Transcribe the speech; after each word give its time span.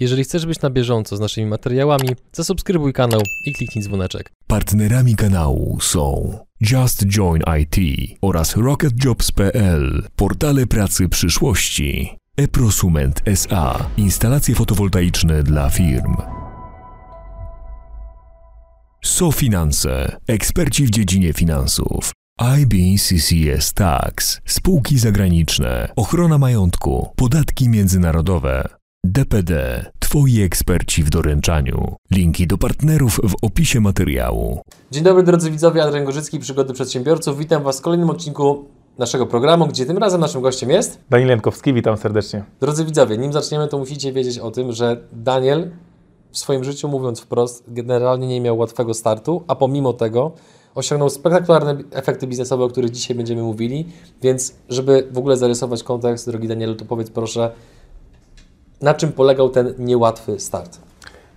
Jeżeli 0.00 0.24
chcesz 0.24 0.46
być 0.46 0.60
na 0.60 0.70
bieżąco 0.70 1.16
z 1.16 1.20
naszymi 1.20 1.46
materiałami, 1.46 2.08
zasubskrybuj 2.32 2.92
kanał 2.92 3.20
i 3.46 3.52
kliknij 3.52 3.84
dzwoneczek. 3.84 4.32
Partnerami 4.46 5.16
kanału 5.16 5.78
są 5.80 6.38
Just 6.60 7.06
Join 7.06 7.42
IT 7.60 7.76
oraz 8.22 8.56
RocketJobs.pl, 8.56 10.02
portale 10.16 10.66
pracy 10.66 11.08
przyszłości. 11.08 12.16
eProsument 12.36 13.22
SA, 13.26 13.90
instalacje 13.96 14.54
fotowoltaiczne 14.54 15.42
dla 15.42 15.70
firm. 15.70 16.16
SoFinanse, 19.04 20.16
eksperci 20.26 20.86
w 20.86 20.90
dziedzinie 20.90 21.32
finansów. 21.32 22.12
IBCCS 22.60 23.72
Tax, 23.72 24.40
spółki 24.46 24.98
zagraniczne, 24.98 25.88
ochrona 25.96 26.38
majątku, 26.38 27.12
podatki 27.16 27.68
międzynarodowe. 27.68 28.79
DPD, 29.04 29.84
Twoi 29.98 30.42
eksperci 30.42 31.02
w 31.02 31.10
doręczaniu. 31.10 31.96
Linki 32.10 32.46
do 32.46 32.58
partnerów 32.58 33.20
w 33.24 33.34
opisie 33.42 33.80
materiału. 33.80 34.60
Dzień 34.90 35.04
dobry 35.04 35.22
drodzy 35.22 35.50
widzowie, 35.50 35.82
Adrian 35.82 36.04
Gorzycki, 36.04 36.38
Przygody 36.38 36.72
Przedsiębiorców. 36.72 37.38
Witam 37.38 37.62
Was 37.62 37.78
w 37.78 37.82
kolejnym 37.82 38.10
odcinku 38.10 38.64
naszego 38.98 39.26
programu, 39.26 39.66
gdzie 39.66 39.86
tym 39.86 39.98
razem 39.98 40.20
naszym 40.20 40.42
gościem 40.42 40.70
jest... 40.70 41.00
Daniel 41.10 41.28
Jankowski, 41.28 41.74
witam 41.74 41.96
serdecznie. 41.96 42.44
Drodzy 42.60 42.84
widzowie, 42.84 43.18
nim 43.18 43.32
zaczniemy, 43.32 43.68
to 43.68 43.78
musicie 43.78 44.12
wiedzieć 44.12 44.38
o 44.38 44.50
tym, 44.50 44.72
że 44.72 45.00
Daniel 45.12 45.70
w 46.32 46.38
swoim 46.38 46.64
życiu, 46.64 46.88
mówiąc 46.88 47.20
wprost, 47.20 47.64
generalnie 47.68 48.28
nie 48.28 48.40
miał 48.40 48.58
łatwego 48.58 48.94
startu, 48.94 49.44
a 49.48 49.54
pomimo 49.54 49.92
tego 49.92 50.32
osiągnął 50.74 51.10
spektakularne 51.10 51.78
efekty 51.90 52.26
biznesowe, 52.26 52.64
o 52.64 52.68
których 52.68 52.90
dzisiaj 52.90 53.16
będziemy 53.16 53.42
mówili, 53.42 53.86
więc 54.22 54.54
żeby 54.68 55.08
w 55.12 55.18
ogóle 55.18 55.36
zarysować 55.36 55.82
kontekst, 55.82 56.26
drogi 56.30 56.48
Danielu, 56.48 56.74
to 56.74 56.84
powiedz 56.84 57.10
proszę, 57.10 57.52
na 58.82 58.94
czym 58.94 59.12
polegał 59.12 59.48
ten 59.48 59.74
niełatwy 59.78 60.40
start? 60.40 60.78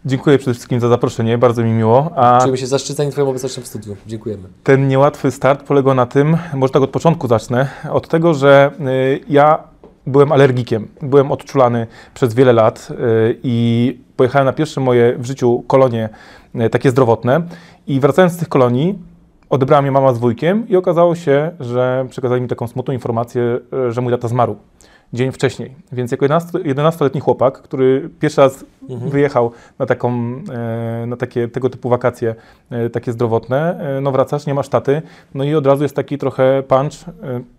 Dziękuję 0.06 0.38
przede 0.38 0.54
wszystkim 0.54 0.80
za 0.80 0.90
zaproszenie, 0.90 1.38
bardzo 1.38 1.64
mi 1.64 1.72
miło. 1.72 2.12
A 2.16 2.40
Czujemy 2.40 2.58
się 2.58 2.68
zaszczyceni 2.68 3.12
Twoją 3.12 3.30
obecnością 3.30 3.62
w 3.62 3.68
studiu. 3.68 3.96
Dziękujemy. 4.08 4.44
ten 4.64 4.88
niełatwy 4.88 5.32
start 5.32 5.64
polegał 5.64 5.94
na 5.96 6.06
tym, 6.06 6.38
może 6.54 6.74
tak 6.74 6.82
od 6.82 6.90
początku 6.90 7.28
zacznę, 7.28 7.68
od 7.92 8.08
tego, 8.08 8.34
że 8.34 8.72
y, 8.80 9.20
ja 9.30 9.64
byłem 10.08 10.32
alergikiem. 10.32 10.88
Byłem 11.02 11.32
odczulany 11.32 11.88
przez 12.14 12.34
wiele 12.34 12.54
lat 12.54 12.88
y, 12.92 13.40
i 13.44 14.00
pojechałem 14.16 14.46
na 14.46 14.54
pierwsze 14.54 14.82
moje 14.82 15.18
w 15.18 15.26
życiu 15.26 15.64
kolonie 15.68 16.10
y, 16.56 16.70
takie 16.70 16.92
zdrowotne 16.92 17.42
i 17.88 18.00
wracając 18.00 18.34
z 18.34 18.38
tych 18.38 18.50
kolonii 18.50 19.00
odebrała 19.50 19.82
mnie 19.82 19.92
mama 19.92 20.14
z 20.14 20.18
wujkiem 20.18 20.70
i 20.70 20.76
okazało 20.76 21.16
się, 21.16 21.52
że 21.60 22.06
przekazali 22.10 22.42
mi 22.42 22.48
taką 22.48 22.68
smutną 22.68 22.94
informację, 22.94 23.60
że 23.90 24.02
mój 24.02 24.14
tata 24.14 24.28
zmarł 24.28 24.56
dzień 25.14 25.32
wcześniej. 25.32 25.76
Więc 25.92 26.12
jako 26.12 26.26
11 26.26 26.60
11-letni 26.60 27.22
chłopak, 27.22 27.62
który 27.62 28.10
pierwszy 28.20 28.42
raz 28.42 28.66
wyjechał 28.90 29.52
na, 29.80 29.86
taką, 29.86 30.12
e, 30.52 31.06
na 31.08 31.18
takie 31.18 31.48
tego 31.48 31.70
typu 31.70 31.90
wakacje, 31.90 32.36
e, 32.70 32.90
takie 32.90 33.12
zdrowotne, 33.12 33.80
e, 33.98 34.02
no 34.02 34.12
wracasz, 34.12 34.46
nie 34.46 34.54
masz 34.54 34.70
taty, 34.70 35.02
no 35.34 35.44
i 35.44 35.56
od 35.56 35.68
razu 35.68 35.84
jest 35.84 35.96
taki 35.96 36.18
trochę 36.18 36.64
punch, 36.68 36.94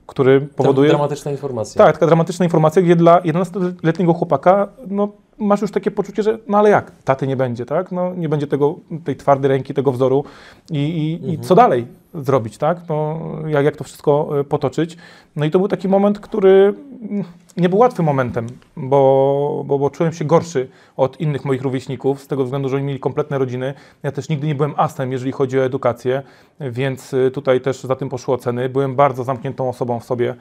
który 0.06 0.40
powoduje... 0.40 0.88
Dramatyczna 0.88 1.30
informacja. 1.30 1.84
Tak, 1.84 1.92
taka 1.92 2.06
dramatyczna 2.06 2.44
informacja, 2.44 2.82
gdzie 2.82 2.96
dla 2.96 3.20
11-letniego 3.20 4.14
chłopaka, 4.14 4.68
no 4.86 5.08
masz 5.38 5.62
już 5.62 5.70
takie 5.70 5.90
poczucie, 5.90 6.22
że 6.22 6.38
no 6.48 6.58
ale 6.58 6.70
jak, 6.70 6.92
taty 7.04 7.26
nie 7.26 7.36
będzie, 7.36 7.66
tak? 7.66 7.92
No 7.92 8.14
nie 8.14 8.28
będzie 8.28 8.46
tego, 8.46 8.74
tej 9.04 9.16
twardej 9.16 9.48
ręki, 9.48 9.74
tego 9.74 9.92
wzoru 9.92 10.24
i, 10.70 10.78
i, 10.78 11.32
i 11.32 11.38
co 11.38 11.54
dalej 11.54 11.86
zrobić, 12.14 12.58
tak? 12.58 12.78
No, 12.88 13.20
jak, 13.46 13.64
jak 13.64 13.76
to 13.76 13.84
wszystko 13.84 14.40
e, 14.40 14.44
potoczyć? 14.44 14.96
No 15.36 15.44
i 15.44 15.50
to 15.50 15.58
był 15.58 15.68
taki 15.68 15.88
moment, 15.88 16.20
który 16.20 16.74
mm, 17.10 17.24
nie 17.56 17.68
był 17.68 17.78
łatwym 17.78 18.06
momentem, 18.06 18.46
bo, 18.76 19.62
bo, 19.66 19.78
bo 19.78 19.90
czułem 19.90 20.12
się 20.12 20.24
gorszy 20.24 20.68
od 20.96 21.20
innych 21.20 21.44
moich 21.44 21.62
rówieśników, 21.62 22.22
z 22.22 22.26
tego 22.26 22.44
względu, 22.44 22.68
że 22.68 22.76
oni 22.76 22.84
mieli 22.86 23.00
kompletne 23.00 23.38
rodziny. 23.38 23.74
Ja 24.02 24.12
też 24.12 24.28
nigdy 24.28 24.46
nie 24.46 24.54
byłem 24.54 24.74
asem, 24.76 25.12
jeżeli 25.12 25.32
chodzi 25.32 25.58
o 25.58 25.64
edukację, 25.64 26.22
więc 26.60 27.14
y, 27.14 27.30
tutaj 27.30 27.60
też 27.60 27.80
za 27.80 27.96
tym 27.96 28.08
poszły 28.08 28.34
oceny. 28.34 28.68
Byłem 28.68 28.96
bardzo 28.96 29.24
zamkniętą 29.24 29.68
osobą 29.68 30.00
w 30.00 30.04
sobie. 30.04 30.34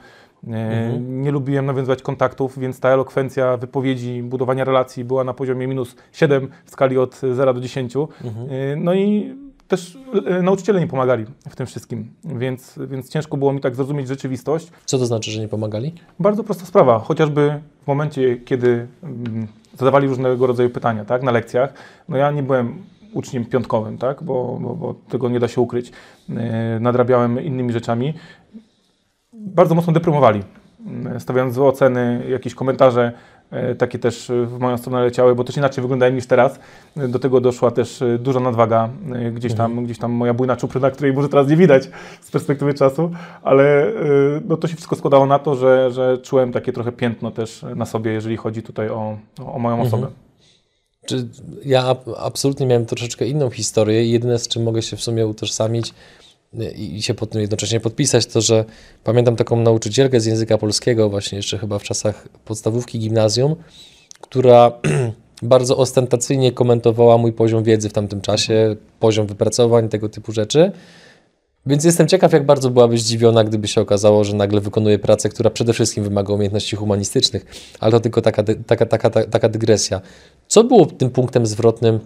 E, 0.52 0.98
Nie 0.98 1.30
lubiłem 1.30 1.66
nawiązywać 1.66 2.02
kontaktów, 2.02 2.58
więc 2.58 2.80
ta 2.80 2.88
elokwencja 2.88 3.56
wypowiedzi, 3.56 4.22
budowania 4.22 4.64
relacji 4.64 5.04
była 5.04 5.24
na 5.24 5.34
poziomie 5.34 5.66
minus 5.66 5.96
7 6.12 6.48
w 6.64 6.70
skali 6.70 6.98
od 6.98 7.20
0 7.32 7.54
do 7.54 7.60
10. 7.60 7.94
E, 7.96 8.76
No 8.76 8.94
i 8.94 9.34
też 9.68 9.98
e, 10.26 10.42
nauczyciele 10.42 10.80
nie 10.80 10.86
pomagali 10.86 11.24
w 11.48 11.56
tym 11.56 11.66
wszystkim, 11.66 12.10
więc, 12.24 12.78
więc 12.90 13.08
ciężko 13.10 13.36
było 13.36 13.52
mi 13.52 13.60
tak 13.60 13.74
zrozumieć 13.74 14.08
rzeczywistość. 14.08 14.70
Co 14.84 14.98
to 14.98 15.06
znaczy, 15.06 15.30
że 15.30 15.40
nie 15.40 15.48
pomagali? 15.48 15.94
Bardzo 16.20 16.44
prosta 16.44 16.66
sprawa, 16.66 16.98
chociażby 16.98 17.60
w 17.84 17.86
momencie, 17.86 18.36
kiedy 18.36 18.86
mm, 19.02 19.46
zadawali 19.78 20.08
różnego 20.08 20.46
rodzaju 20.46 20.70
pytania 20.70 21.04
tak, 21.04 21.22
na 21.22 21.30
lekcjach, 21.30 21.72
no 22.08 22.16
ja 22.16 22.30
nie 22.30 22.42
byłem 22.42 22.82
uczniem 23.12 23.44
piątkowym, 23.44 23.98
tak, 23.98 24.22
bo, 24.22 24.58
bo, 24.60 24.74
bo 24.74 24.94
tego 25.08 25.28
nie 25.28 25.40
da 25.40 25.48
się 25.48 25.60
ukryć. 25.60 25.92
Nadrabiałem 26.80 27.44
innymi 27.44 27.72
rzeczami. 27.72 28.14
Bardzo 29.46 29.74
mocno 29.74 29.92
deprymowali, 29.92 30.42
mm, 30.86 31.20
stawiając 31.20 31.54
złe 31.54 31.66
oceny, 31.66 32.24
jakieś 32.28 32.54
komentarze 32.54 33.12
e, 33.50 33.74
takie 33.74 33.98
też 33.98 34.30
e, 34.30 34.46
w 34.46 34.58
moją 34.58 34.78
stronę 34.78 35.04
leciały, 35.04 35.34
bo 35.34 35.44
też 35.44 35.56
inaczej 35.56 35.82
wyglądałem 35.82 36.14
niż 36.14 36.26
teraz. 36.26 36.58
E, 36.96 37.08
Do 37.08 37.18
tego 37.18 37.40
doszła 37.40 37.70
też 37.70 38.02
e, 38.02 38.18
duża 38.18 38.40
nadwaga, 38.40 38.88
e, 39.14 39.30
gdzieś 39.30 39.54
tam, 39.54 39.84
gdzieś 39.84 39.98
tam 39.98 40.12
moja 40.12 40.34
bujna 40.34 40.56
czupryna, 40.56 40.90
której 40.90 41.12
może 41.12 41.28
teraz 41.28 41.48
nie 41.48 41.56
widać 41.56 41.88
z 42.20 42.30
perspektywy 42.30 42.74
czasu, 42.74 43.10
ale 43.42 43.86
e, 43.86 43.92
no, 44.48 44.56
to 44.56 44.68
się 44.68 44.74
wszystko 44.76 44.96
składało 44.96 45.26
na 45.26 45.38
to, 45.38 45.54
że, 45.54 45.90
że 45.90 46.18
czułem 46.18 46.52
takie 46.52 46.72
trochę 46.72 46.92
piętno 46.92 47.30
też 47.30 47.64
na 47.76 47.86
sobie, 47.86 48.12
jeżeli 48.12 48.36
chodzi 48.36 48.62
tutaj 48.62 48.88
o, 48.88 49.18
o 49.46 49.58
moją 49.58 49.80
osobę. 49.80 50.06
Czy 51.06 51.28
ja 51.64 51.84
ab- 51.84 52.08
absolutnie 52.18 52.66
miałem 52.66 52.86
troszeczkę 52.86 53.26
inną 53.26 53.50
historię 53.50 54.04
i 54.04 54.10
jedyne 54.10 54.38
z 54.38 54.48
czym 54.48 54.62
mogę 54.62 54.82
się 54.82 54.96
w 54.96 55.02
sumie 55.02 55.26
utożsamić 55.26 55.94
i 56.76 57.02
się 57.02 57.14
pod 57.14 57.30
tym 57.30 57.40
jednocześnie 57.40 57.80
podpisać, 57.80 58.26
to 58.26 58.40
że 58.40 58.64
pamiętam 59.04 59.36
taką 59.36 59.56
nauczycielkę 59.56 60.20
z 60.20 60.26
języka 60.26 60.58
polskiego, 60.58 61.10
właśnie 61.10 61.36
jeszcze 61.36 61.58
chyba 61.58 61.78
w 61.78 61.82
czasach 61.82 62.28
podstawówki 62.44 62.98
gimnazjum, 62.98 63.56
która 64.20 64.72
bardzo 65.42 65.76
ostentacyjnie 65.76 66.52
komentowała 66.52 67.18
mój 67.18 67.32
poziom 67.32 67.64
wiedzy 67.64 67.88
w 67.88 67.92
tamtym 67.92 68.20
czasie, 68.20 68.76
poziom 69.00 69.26
wypracowań, 69.26 69.88
tego 69.88 70.08
typu 70.08 70.32
rzeczy. 70.32 70.72
Więc 71.66 71.84
jestem 71.84 72.08
ciekaw, 72.08 72.32
jak 72.32 72.46
bardzo 72.46 72.70
byłabyś 72.70 73.02
zdziwiona, 73.02 73.44
gdyby 73.44 73.68
się 73.68 73.80
okazało, 73.80 74.24
że 74.24 74.36
nagle 74.36 74.60
wykonuje 74.60 74.98
pracę, 74.98 75.28
która 75.28 75.50
przede 75.50 75.72
wszystkim 75.72 76.04
wymaga 76.04 76.34
umiejętności 76.34 76.76
humanistycznych, 76.76 77.46
ale 77.80 77.92
to 77.92 78.00
tylko 78.00 78.22
taka, 78.22 78.42
taka, 78.66 78.86
taka, 78.86 79.10
taka 79.10 79.48
dygresja. 79.48 80.00
Co 80.48 80.64
było 80.64 80.86
tym 80.86 81.10
punktem 81.10 81.46
zwrotnym 81.46 82.00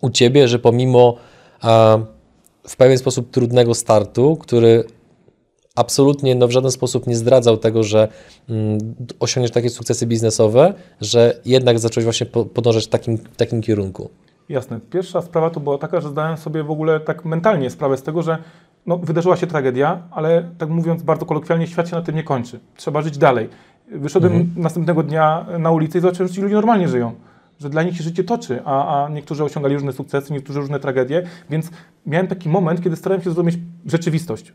u 0.00 0.10
Ciebie, 0.10 0.48
że 0.48 0.58
pomimo 0.58 1.16
a, 1.60 1.98
w 2.68 2.76
pewien 2.76 2.98
sposób 2.98 3.30
trudnego 3.30 3.74
startu, 3.74 4.36
który 4.36 4.84
absolutnie 5.74 6.34
no, 6.34 6.48
w 6.48 6.50
żaden 6.50 6.70
sposób 6.70 7.06
nie 7.06 7.16
zdradzał 7.16 7.56
tego, 7.56 7.82
że 7.82 8.08
mm, 8.48 8.78
osiągniesz 9.20 9.50
takie 9.50 9.70
sukcesy 9.70 10.06
biznesowe, 10.06 10.74
że 11.00 11.40
jednak 11.44 11.78
zacząłeś 11.78 12.04
właśnie 12.04 12.26
po- 12.26 12.44
podążać 12.44 12.86
w 12.86 12.88
takim, 12.88 13.16
w 13.16 13.36
takim 13.36 13.62
kierunku? 13.62 14.10
Jasne. 14.48 14.80
Pierwsza 14.90 15.22
sprawa 15.22 15.50
to 15.50 15.60
była 15.60 15.78
taka, 15.78 16.00
że 16.00 16.08
zdałem 16.08 16.36
sobie 16.36 16.62
w 16.62 16.70
ogóle 16.70 17.00
tak 17.00 17.24
mentalnie 17.24 17.70
sprawę 17.70 17.96
z 17.96 18.02
tego, 18.02 18.22
że 18.22 18.38
no, 18.86 18.98
wydarzyła 18.98 19.36
się 19.36 19.46
tragedia, 19.46 20.02
ale 20.10 20.50
tak 20.58 20.68
mówiąc 20.68 21.02
bardzo 21.02 21.26
kolokwialnie, 21.26 21.66
świat 21.66 21.88
się 21.88 21.96
na 21.96 22.02
tym 22.02 22.14
nie 22.14 22.22
kończy. 22.22 22.60
Trzeba 22.76 23.02
żyć 23.02 23.18
dalej. 23.18 23.48
Wyszedłem 23.90 24.54
następnego 24.56 25.02
dnia 25.02 25.46
na 25.58 25.70
ulicę 25.70 25.98
i 25.98 26.00
zobaczyłem, 26.00 26.28
że 26.28 26.34
ci 26.34 26.40
ludzie 26.40 26.54
normalnie 26.54 26.88
żyją. 26.88 27.12
Że 27.60 27.70
dla 27.70 27.82
nich 27.82 27.96
się 27.96 28.02
życie 28.02 28.24
toczy, 28.24 28.62
a, 28.64 29.04
a 29.04 29.08
niektórzy 29.08 29.44
osiągali 29.44 29.74
różne 29.74 29.92
sukcesy, 29.92 30.32
niektórzy 30.32 30.60
różne 30.60 30.80
tragedie, 30.80 31.22
więc 31.50 31.70
miałem 32.06 32.26
taki 32.26 32.48
moment, 32.48 32.82
kiedy 32.82 32.96
starałem 32.96 33.22
się 33.22 33.30
zrozumieć 33.30 33.58
rzeczywistość. 33.86 34.52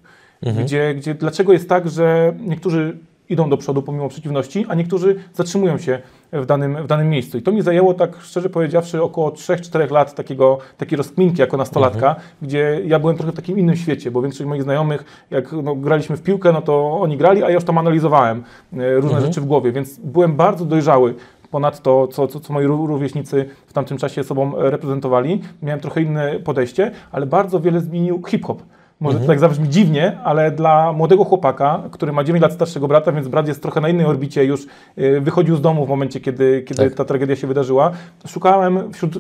Gdzie, 0.64 0.96
gdzie 0.96 1.16
dlaczego 1.16 1.54
jest 1.54 1.70
tak, 1.70 1.90
że 1.90 2.34
niektórzy 2.40 2.98
idą 3.32 3.50
do 3.50 3.58
przodu 3.58 3.82
pomimo 3.82 4.10
przeciwności, 4.10 4.66
a 4.70 4.76
niektórzy 4.76 5.16
zatrzymują 5.34 5.78
się 5.78 6.00
w 6.34 6.46
danym, 6.46 6.84
w 6.84 6.88
danym 6.88 7.10
miejscu. 7.10 7.38
I 7.38 7.42
to 7.42 7.52
mi 7.52 7.62
zajęło, 7.62 7.94
tak 7.94 8.22
szczerze 8.22 8.50
powiedziawszy, 8.50 9.04
około 9.04 9.30
3-4 9.30 9.92
lat 9.92 10.16
takiego, 10.16 10.58
takiej 10.78 10.98
rozkminki 10.98 11.42
jako 11.42 11.58
nastolatka, 11.58 12.16
gdzie 12.42 12.82
ja 12.86 13.00
byłem 13.00 13.18
trochę 13.18 13.32
w 13.32 13.36
takim 13.36 13.58
innym 13.58 13.76
świecie, 13.76 14.12
bo 14.12 14.22
większość 14.22 14.48
moich 14.48 14.64
znajomych, 14.64 15.26
jak 15.32 15.52
no, 15.52 15.76
graliśmy 15.76 16.18
w 16.18 16.22
piłkę, 16.22 16.52
no 16.52 16.62
to 16.62 17.00
oni 17.02 17.18
grali, 17.18 17.44
a 17.44 17.50
ja 17.50 17.56
już 17.56 17.64
tam 17.64 17.78
analizowałem 17.78 18.44
e, 18.74 18.96
różne 18.96 19.22
rzeczy 19.22 19.42
w 19.42 19.46
głowie, 19.46 19.72
więc 19.72 20.00
byłem 20.00 20.36
bardzo 20.36 20.66
dojrzały 20.66 21.16
ponad 21.52 21.82
to, 21.82 22.08
co, 22.08 22.28
co, 22.28 22.40
co 22.40 22.54
moi 22.54 22.66
ró- 22.66 22.88
rówieśnicy 22.88 23.46
w 23.68 23.74
tamtym 23.74 23.98
czasie 23.98 24.24
sobą 24.24 24.52
reprezentowali. 24.56 25.42
Miałem 25.62 25.80
trochę 25.80 26.02
inne 26.02 26.40
podejście, 26.40 26.92
ale 27.12 27.26
bardzo 27.26 27.60
wiele 27.60 27.80
zmienił 27.80 28.22
hip-hop. 28.28 28.64
Może 29.00 29.20
to 29.20 29.28
tak 29.28 29.40
zabrzmi 29.40 29.70
dziwnie, 29.70 30.18
ale 30.24 30.52
dla 30.52 30.94
młodego 30.94 31.24
chłopaka, 31.24 31.84
który 31.92 32.12
ma 32.12 32.24
9 32.24 32.42
lat 32.42 32.54
starszego 32.54 32.88
brata, 32.88 33.12
więc 33.12 33.28
brat 33.28 33.48
jest 33.48 33.62
trochę 33.62 33.82
na 33.82 33.90
innej 33.90 34.06
orbicie, 34.06 34.46
już 34.46 34.66
y, 34.98 35.22
wychodził 35.22 35.56
z 35.56 35.62
domu 35.62 35.86
w 35.86 35.90
momencie, 35.90 36.20
kiedy, 36.20 36.64
kiedy 36.68 36.84
Tak. 36.84 36.94
ta 36.94 37.06
tragedia 37.06 37.36
się 37.36 37.48
wydarzyła. 37.48 37.92
Szukałem 38.28 38.94
wśród 38.94 39.14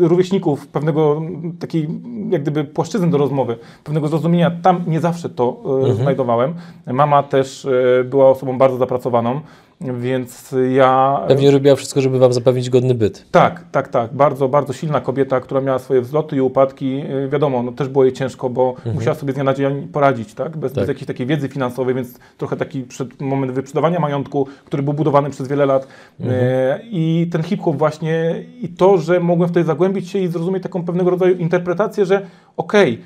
rówieśników 0.00 0.66
pewnego 0.66 1.22
takiej, 1.60 1.88
jak 2.30 2.42
gdyby 2.42 2.64
płaszczyzny 2.64 3.10
do 3.10 3.18
rozmowy, 3.18 3.56
pewnego 3.84 4.08
zrozumienia. 4.08 4.50
Tam 4.62 4.84
nie 4.86 5.00
zawsze 5.00 5.28
to 5.28 5.62
y, 5.90 5.94
znajdowałem. 5.94 6.54
Mama 6.86 7.22
też 7.22 7.64
y, 7.64 8.04
była 8.10 8.28
osobą 8.30 8.58
bardzo 8.58 8.76
zapracowaną. 8.76 9.40
Więc 9.80 10.54
ja. 10.70 11.20
Pewnie 11.28 11.50
robiła 11.50 11.76
wszystko, 11.76 12.00
żeby 12.00 12.18
wam 12.18 12.32
zapewnić 12.32 12.70
godny 12.70 12.94
byt. 12.94 13.24
Tak, 13.30 13.64
tak, 13.72 13.88
tak. 13.88 14.14
Bardzo, 14.14 14.48
bardzo 14.48 14.72
silna 14.72 15.00
kobieta, 15.00 15.40
która 15.40 15.60
miała 15.60 15.78
swoje 15.78 16.00
wzloty 16.00 16.36
i 16.36 16.40
upadki. 16.40 17.02
Y, 17.24 17.28
Wiadomo, 17.28 17.62
no 17.62 17.72
też 17.72 17.88
było 17.88 18.04
jej 18.04 18.12
ciężko, 18.12 18.50
bo 18.50 18.74
musiała 18.94 19.14
sobie 19.14 19.32
z 19.32 19.34
dnia 19.34 19.44
na 19.44 19.54
dzień 19.54 19.88
poradzić, 19.88 20.34
tak? 20.34 20.48
Bez, 20.56 20.56
Mhm. 20.56 20.70
Tak. 20.74 20.80
bez 20.82 20.88
jakiejś 20.88 21.06
takiej 21.06 21.26
wiedzy 21.26 21.48
finansowej, 21.48 21.94
więc 21.94 22.18
trochę 22.38 22.56
taki 22.56 22.82
przed 22.82 23.20
moment 23.20 23.52
wyprzedawania 23.52 24.00
majątku, 24.00 24.46
który 24.64 24.82
był 24.82 24.92
budowany 24.94 25.30
przez 25.30 25.48
wiele 25.48 25.66
lat. 25.66 25.86
Mhm. 26.20 26.38
Y, 26.44 26.80
I 26.90 27.28
ten 27.32 27.42
hip-hop 27.42 27.76
właśnie 27.76 28.44
i 28.62 28.68
to, 28.68 28.98
że 28.98 29.20
mogłem 29.20 29.48
wtedy 29.48 29.66
zagłębić 29.66 30.08
się 30.10 30.18
i 30.18 30.28
zrozumieć 30.28 30.62
taką 30.62 30.84
pewnego 30.84 31.10
rodzaju 31.10 31.36
interpretację, 31.36 32.06
że 32.06 32.26
okej, 32.56 33.00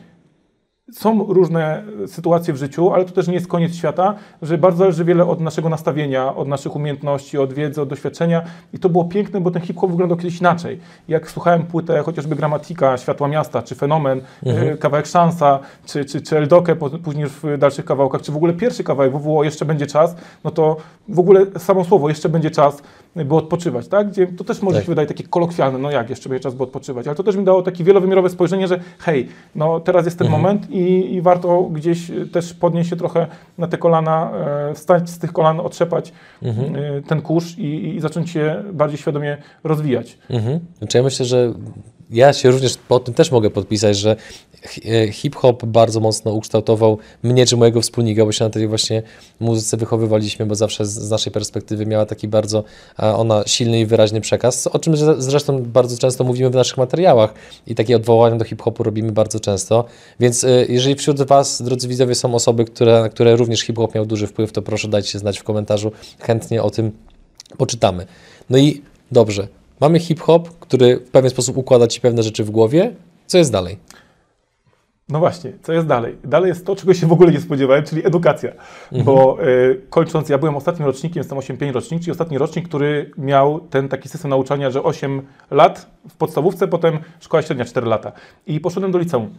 są 0.92 1.24
różne 1.24 1.84
sytuacje 2.06 2.54
w 2.54 2.56
życiu, 2.56 2.92
ale 2.92 3.04
to 3.04 3.12
też 3.12 3.28
nie 3.28 3.34
jest 3.34 3.48
koniec 3.48 3.74
świata, 3.74 4.14
że 4.42 4.58
bardzo 4.58 4.78
zależy 4.78 5.04
wiele 5.04 5.26
od 5.26 5.40
naszego 5.40 5.68
nastawienia, 5.68 6.36
od 6.36 6.48
naszych 6.48 6.76
umiejętności, 6.76 7.38
od 7.38 7.52
wiedzy, 7.52 7.82
od 7.82 7.88
doświadczenia 7.88 8.42
i 8.72 8.78
to 8.78 8.88
było 8.88 9.04
piękne, 9.04 9.40
bo 9.40 9.50
ten 9.50 9.62
hip-hop 9.62 9.90
wyglądał 9.90 10.18
kiedyś 10.18 10.40
inaczej. 10.40 10.80
Jak 11.08 11.30
słuchałem 11.30 11.62
płytę 11.62 12.02
chociażby 12.02 12.36
Gramatika, 12.36 12.96
Światła 12.96 13.28
Miasta, 13.28 13.62
czy 13.62 13.74
Fenomen, 13.74 14.20
e, 14.46 14.76
kawałek 14.76 15.06
Szansa, 15.06 15.58
czy, 15.86 16.04
czy, 16.04 16.20
czy 16.20 16.38
Eldokę 16.38 16.76
później 16.76 17.26
w 17.26 17.42
dalszych 17.58 17.84
kawałkach, 17.84 18.22
czy 18.22 18.32
w 18.32 18.36
ogóle 18.36 18.52
pierwszy 18.52 18.84
kawałek 18.84 19.12
WWO 19.12 19.44
Jeszcze 19.44 19.64
będzie 19.64 19.86
czas, 19.86 20.16
no 20.44 20.50
to 20.50 20.76
w 21.08 21.18
ogóle 21.18 21.46
samo 21.58 21.84
słowo 21.84 22.08
Jeszcze 22.08 22.28
będzie 22.28 22.50
czas, 22.50 22.82
by 23.16 23.34
odpoczywać, 23.34 23.88
tak? 23.88 24.08
Gdzie 24.10 24.26
to 24.26 24.44
też 24.44 24.62
może 24.62 24.76
Tak. 24.76 24.84
się 24.84 24.92
wydaje 24.92 25.08
takie 25.08 25.24
kolokwialne, 25.24 25.78
no 25.78 25.90
jak 25.90 26.10
jeszcze 26.10 26.28
będzie 26.28 26.42
czas, 26.42 26.54
by 26.54 26.62
odpoczywać, 26.62 27.06
ale 27.06 27.16
to 27.16 27.22
też 27.22 27.36
mi 27.36 27.44
dało 27.44 27.62
takie 27.62 27.84
wielowymiarowe 27.84 28.30
spojrzenie, 28.30 28.68
że 28.68 28.80
hej, 28.98 29.28
no 29.54 29.80
teraz 29.80 30.04
jest 30.04 30.18
ten 30.18 30.28
moment 30.28 30.70
i, 30.74 31.14
i 31.14 31.22
warto 31.22 31.62
gdzieś 31.62 32.10
e, 32.10 32.26
też 32.26 32.54
podnieść 32.54 32.90
się 32.90 32.96
trochę 32.96 33.26
na 33.58 33.66
te 33.66 33.78
kolana, 33.78 34.30
e, 34.70 34.74
wstać 34.74 35.10
z 35.10 35.18
tych 35.18 35.32
kolan, 35.32 35.60
otrzepać 35.60 36.12
e, 36.42 36.52
ten 37.08 37.22
kurz 37.22 37.58
i, 37.58 37.96
i 37.96 38.00
zacząć 38.00 38.30
się 38.30 38.62
bardziej 38.72 38.98
świadomie 38.98 39.36
rozwijać. 39.64 40.18
Mhm. 40.30 40.60
Znaczy 40.78 40.98
ja 40.98 41.04
myślę, 41.04 41.26
że 41.26 41.52
ja 42.10 42.32
się 42.32 42.50
również 42.50 42.76
po 42.88 43.00
tym 43.00 43.14
też 43.14 43.32
mogę 43.32 43.50
podpisać, 43.50 43.96
że 43.96 44.16
hip-hop 45.12 45.64
bardzo 45.64 46.00
mocno 46.00 46.32
ukształtował 46.32 46.98
mnie 47.22 47.46
czy 47.46 47.56
mojego 47.56 47.80
wspólnika, 47.80 48.24
bo 48.24 48.32
się 48.32 48.44
na 48.44 48.50
tej 48.50 48.68
właśnie 48.68 49.02
muzyce 49.40 49.76
wychowywaliśmy, 49.76 50.46
bo 50.46 50.54
zawsze 50.54 50.86
z, 50.86 51.10
naszej 51.10 51.32
perspektywy 51.32 51.86
miała 51.86 52.06
taki 52.06 52.28
bardzo 52.28 52.64
ona 52.96 53.42
silny 53.46 53.80
i 53.80 53.86
wyraźny 53.86 54.20
przekaz, 54.20 54.66
o 54.66 54.78
czym 54.78 54.94
zresztą 55.18 55.62
bardzo 55.62 55.98
często 55.98 56.24
mówimy 56.24 56.50
w 56.50 56.54
naszych 56.54 56.78
materiałach 56.78 57.34
i 57.66 57.74
takie 57.74 57.96
odwołania 57.96 58.36
do 58.36 58.44
hip-hopu 58.44 58.82
robimy 58.82 59.12
bardzo 59.12 59.40
często. 59.40 59.84
Więc 60.20 60.44
e, 60.44 60.48
jeżeli 60.68 60.94
wśród 60.94 61.22
Was, 61.22 61.62
drodzy 61.62 61.88
widzowie, 61.88 62.14
są 62.14 62.34
osoby, 62.34 62.64
które, 62.64 63.00
na 63.00 63.08
które 63.08 63.36
również 63.36 63.60
hip-hop 63.60 63.94
miał 63.94 64.06
duży 64.06 64.26
wpływ, 64.26 64.52
to 64.52 64.62
proszę 64.62 64.88
dajcie 64.88 65.18
znać 65.18 65.38
w 65.38 65.44
komentarzu. 65.44 65.92
Chętnie 66.20 66.62
o 66.62 66.70
tym 66.70 66.92
poczytamy. 67.58 68.06
No 68.50 68.58
i 68.58 68.82
dobrze, 69.12 69.48
mamy 69.80 70.00
hip-hop, 70.00 70.48
który 70.60 70.96
w 70.96 71.10
pewien 71.10 71.30
sposób 71.30 71.56
układa 71.56 71.86
Ci 71.86 72.00
pewne 72.00 72.22
rzeczy 72.22 72.44
w 72.44 72.50
głowie. 72.50 72.92
Co 73.26 73.38
jest 73.38 73.52
dalej? 73.52 73.78
No 75.08 75.18
właśnie, 75.18 75.52
co 75.62 75.72
jest 75.72 75.86
dalej? 75.86 76.16
Dalej 76.24 76.48
jest 76.48 76.66
to, 76.66 76.76
czego 76.76 76.94
się 76.94 77.06
w 77.06 77.12
ogóle 77.12 77.32
nie 77.32 77.40
spodziewałem, 77.40 77.84
czyli 77.84 78.06
edukacja. 78.06 78.52
Bo 79.04 79.36
y, 79.44 79.80
kończąc, 79.90 80.28
ja 80.28 80.38
byłem 80.38 80.56
ostatnim 80.56 80.86
rocznikiem, 80.86 81.20
jestem 81.20 81.38
8-5 81.38 81.72
rocznik, 81.72 82.00
czyli 82.00 82.12
ostatni 82.12 82.38
rocznik, 82.38 82.68
który 82.68 83.10
miał 83.18 83.60
ten 83.60 83.88
taki 83.88 84.08
system 84.08 84.30
nauczania, 84.30 84.70
że 84.70 84.82
8 84.82 85.22
lat 85.50 85.90
w 86.08 86.16
podstawówce, 86.16 86.68
potem 86.68 86.98
szkoła 87.20 87.42
średnia 87.42 87.64
4 87.64 87.86
lata. 87.86 88.12
I 88.46 88.60
poszedłem 88.60 88.92
do 88.92 88.98
liceum. 88.98 89.34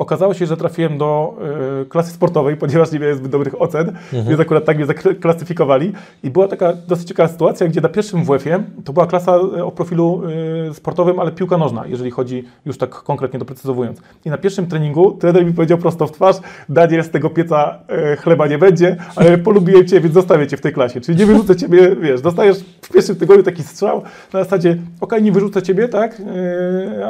Okazało 0.00 0.34
się, 0.34 0.46
że 0.46 0.56
trafiłem 0.56 0.98
do 0.98 1.36
y, 1.82 1.86
klasy 1.88 2.12
sportowej, 2.12 2.56
ponieważ 2.56 2.92
nie 2.92 2.98
miałem 2.98 3.16
zbyt 3.16 3.30
dobrych 3.32 3.62
ocen, 3.62 3.92
więc 4.12 4.40
akurat 4.40 4.64
tak 4.64 4.76
mnie 4.76 4.86
zaklasyfikowali. 4.86 5.92
I 6.22 6.30
była 6.30 6.48
taka 6.48 6.72
dosyć 6.88 7.08
ciekawa 7.08 7.28
sytuacja, 7.28 7.68
gdzie 7.68 7.80
na 7.80 7.88
pierwszym 7.88 8.24
WF-ie 8.24 8.62
to 8.84 8.92
była 8.92 9.06
klasa 9.06 9.36
y, 9.58 9.64
o 9.64 9.70
profilu 9.70 10.22
y, 10.70 10.74
sportowym, 10.74 11.20
ale 11.20 11.30
piłka 11.32 11.58
nożna, 11.58 11.84
jeżeli 11.86 12.10
chodzi 12.10 12.44
już 12.66 12.78
tak 12.78 12.90
konkretnie 12.90 13.38
doprecyzowując. 13.38 13.98
I 14.24 14.30
na 14.30 14.38
pierwszym 14.38 14.66
treningu 14.66 15.10
trener 15.12 15.46
mi 15.46 15.52
powiedział 15.52 15.78
prosto 15.78 16.06
w 16.06 16.12
twarz, 16.12 16.36
Daniel, 16.68 17.04
z 17.04 17.10
tego 17.10 17.30
pieca 17.30 17.78
y, 18.12 18.16
chleba 18.16 18.46
nie 18.46 18.58
będzie, 18.58 18.96
ale 19.16 19.38
polubiłem 19.38 19.86
Cię, 19.86 20.00
więc 20.00 20.14
zostawię 20.14 20.46
Cię 20.46 20.56
w 20.56 20.60
tej 20.60 20.72
klasie. 20.72 21.00
Czyli 21.00 21.18
nie 21.18 21.26
wyrzucę 21.26 21.56
Ciebie, 21.56 21.96
wiesz, 21.96 22.20
dostajesz 22.20 22.58
w 22.82 22.92
pierwszym 22.92 23.16
tygodniu 23.16 23.42
taki 23.42 23.62
strzał 23.62 24.02
na 24.32 24.44
zasadzie, 24.44 24.76
okej, 25.00 25.22
nie 25.22 25.32
wyrzucę 25.32 25.62
Ciebie, 25.62 25.88
tak, 25.88 26.22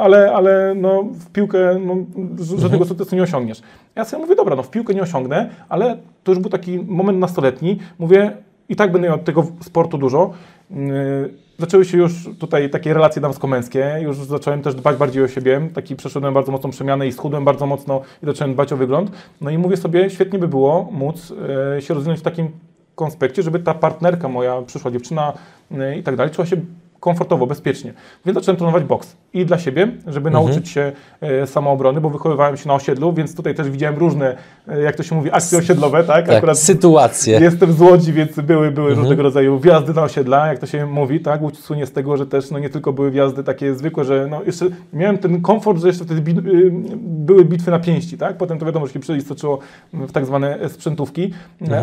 ale, 0.01 0.31
ale 0.33 0.73
no, 0.77 1.03
w 1.19 1.31
piłkę 1.31 1.79
no, 1.85 1.95
ż- 2.43 2.59
żadnego 2.83 3.03
sukcesu 3.03 3.15
nie 3.15 3.23
osiągniesz. 3.23 3.61
Ja 3.95 4.05
sobie 4.05 4.23
mówię, 4.23 4.35
dobra, 4.35 4.55
no 4.55 4.63
w 4.63 4.69
piłkę 4.69 4.93
nie 4.93 5.01
osiągnę, 5.01 5.49
ale 5.69 5.97
to 6.23 6.31
już 6.31 6.39
był 6.39 6.49
taki 6.49 6.79
moment 6.79 7.19
nastoletni. 7.19 7.79
Mówię, 7.99 8.31
i 8.69 8.75
tak 8.75 8.91
będę 8.91 9.07
miał 9.07 9.17
tego 9.17 9.47
sportu 9.61 9.97
dużo. 9.97 10.33
Yy, 10.71 11.33
Zaczęły 11.61 11.85
się 11.85 11.97
już 11.97 12.29
tutaj 12.39 12.69
takie 12.69 12.93
relacje 12.93 13.21
damsko-męskie, 13.21 13.99
już 14.01 14.17
zacząłem 14.17 14.61
też 14.61 14.75
dbać 14.75 14.97
bardziej 14.97 15.23
o 15.23 15.27
siebie, 15.27 15.69
taki 15.73 15.95
przeszedłem 15.95 16.33
bardzo 16.33 16.51
mocną 16.51 16.69
przemianę 16.69 17.07
i 17.07 17.11
schudłem 17.11 17.45
bardzo 17.45 17.65
mocno 17.65 18.01
i 18.23 18.25
zacząłem 18.25 18.53
dbać 18.53 18.73
o 18.73 18.77
wygląd. 18.77 19.11
No 19.41 19.49
i 19.49 19.57
mówię 19.57 19.77
sobie, 19.77 20.09
świetnie 20.09 20.39
by 20.39 20.47
było 20.47 20.89
móc 20.91 21.33
e, 21.77 21.81
się 21.81 21.93
rozwinąć 21.93 22.19
w 22.19 22.23
takim 22.23 22.51
konspekcie, 22.95 23.43
żeby 23.43 23.59
ta 23.59 23.73
partnerka 23.73 24.29
moja, 24.29 24.61
przyszła 24.61 24.91
dziewczyna 24.91 25.33
e, 25.71 25.97
i 25.97 26.03
tak 26.03 26.15
dalej, 26.15 26.33
czuła 26.33 26.45
się 26.45 26.57
komfortowo, 27.05 27.47
bezpiecznie. 27.47 27.93
Więc 28.25 28.37
zacząłem 28.37 28.57
trenować 28.57 28.83
boks. 28.83 29.15
I 29.33 29.45
dla 29.45 29.57
siebie, 29.59 29.91
żeby 30.07 30.29
nauczyć 30.31 30.69
się 30.69 30.91
e, 31.21 31.47
samoobrony, 31.47 32.01
bo 32.01 32.09
wychowywałem 32.09 32.57
się 32.57 32.67
na 32.67 32.73
osiedlu, 32.73 33.13
więc 33.13 33.35
tutaj 33.35 33.55
też 33.55 33.69
widziałem 33.69 33.97
różne, 33.99 34.35
e, 34.67 34.81
jak 34.81 34.95
to 34.95 35.03
się 35.03 35.15
mówi, 35.15 35.31
akcje 35.31 35.57
osiedlowe, 35.57 36.03
tak? 36.03 36.27
Tak, 36.27 36.41
sytuacje. 36.55 37.39
Jestem 37.39 37.73
z 37.73 37.81
Łodzi, 37.81 38.13
więc 38.13 38.39
były, 38.39 38.71
były 38.71 38.95
różnego 38.95 39.23
rodzaju 39.23 39.59
wjazdy 39.59 39.93
na 39.93 40.03
osiedla, 40.03 40.47
jak 40.47 40.59
to 40.59 40.65
się 40.65 40.85
mówi, 40.85 41.19
tak? 41.19 41.41
Łódź 41.41 41.59
słynie 41.59 41.85
z 41.85 41.91
tego, 41.91 42.17
że 42.17 42.25
też 42.27 42.51
no, 42.51 42.59
nie 42.59 42.69
tylko 42.69 42.93
były 42.93 43.11
wjazdy 43.11 43.43
takie 43.43 43.75
zwykłe, 43.75 44.03
że 44.03 44.27
no, 44.29 44.43
jeszcze 44.45 44.65
miałem 44.93 45.17
ten 45.17 45.41
komfort, 45.41 45.79
że 45.81 45.87
jeszcze 45.87 46.05
wtedy 46.05 46.21
bi- 46.21 46.49
y, 46.49 46.71
były 47.01 47.45
bitwy 47.45 47.71
na 47.71 47.79
pięści, 47.79 48.17
tak? 48.17 48.37
Potem 48.37 48.59
to 48.59 48.65
wiadomo, 48.65 48.87
że 48.87 48.93
się 48.93 48.99
przeistoczyło 48.99 49.59
w 49.93 50.11
tak 50.11 50.25
zwane 50.25 50.69
sprzętówki, 50.69 51.33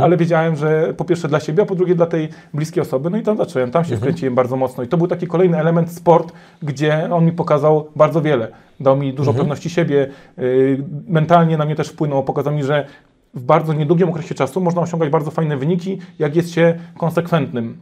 ale 0.03 0.17
wiedziałem, 0.17 0.57
że 0.57 0.95
po 0.97 1.05
pierwsze 1.05 1.29
dla 1.29 1.41
siebie, 1.41 1.63
a 1.63 1.67
po 1.67 1.75
drugie 1.75 1.95
dla 1.95 2.07
tej 2.07 2.29
bliskiej 2.55 2.83
osoby, 2.83 3.11
no 3.11 3.19
i 3.19 3.23
tam 3.23 3.37
zacząłem, 3.37 3.71
tam 3.71 3.85
się 3.85 3.97
wkręciłem 3.97 4.35
bardzo 4.35 4.57
mocno 4.57 4.83
i 4.83 4.89
to 4.89 4.97
był 4.97 5.08
taki 5.09 5.27
kolejny 5.27 5.59
element 5.59 5.93
sport, 5.93 6.33
gdzie 6.63 7.09
on 7.15 7.25
mi 7.25 7.33
pokazał 7.33 7.87
bardzo 7.97 8.23
wiele. 8.23 8.49
Dał 8.81 8.97
mi 8.97 9.15
dużo 9.15 9.35
pewności 9.35 9.71
siebie, 9.71 10.09
y, 10.39 10.85
mentalnie 11.09 11.57
na 11.57 11.65
mnie 11.65 11.75
też 11.75 11.89
wpłynął, 11.89 12.25
pokazał 12.25 12.55
mi, 12.55 12.65
że 12.65 12.87
w 13.35 13.43
bardzo 13.43 13.73
niedługim 13.73 14.09
okresie 14.09 14.35
czasu 14.35 14.61
można 14.61 14.83
osiągać 14.83 15.11
bardzo 15.11 15.31
fajne 15.31 15.57
wyniki, 15.57 15.99
jak 16.19 16.37
jest 16.37 16.51
się 16.51 16.79
konsekwentnym 16.97 17.79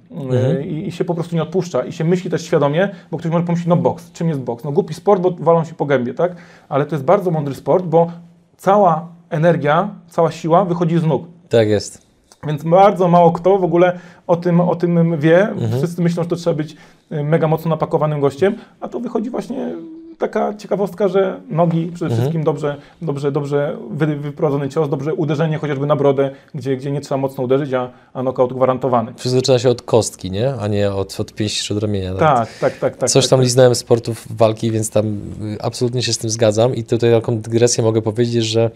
y, 0.59 0.67
i, 0.67 0.89
i 0.89 0.93
się 0.93 1.05
po 1.05 1.15
prostu 1.15 1.37
nie 1.37 1.43
odpuszcza 1.43 1.85
i 1.85 1.93
się 1.93 2.05
myśli 2.05 2.31
też 2.31 2.45
świadomie, 2.45 2.89
bo 3.11 3.19
ktoś 3.19 3.33
może 3.33 3.45
pomyśleć, 3.45 3.69
no 3.69 3.77
boks, 3.77 4.13
czym 4.13 4.29
jest 4.29 4.41
boks? 4.41 4.65
No 4.65 4.73
głupi 4.73 4.95
sport, 4.95 5.23
bo 5.23 5.31
walą 5.31 5.65
się 5.65 5.75
po 5.75 5.87
gębie, 5.87 6.15
tak? 6.15 6.37
Ale 6.69 6.87
to 6.87 6.95
jest 6.95 7.05
bardzo 7.05 7.31
mądry 7.31 7.55
sport, 7.55 7.85
bo 7.85 8.11
cała 8.57 9.09
energia, 9.31 9.91
cała 10.09 10.31
siła 10.31 10.65
wychodzi 10.65 10.99
z 10.99 11.05
nóg. 11.05 11.27
Tak 11.49 11.69
jest. 11.69 12.06
Więc 12.47 12.63
bardzo 12.63 13.09
mało 13.09 13.33
kto 13.33 13.59
w 13.59 13.65
ogóle 13.65 13.99
o 14.27 14.37
tym, 14.37 14.61
o 14.61 14.77
tym 14.77 15.21
wie. 15.21 15.49
Wszyscy 15.79 16.03
myślą, 16.03 16.23
że 16.23 16.29
to 16.29 16.37
trzeba 16.37 16.57
być 16.57 16.77
y, 17.13 17.25
mega 17.25 17.49
mocno 17.49 17.69
napakowanym 17.69 18.21
gościem, 18.21 18.55
a 18.81 18.89
to 18.89 19.01
wychodzi 19.01 19.31
właśnie 19.31 19.75
taka 20.19 20.55
ciekawostka, 20.55 21.09
że 21.09 21.41
nogi 21.51 21.93
przede 21.95 22.15
wszystkim 22.15 22.45
dobrze, 22.45 22.77
dobrze, 23.03 23.33
dobrze 23.33 23.77
wy, 23.91 24.17
wyprowadzony 24.17 24.69
cios, 24.69 24.89
dobrze 24.89 25.15
uderzenie 25.15 25.59
chociażby 25.59 25.87
na 25.87 25.97
brodę, 25.97 26.31
gdzie, 26.55 26.77
gdzie 26.77 26.91
nie 26.91 27.01
trzeba 27.01 27.17
mocno 27.17 27.45
uderzyć, 27.45 27.75
a, 27.75 27.91
a 28.15 28.21
knockout 28.21 28.53
gwarantowany. 28.53 29.13
Wszystko 29.17 29.41
zaczyna 29.41 29.59
się 29.59 29.71
od 29.71 29.83
kostki, 29.83 30.31
nie? 30.31 30.55
A 30.55 30.69
nie 30.69 30.93
od, 30.93 31.21
od 31.21 31.33
pięści 31.33 31.65
czy 31.65 31.75
od 31.75 31.83
ramienia. 31.83 32.15
Tak, 32.15 32.59
tak, 32.59 32.79
tak. 32.79 32.97
tak 32.97 33.11
Coś 33.11 33.25
tak, 33.25 33.31
tam 33.31 33.39
tak. 33.39 33.45
liznąłem 33.45 33.75
sportów 33.75 34.27
walki, 34.31 34.71
więc 34.71 34.91
tam 34.91 35.07
y, 35.07 35.63
absolutnie 35.63 36.03
się 36.03 36.13
z 36.13 36.19
tym 36.19 36.31
zgadzam. 36.31 36.75
I 36.75 36.85
tutaj 36.85 37.11
taką 37.13 37.39
dygresję 37.39 37.85
mogę 37.85 38.03
powiedzieć, 38.03 38.45
że 38.45 38.71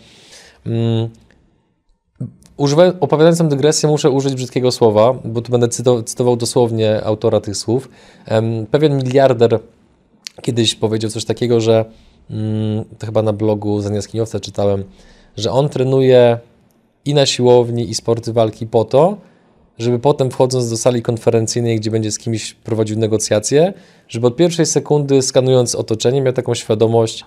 mm, 0.67 1.09
używając, 2.61 2.97
opowiadając 3.01 3.39
tę 3.39 3.49
dygresję, 3.49 3.89
muszę 3.89 4.11
użyć 4.11 4.35
brzydkiego 4.35 4.73
słowa, 4.73 5.15
bo 5.25 5.41
tu 5.41 5.53
będę 5.53 5.69
cyto, 5.69 6.03
cytował 6.03 6.37
dosłownie 6.37 7.05
autora 7.05 7.41
tych 7.41 7.57
słów. 7.57 7.89
Em, 8.27 8.67
pewien 8.67 8.97
miliarder 8.97 9.61
kiedyś 10.43 10.75
powiedział 10.75 11.11
coś 11.11 11.25
takiego, 11.25 11.61
że 11.61 11.85
mm, 12.31 12.85
to 12.99 13.07
chyba 13.07 13.23
na 13.23 13.33
blogu 13.33 13.81
Zaniaskiniowca 13.81 14.41
czytałem, 14.41 14.85
że 15.37 15.53
on 15.53 15.69
trenuje 15.69 16.39
i 17.05 17.15
na 17.15 17.27
siłowni, 17.27 17.91
i 17.91 17.95
sporty 17.95 18.33
walki 18.33 18.67
po 18.67 18.85
to, 18.85 19.17
żeby 19.79 19.99
potem 19.99 20.31
wchodząc 20.31 20.71
do 20.71 20.77
sali 20.77 21.03
konferencyjnej, 21.03 21.77
gdzie 21.77 21.91
będzie 21.91 22.11
z 22.13 22.19
kimś 22.19 22.55
prowadził 22.55 22.99
negocjacje, 22.99 23.73
żeby 24.09 24.27
od 24.27 24.37
pierwszej 24.37 24.67
sekundy 24.67 25.23
skanując 25.23 25.75
otoczenie 25.75 26.23
miał 26.23 26.33
taką 26.33 26.55
świadomość, 26.55 27.25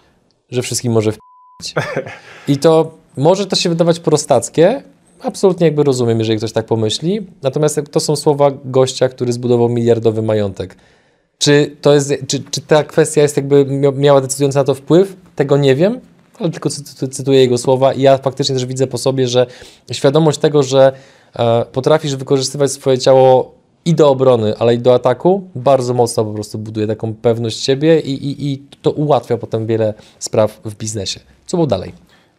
że 0.50 0.62
wszystkim 0.62 0.94
może 0.94 1.12
w 1.12 1.18
I 2.48 2.58
to 2.58 2.98
może 3.18 3.48
to 3.48 3.56
się 3.56 3.70
wydawać 3.70 4.00
prostackie, 4.00 4.84
absolutnie 5.25 5.68
jakby 5.68 5.84
rozumiem, 5.84 6.20
jeżeli 6.20 6.38
ktoś 6.38 6.51
tak 6.51 6.65
pomyśli, 6.65 7.27
natomiast 7.42 7.80
to 7.92 8.00
są 8.00 8.15
słowa 8.15 8.51
gościa, 8.65 9.10
który 9.10 9.34
zbudował 9.34 9.70
miliardowy 9.70 10.22
majątek. 10.22 10.75
Czy, 11.38 11.75
to 11.82 11.94
jest, 11.94 12.13
czy, 12.27 12.44
czy 12.51 12.62
ta 12.62 12.84
kwestia 12.84 13.22
jest 13.22 13.38
jakby 13.38 13.65
mia- 13.65 13.98
miała 13.98 14.22
decydujący 14.22 14.58
na 14.58 14.63
to 14.63 14.75
wpływ? 14.75 15.15
Tego 15.36 15.58
nie 15.58 15.75
wiem, 15.75 16.00
ale 16.39 16.50
tylko 16.50 16.70
cy- 16.70 16.84
cy- 16.84 17.08
cytuję 17.08 17.39
jego 17.39 17.58
słowa 17.58 17.94
i 17.94 18.01
ja 18.01 18.18
faktycznie 18.18 18.56
też 18.56 18.65
widzę 18.65 18.88
po 18.88 18.98
sobie, 18.98 19.27
że 19.27 19.46
świadomość 19.92 20.39
tego, 20.39 20.63
że 20.63 20.92
e, 21.36 21.65
potrafisz 21.72 22.15
wykorzystywać 22.15 22.72
swoje 22.72 22.98
ciało 22.98 23.56
i 23.86 23.94
do 23.96 24.10
obrony, 24.10 24.58
ale 24.58 24.75
i 24.75 24.80
do 24.80 24.94
ataku, 24.94 25.44
bardzo 25.56 25.94
mocno 25.94 26.25
po 26.25 26.34
prostu 26.34 26.58
buduje 26.58 26.88
taką 26.88 27.13
pewność 27.13 27.63
siebie 27.63 28.00
i, 28.00 28.12
i, 28.12 28.53
i 28.53 28.63
to 28.82 28.92
ułatwia 28.92 29.38
potem 29.38 29.65
wiele 29.68 29.94
spraw 30.20 30.60
w 30.65 30.75
biznesie. 30.75 31.20
Co 31.46 31.58
było 31.58 31.68
dalej? 31.68 31.94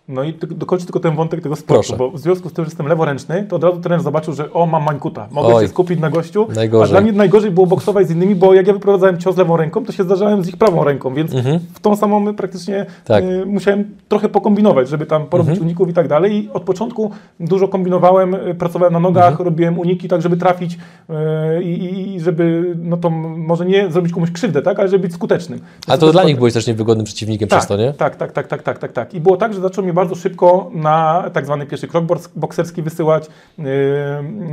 No 0.09 0.25
i 0.25 0.35
dokończę 0.51 0.85
tylko 0.85 1.01
ten 1.01 1.17
wątek 1.17 1.41
tego 1.43 1.57
sportu, 1.57 1.75
Proszę. 1.75 1.97
bo 1.97 2.11
w 2.11 2.19
związku 2.19 2.49
z 2.49 2.53
tym, 2.53 2.65
że 2.65 2.69
jestem 2.69 2.87
leworęczny, 2.87 3.47
to 3.49 3.57
od 3.57 3.65
razu 3.65 3.81
trener 3.81 4.01
zobaczył, 4.03 4.35
że 4.35 4.53
o, 4.53 4.67
mam 4.67 4.85
mańkuta, 4.85 5.29
mogę 5.31 5.55
Oj. 5.55 5.63
się 5.65 5.69
skupić 5.69 6.01
na 6.01 6.11
gościu, 6.11 6.47
Najgorzej. 6.55 6.89
a 6.89 6.91
dla 6.91 7.01
mnie 7.01 7.13
najgorzej 7.19 7.51
było 7.51 7.67
boksować 7.67 8.09
z 8.09 8.11
innymi, 8.11 8.35
bo 8.35 8.55
jak 8.55 8.67
ja 8.67 8.73
wyprowadzałem 8.73 9.19
cios 9.19 9.37
lewą 9.37 9.57
ręką, 9.57 9.85
to 9.85 9.93
się 9.93 10.03
zdarzałem 10.03 10.45
z 10.45 10.49
ich 10.49 10.57
prawą 10.57 10.85
ręką, 10.85 11.15
więc 11.15 11.31
w 11.75 11.81
tą 11.81 11.97
samą 11.97 12.35
praktycznie 12.35 12.75
Mhm. 12.79 12.95
Tak. 13.05 13.25
Mhm. 13.25 13.43
y, 13.43 13.47
musiałem 13.47 13.85
trochę 14.09 14.29
pokombinować, 14.29 14.89
żeby 14.89 15.07
tam 15.07 15.27
porobić 15.27 15.59
uników 15.61 15.89
i 15.89 15.93
tak 15.93 16.09
dalej 16.09 16.33
i 16.35 16.51
od 16.53 16.63
początku 16.63 17.11
dużo 17.41 17.69
kombinowałem, 17.69 18.35
y, 18.35 18.55
pracowałem 18.55 18.93
na 18.93 19.01
nogach, 19.01 19.29
Mhm. 19.31 19.45
robiłem 19.45 19.79
uniki 19.79 20.09
tak, 20.09 20.23
żeby 20.23 20.37
trafić 20.37 20.79
y, 21.11 21.63
i, 21.63 22.21
żeby, 22.21 22.75
no 22.83 22.97
to 22.97 23.11
może 23.11 23.67
nie 23.67 23.91
zrobić 23.91 24.13
komuś 24.13 24.31
krzywdę, 24.31 24.63
tak, 24.63 24.79
ale 24.81 24.89
żeby 24.89 25.03
być 25.03 25.13
skutecznym. 25.15 25.61
A 25.89 25.99
to 25.99 26.13
dla 26.13 26.25
nich 26.25 26.37
byłeś 26.37 26.55
też 26.55 26.67
niewygodnym 26.67 27.05
przeciwnikiem 27.05 27.49
Tak, 27.49 27.59
przez 27.59 27.69
to, 27.69 27.77
nie? 27.77 27.93
tak, 27.93 28.17
tak, 28.17 28.33
tak, 28.33 28.47
tak, 28.49 28.63
tak, 28.63 28.79
tak, 28.79 28.93
tak. 28.93 29.15
I 29.15 29.21
było 29.21 29.37
tak, 29.37 29.55
że 29.55 29.61
zaczął 29.61 29.85
mnie 29.85 29.94
bardzo 29.95 30.15
szybko 30.15 30.71
na 30.75 31.25
tak 31.33 31.45
zwany 31.45 31.67
pierwszy 31.67 31.89
krok 31.89 32.05
bokserski 32.37 32.83
wysyłać, 32.83 33.29
yy, 33.59 33.65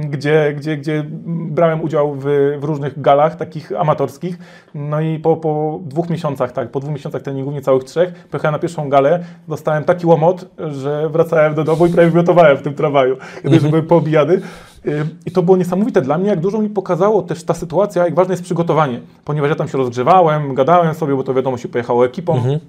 gdzie, 0.09 0.53
gdzie, 0.57 0.77
gdzie 0.77 1.03
brałem 1.25 1.81
udział 1.81 2.15
w, 2.15 2.23
w 2.59 2.63
różnych 2.63 3.01
galach 3.01 3.35
takich 3.35 3.71
amatorskich. 3.79 4.37
No 4.75 5.01
i 5.01 5.19
po, 5.19 5.37
po 5.37 5.79
dwóch 5.83 6.09
miesiącach, 6.09 6.51
tak, 6.51 6.71
po 6.71 6.79
dwóch 6.79 6.93
miesiącach 6.93 7.21
treningu, 7.21 7.51
niecałych 7.51 7.83
trzech, 7.83 8.27
pojechałem 8.27 8.53
na 8.53 8.59
pierwszą 8.59 8.89
galę, 8.89 9.23
dostałem 9.47 9.83
taki 9.83 10.07
łomot, 10.07 10.45
że 10.71 11.09
wracałem 11.09 11.55
do 11.55 11.63
domu 11.63 11.85
i 11.85 11.89
prawie 11.89 12.09
wymiotowałem 12.09 12.57
w 12.57 12.61
tym 12.61 12.73
tramwaju, 12.73 13.17
kiedy 13.43 13.55
już 13.55 13.67
byłem 13.67 13.87
poobijany. 13.87 14.41
Yy, 14.85 15.05
I 15.25 15.31
to 15.31 15.43
było 15.43 15.57
niesamowite 15.57 16.01
dla 16.01 16.17
mnie, 16.17 16.29
jak 16.29 16.39
dużo 16.39 16.59
mi 16.59 16.69
pokazało 16.69 17.21
też 17.21 17.43
ta 17.43 17.53
sytuacja, 17.53 18.05
jak 18.05 18.15
ważne 18.15 18.33
jest 18.33 18.43
przygotowanie, 18.43 18.99
ponieważ 19.25 19.49
ja 19.49 19.55
tam 19.55 19.67
się 19.67 19.77
rozgrzewałem, 19.77 20.55
gadałem 20.55 20.93
sobie, 20.93 21.15
bo 21.15 21.23
to 21.23 21.33
wiadomo 21.33 21.57
się 21.57 21.67
pojechało 21.67 22.05
ekipą 22.05 22.35
na, 22.35 22.59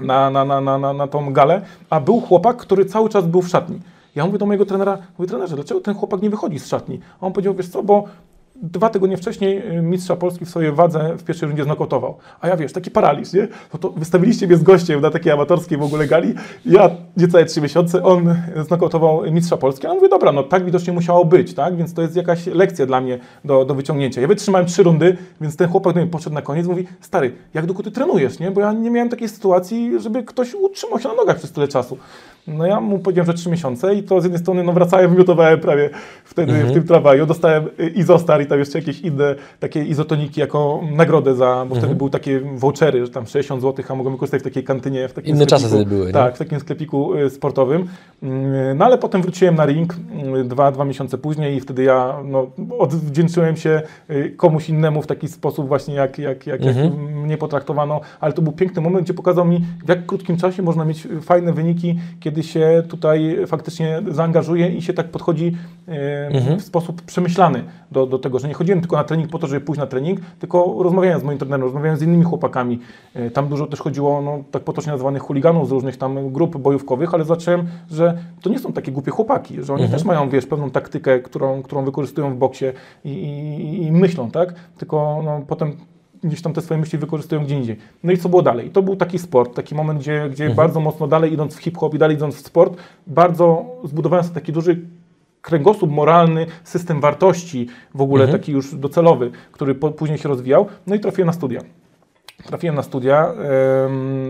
na, 0.00 0.30
na, 0.30 0.44
na, 0.44 0.78
na, 0.78 0.92
na 0.92 1.06
tą 1.06 1.32
galę, 1.32 1.62
a 1.90 2.00
był 2.00 2.20
chłopak, 2.20 2.56
który 2.56 2.84
cały 2.84 3.08
czas 3.08 3.26
był 3.26 3.42
w 3.42 3.48
szatni. 3.48 3.80
Ja 4.14 4.26
mówię 4.26 4.38
do 4.38 4.46
mojego 4.46 4.66
trenera, 4.66 4.98
mówię, 5.18 5.28
trenerze, 5.28 5.54
dlaczego 5.56 5.80
ten 5.80 5.94
chłopak 5.94 6.22
nie 6.22 6.30
wychodzi 6.30 6.58
z 6.58 6.66
szatni? 6.66 7.00
A 7.20 7.26
on 7.26 7.32
powiedział, 7.32 7.54
wiesz 7.54 7.68
co, 7.68 7.82
bo 7.82 8.04
dwa 8.62 8.90
tygodnie 8.90 9.16
wcześniej 9.16 9.78
y, 9.78 9.82
mistrza 9.82 10.16
Polski 10.16 10.44
w 10.44 10.48
swojej 10.48 10.72
wadze 10.72 11.16
w 11.16 11.24
pierwszej 11.24 11.48
rundzie 11.48 11.64
znokautował. 11.64 12.18
A 12.40 12.48
ja 12.48 12.56
wiesz, 12.56 12.72
taki 12.72 12.90
paraliż, 12.90 13.32
nie? 13.32 13.48
No 13.72 13.78
to 13.78 13.90
wystawiliście 13.90 14.46
mnie 14.46 14.56
z 14.56 14.62
gościem 14.62 15.00
na 15.00 15.10
takiej 15.10 15.32
amatorskiej 15.32 15.78
w 15.78 15.82
ogóle 15.82 16.06
gali. 16.06 16.34
Ja 16.66 16.90
niecałe 17.16 17.44
trzy 17.44 17.60
miesiące, 17.60 18.02
on 18.02 18.34
znokautował 18.66 19.22
mistrza 19.32 19.56
Polski. 19.56 19.86
A 19.86 19.88
ja 19.88 19.94
mówię, 19.94 20.08
dobra, 20.08 20.32
no 20.32 20.42
tak 20.42 20.64
widocznie 20.64 20.92
musiało 20.92 21.24
być, 21.24 21.54
tak? 21.54 21.76
Więc 21.76 21.94
to 21.94 22.02
jest 22.02 22.16
jakaś 22.16 22.46
lekcja 22.46 22.86
dla 22.86 23.00
mnie 23.00 23.18
do, 23.44 23.64
do 23.64 23.74
wyciągnięcia. 23.74 24.20
Ja 24.20 24.28
wytrzymałem 24.28 24.66
trzy 24.66 24.82
rundy, 24.82 25.16
więc 25.40 25.56
ten 25.56 25.68
chłopak 25.68 25.94
do 25.94 26.00
mnie 26.00 26.10
podszedł 26.10 26.34
na 26.34 26.42
koniec 26.42 26.66
mówi, 26.66 26.86
stary, 27.00 27.32
jak 27.54 27.66
długo 27.66 27.82
ty 27.82 27.90
trenujesz, 27.90 28.38
nie? 28.38 28.50
Bo 28.50 28.60
ja 28.60 28.72
nie 28.72 28.90
miałem 28.90 29.08
takiej 29.08 29.28
sytuacji, 29.28 30.00
żeby 30.00 30.22
ktoś 30.22 30.54
utrzymał 30.54 30.98
się 30.98 31.08
na 31.08 31.14
nogach 31.14 31.36
przez 31.36 31.52
tyle 31.52 31.68
czasu. 31.68 31.98
No 32.46 32.66
ja 32.66 32.80
mu 32.80 32.98
powiedziałem, 32.98 33.26
że 33.26 33.34
trzy 33.34 33.50
miesiące 33.50 33.94
i 33.94 34.02
to 34.02 34.20
z 34.20 34.24
jednej 34.24 34.40
strony 34.40 34.64
no 34.64 34.72
wracałem, 34.72 35.10
wymiotowałem 35.10 35.60
prawie 35.60 35.90
wtedy 36.24 36.52
w 36.52 36.72
tym 36.72 36.82
tramwaju, 36.82 37.26
dostałem 37.26 37.64
y, 37.80 37.88
izostar 37.88 38.42
i 38.42 38.46
tam 38.46 38.58
jeszcze 38.58 38.78
jakieś 38.78 39.00
inne 39.00 39.34
takie 39.60 39.84
izotoniki 39.84 40.40
jako 40.40 40.80
nagrodę 40.96 41.34
za, 41.34 41.66
bo 41.68 41.74
wtedy 41.74 41.94
były 41.94 42.10
takie 42.10 42.40
vouchery, 42.40 43.06
że 43.06 43.12
tam 43.12 43.26
60 43.26 43.62
zł, 43.62 43.84
a 43.88 43.94
mogłem 43.94 44.14
wykorzystać 44.14 44.40
w 44.40 44.44
takiej 44.44 44.64
kantynie, 44.64 45.08
w 45.08 45.12
takim 45.12 45.34
Inne 45.34 45.46
czasy 45.46 45.64
sklepiku. 45.64 45.84
wtedy 45.86 45.96
były, 45.96 46.06
nie? 46.06 46.12
Tak, 46.12 46.34
w 46.34 46.38
takim 46.38 46.60
sklepiku 46.60 47.14
y, 47.14 47.30
sportowym. 47.30 47.88
Mm, 48.22 48.78
No 48.78 48.84
ale 48.84 48.98
potem 48.98 49.22
wróciłem 49.22 49.54
na 49.54 49.66
ring 49.66 49.94
y, 50.40 50.44
dwa, 50.44 50.72
dwa 50.72 50.84
miesiące 50.84 51.18
później 51.18 51.56
i 51.56 51.60
wtedy 51.60 51.82
ja 51.82 52.14
no, 52.24 52.46
odwdzięczyłem 52.78 53.56
się 53.56 53.82
komuś 54.36 54.68
innemu 54.68 55.02
w 55.02 55.06
taki 55.06 55.28
sposób 55.28 55.68
właśnie 55.68 55.94
jak, 55.94 56.18
jak, 56.18 56.46
jak, 56.46 56.64
jak 56.64 56.76
mnie 57.24 57.38
potraktowano, 57.38 58.00
ale 58.20 58.32
to 58.32 58.42
był 58.42 58.52
piękny 58.52 58.82
moment, 58.82 59.04
gdzie 59.04 59.14
pokazał 59.14 59.44
mi 59.44 59.64
w 59.84 59.88
jak 59.88 60.06
krótkim 60.06 60.36
czasie 60.36 60.62
można 60.62 60.84
mieć 60.84 61.08
fajne 61.22 61.52
wyniki, 61.52 61.98
kiedy 62.20 62.29
się 62.42 62.82
tutaj 62.88 63.36
faktycznie 63.46 64.02
zaangażuje 64.08 64.68
i 64.68 64.82
się 64.82 64.92
tak 64.92 65.08
podchodzi 65.08 65.46
y, 65.88 66.56
w 66.58 66.62
sposób 66.62 67.02
przemyślany 67.02 67.64
do, 67.92 68.06
do 68.06 68.18
tego, 68.18 68.38
że 68.38 68.48
nie 68.48 68.54
chodziłem 68.54 68.80
tylko 68.80 68.96
na 68.96 69.04
trening 69.04 69.30
po 69.30 69.38
to, 69.38 69.46
żeby 69.46 69.60
pójść 69.60 69.78
na 69.80 69.86
trening, 69.86 70.20
tylko 70.38 70.76
rozmawiałem 70.82 71.20
z 71.20 71.22
moim 71.22 71.38
trenerem, 71.38 71.62
rozmawiałem 71.62 71.96
z 71.96 72.02
innymi 72.02 72.24
chłopakami. 72.24 72.78
Y, 73.16 73.30
Tam 73.30 73.48
dużo 73.48 73.66
też 73.66 73.80
chodziło, 73.80 74.22
no, 74.22 74.42
tak 74.50 74.62
potocznie 74.62 74.92
nazwanych 74.92 75.22
chuliganów 75.22 75.68
z 75.68 75.70
różnych 75.70 75.96
tam 75.96 76.32
grup 76.32 76.56
bojówkowych, 76.58 77.14
ale 77.14 77.24
zobaczyłem, 77.24 77.66
że 77.90 78.18
to 78.42 78.50
nie 78.50 78.58
są 78.58 78.72
takie 78.72 78.92
głupie 78.92 79.10
chłopaki, 79.10 79.62
że 79.62 79.74
oni 79.74 79.88
też 79.88 80.04
mają, 80.04 80.28
wiesz, 80.28 80.46
pewną 80.46 80.70
taktykę, 80.70 81.20
którą, 81.20 81.62
którą 81.62 81.84
wykorzystują 81.84 82.34
w 82.34 82.36
boksie 82.36 82.64
i, 83.04 83.08
i, 83.10 83.82
i 83.86 83.92
myślą, 83.92 84.30
tak? 84.30 84.54
Tylko 84.78 85.20
no, 85.24 85.40
potem 85.48 85.76
gdzieś 86.24 86.42
tam 86.42 86.52
te 86.52 86.60
swoje 86.60 86.80
myśli 86.80 86.98
wykorzystują 86.98 87.44
gdzie 87.44 87.56
indziej. 87.56 87.76
No 88.02 88.12
i 88.12 88.18
co 88.18 88.28
było 88.28 88.42
dalej? 88.42 88.70
To 88.70 88.82
był 88.82 88.96
taki 88.96 89.18
sport, 89.18 89.54
taki 89.54 89.74
moment, 89.74 90.00
gdzie, 90.00 90.28
gdzie 90.30 90.50
bardzo 90.50 90.80
mocno 90.80 91.06
dalej 91.08 91.32
idąc 91.32 91.54
w 91.56 91.58
hip-hop 91.58 91.94
i 91.94 91.98
dalej 91.98 92.16
idąc 92.16 92.34
w 92.34 92.46
sport, 92.46 92.76
bardzo 93.06 93.64
zbudowałem 93.84 94.24
sobie 94.24 94.34
taki 94.34 94.52
duży 94.52 94.80
kręgosłup 95.42 95.90
moralny, 95.90 96.46
system 96.64 97.00
wartości 97.00 97.66
w 97.94 98.00
ogóle 98.00 98.28
taki 98.28 98.52
już 98.52 98.74
docelowy, 98.74 99.30
który 99.52 99.74
po, 99.74 99.90
później 99.90 100.18
się 100.18 100.28
rozwijał. 100.28 100.66
No 100.86 100.94
i 100.94 101.00
trafiłem 101.00 101.26
na 101.26 101.32
studia. 101.32 101.60
Trafiłem 102.46 102.76
na 102.76 102.82
studia, 102.82 103.32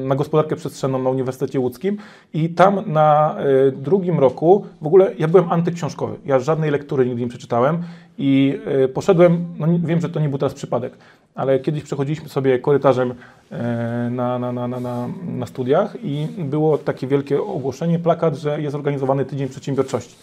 na 0.04 0.14
gospodarkę 0.14 0.56
przestrzenną 0.56 1.02
na 1.02 1.10
Uniwersytecie 1.10 1.60
Łódzkim 1.60 1.96
i 2.34 2.48
tam 2.48 2.82
na 2.86 3.36
e, 3.38 3.72
drugim 3.72 4.18
roku 4.18 4.66
w 4.80 4.86
ogóle 4.86 5.12
ja 5.18 5.28
byłem 5.28 5.52
antyksiążkowy. 5.52 6.16
Ja 6.26 6.38
żadnej 6.38 6.70
lektury 6.70 7.06
nigdy 7.06 7.22
nie 7.22 7.28
przeczytałem 7.28 7.82
i 8.18 8.58
e, 8.66 8.88
poszedłem, 8.88 9.44
no 9.58 9.66
wiem, 9.78 10.00
że 10.00 10.08
to 10.08 10.20
nie 10.20 10.28
był 10.28 10.38
teraz 10.38 10.54
przypadek, 10.54 10.92
ale 11.34 11.60
kiedyś 11.60 11.82
przechodziliśmy 11.82 12.28
sobie 12.28 12.58
korytarzem 12.58 13.14
e, 13.50 14.08
na, 14.10 14.38
na, 14.38 14.52
na, 14.52 14.68
na, 14.68 15.08
na 15.26 15.46
studiach 15.46 15.96
i 16.02 16.26
było 16.38 16.78
takie 16.78 17.06
wielkie 17.06 17.42
ogłoszenie, 17.42 17.98
plakat, 17.98 18.36
że 18.36 18.62
jest 18.62 18.76
organizowany 18.76 19.24
Tydzień 19.24 19.48
Przedsiębiorczości. 19.48 20.16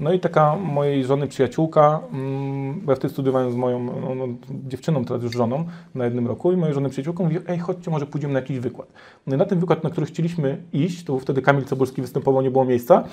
No 0.00 0.12
i 0.12 0.20
taka 0.20 0.56
mojej 0.56 1.04
żony 1.04 1.26
przyjaciółka, 1.26 2.00
mm, 2.12 2.80
bo 2.80 2.92
ja 2.92 2.96
wtedy 2.96 3.12
studiowałem 3.12 3.52
z 3.52 3.54
moją 3.54 3.84
no, 4.00 4.14
no, 4.14 4.26
dziewczyną, 4.50 5.04
teraz 5.04 5.22
już 5.22 5.32
żoną, 5.32 5.64
na 5.94 6.04
jednym 6.04 6.26
roku 6.26 6.52
i 6.52 6.56
mojej 6.56 6.74
żony 6.74 6.88
przyjaciółką 6.88 7.24
mówi, 7.24 7.36
ej, 7.48 7.58
chodźcie, 7.58 7.90
może 7.90 8.06
pójdziemy 8.06 8.34
na 8.34 8.40
jakiś 8.40 8.58
wykład. 8.58 8.88
No 9.26 9.34
i 9.34 9.38
na 9.38 9.44
ten 9.44 9.60
wykład, 9.60 9.84
na 9.84 9.90
który 9.90 10.06
chcieliśmy 10.06 10.62
iść, 10.72 11.04
to 11.04 11.18
wtedy 11.18 11.42
Kamil 11.42 11.64
Cebulski 11.64 12.02
występował, 12.02 12.42
nie 12.42 12.50
było 12.50 12.64
miejsca, 12.64 13.04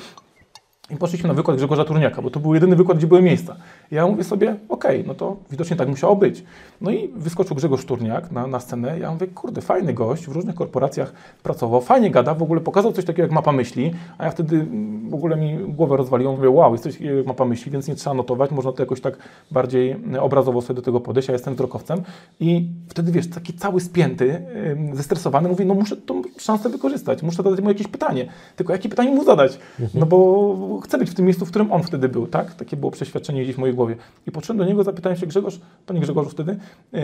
i 0.94 0.98
poszliśmy 0.98 1.28
na 1.28 1.34
wykład 1.34 1.58
Grzegorza 1.58 1.86
Turniaka, 1.86 2.22
bo 2.22 2.30
to 2.30 2.40
był 2.40 2.54
jedyny 2.54 2.76
wykład, 2.76 2.98
gdzie 2.98 3.08
były 3.08 3.22
miejsca. 3.22 3.56
I 3.92 3.96
ja 3.96 4.08
mówię 4.08 4.24
sobie, 4.24 4.56
okej, 4.70 5.04
no 5.08 5.16
to 5.16 5.38
widocznie 5.52 5.76
tak 5.76 5.88
musiało 5.88 6.16
być. 6.16 6.44
No 6.82 6.92
i 6.92 7.08
wyskoczył 7.16 7.56
Grzegorz 7.56 7.86
Turniak 7.86 8.32
na, 8.32 8.48
na 8.48 8.60
scenę. 8.60 9.00
Ja 9.00 9.12
mówię, 9.12 9.28
kurde, 9.28 9.62
fajny 9.62 9.94
gość, 9.94 10.26
w 10.26 10.32
różnych 10.32 10.56
korporacjach 10.56 11.14
pracował, 11.44 11.82
fajnie 11.82 12.12
gada, 12.12 12.34
w 12.34 12.44
ogóle 12.44 12.62
pokazał 12.62 12.94
coś 12.94 13.06
takiego 13.06 13.24
jak 13.24 13.32
mapa 13.32 13.52
myśli, 13.52 13.92
a 14.18 14.26
ja 14.26 14.32
wtedy 14.32 14.56
mm, 14.56 15.10
w 15.10 15.14
ogóle 15.14 15.38
mi 15.38 15.58
głowę 15.74 15.98
rozwaliło. 15.98 16.36
Mówię, 16.36 16.50
wow, 16.50 16.72
jest 16.72 16.84
coś 16.84 16.94
takiego 16.94 17.18
jak 17.18 17.28
mapa 17.28 17.46
myśli, 17.46 17.72
więc 17.72 17.88
nie 17.88 17.96
trzeba 17.96 18.14
notować, 18.14 18.52
można 18.52 18.72
to 18.72 18.84
jakoś 18.84 19.02
tak 19.02 19.18
bardziej 19.52 19.92
mm, 19.92 20.24
obrazowo 20.24 20.62
sobie 20.62 20.76
do 20.76 20.82
tego 20.82 21.00
podejść. 21.00 21.30
Ja 21.30 21.34
jestem 21.34 21.54
wzrokowcem 21.54 22.02
i 22.40 22.70
wtedy, 22.90 23.12
wiesz, 23.12 23.30
taki 23.30 23.54
cały 23.54 23.82
spięty, 23.82 24.46
zestresowany, 24.94 25.50
mówię, 25.50 25.66
no 25.66 25.74
muszę 25.74 25.98
tą 25.98 26.22
szansę 26.38 26.70
wykorzystać, 26.70 27.24
muszę 27.24 27.44
zadać 27.44 27.62
mu 27.62 27.70
jakieś 27.70 27.88
pytanie. 27.88 28.28
Tylko 28.56 28.74
jakie 28.74 28.90
pytanie 28.90 29.12
mu 29.12 29.24
zadać? 29.24 29.60
No 29.94 30.06
bo 30.06 30.80
chcę 30.84 30.98
być 30.98 31.10
w 31.10 31.14
tym 31.14 31.26
miejscu, 31.26 31.46
w 31.46 31.50
którym 31.50 31.72
on 31.72 31.84
wtedy 31.84 32.10
był, 32.10 32.28
tak? 32.28 32.54
Takie 32.54 32.78
było 32.78 32.92
przeświadczenie 32.92 33.44
gdzieś 33.44 33.56
w 33.56 33.60
mojej 33.60 33.76
głowie. 33.76 33.96
I 34.28 34.32
podszedłem 34.32 34.58
do 34.58 34.72
niego, 34.72 34.84
zapytałem 34.84 35.18
się, 35.18 35.28
Grzegorz, 35.28 35.60
panie 35.86 36.00
Grzegorzu 36.00 36.30
wtedy, 36.30 36.58
yy, 36.92 37.02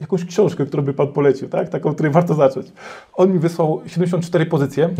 jakąś 0.00 0.24
książkę, 0.24 0.66
którą 0.66 0.82
by 0.82 0.94
pan 0.94 1.08
polecił, 1.08 1.48
tak? 1.48 1.68
Taką, 1.68 1.94
której 1.94 2.12
warto 2.12 2.34
zacząć. 2.34 2.66
On 3.14 3.32
mi 3.32 3.38
wysłał 3.38 3.80
74 3.86 4.46
pozycje, 4.46 4.90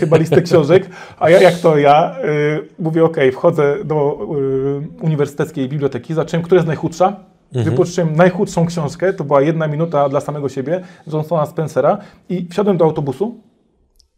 chyba 0.00 0.16
listę 0.16 0.42
książek, 0.48 0.90
a 1.18 1.30
ja 1.30 1.40
jak 1.40 1.54
to 1.54 1.78
ja, 1.78 2.16
yy, 2.24 2.68
mówię, 2.78 3.04
ok, 3.04 3.16
wchodzę 3.32 3.84
do 3.84 4.18
yy, 4.30 4.88
uniwersyteckiej 5.00 5.68
biblioteki, 5.68 6.14
zacząłem, 6.14 6.44
która 6.44 6.56
jest 6.56 6.66
najchudsza, 6.66 7.16
Wypożyczyłem 7.52 8.16
najchudszą 8.16 8.66
książkę, 8.66 9.12
to 9.12 9.24
była 9.24 9.40
jedna 9.40 9.68
minuta 9.68 10.08
dla 10.08 10.20
samego 10.20 10.48
siebie, 10.48 10.80
Johnsona 11.12 11.46
Spencera 11.46 11.98
i 12.28 12.46
wsiadłem 12.50 12.76
do 12.76 12.84
autobusu, 12.84 13.34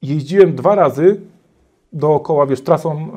jeździłem 0.03 0.55
dwa 0.55 0.75
razy 0.75 1.21
dookoła, 1.93 2.47
wiesz, 2.47 2.61
trasą 2.61 2.93
e, 2.93 3.09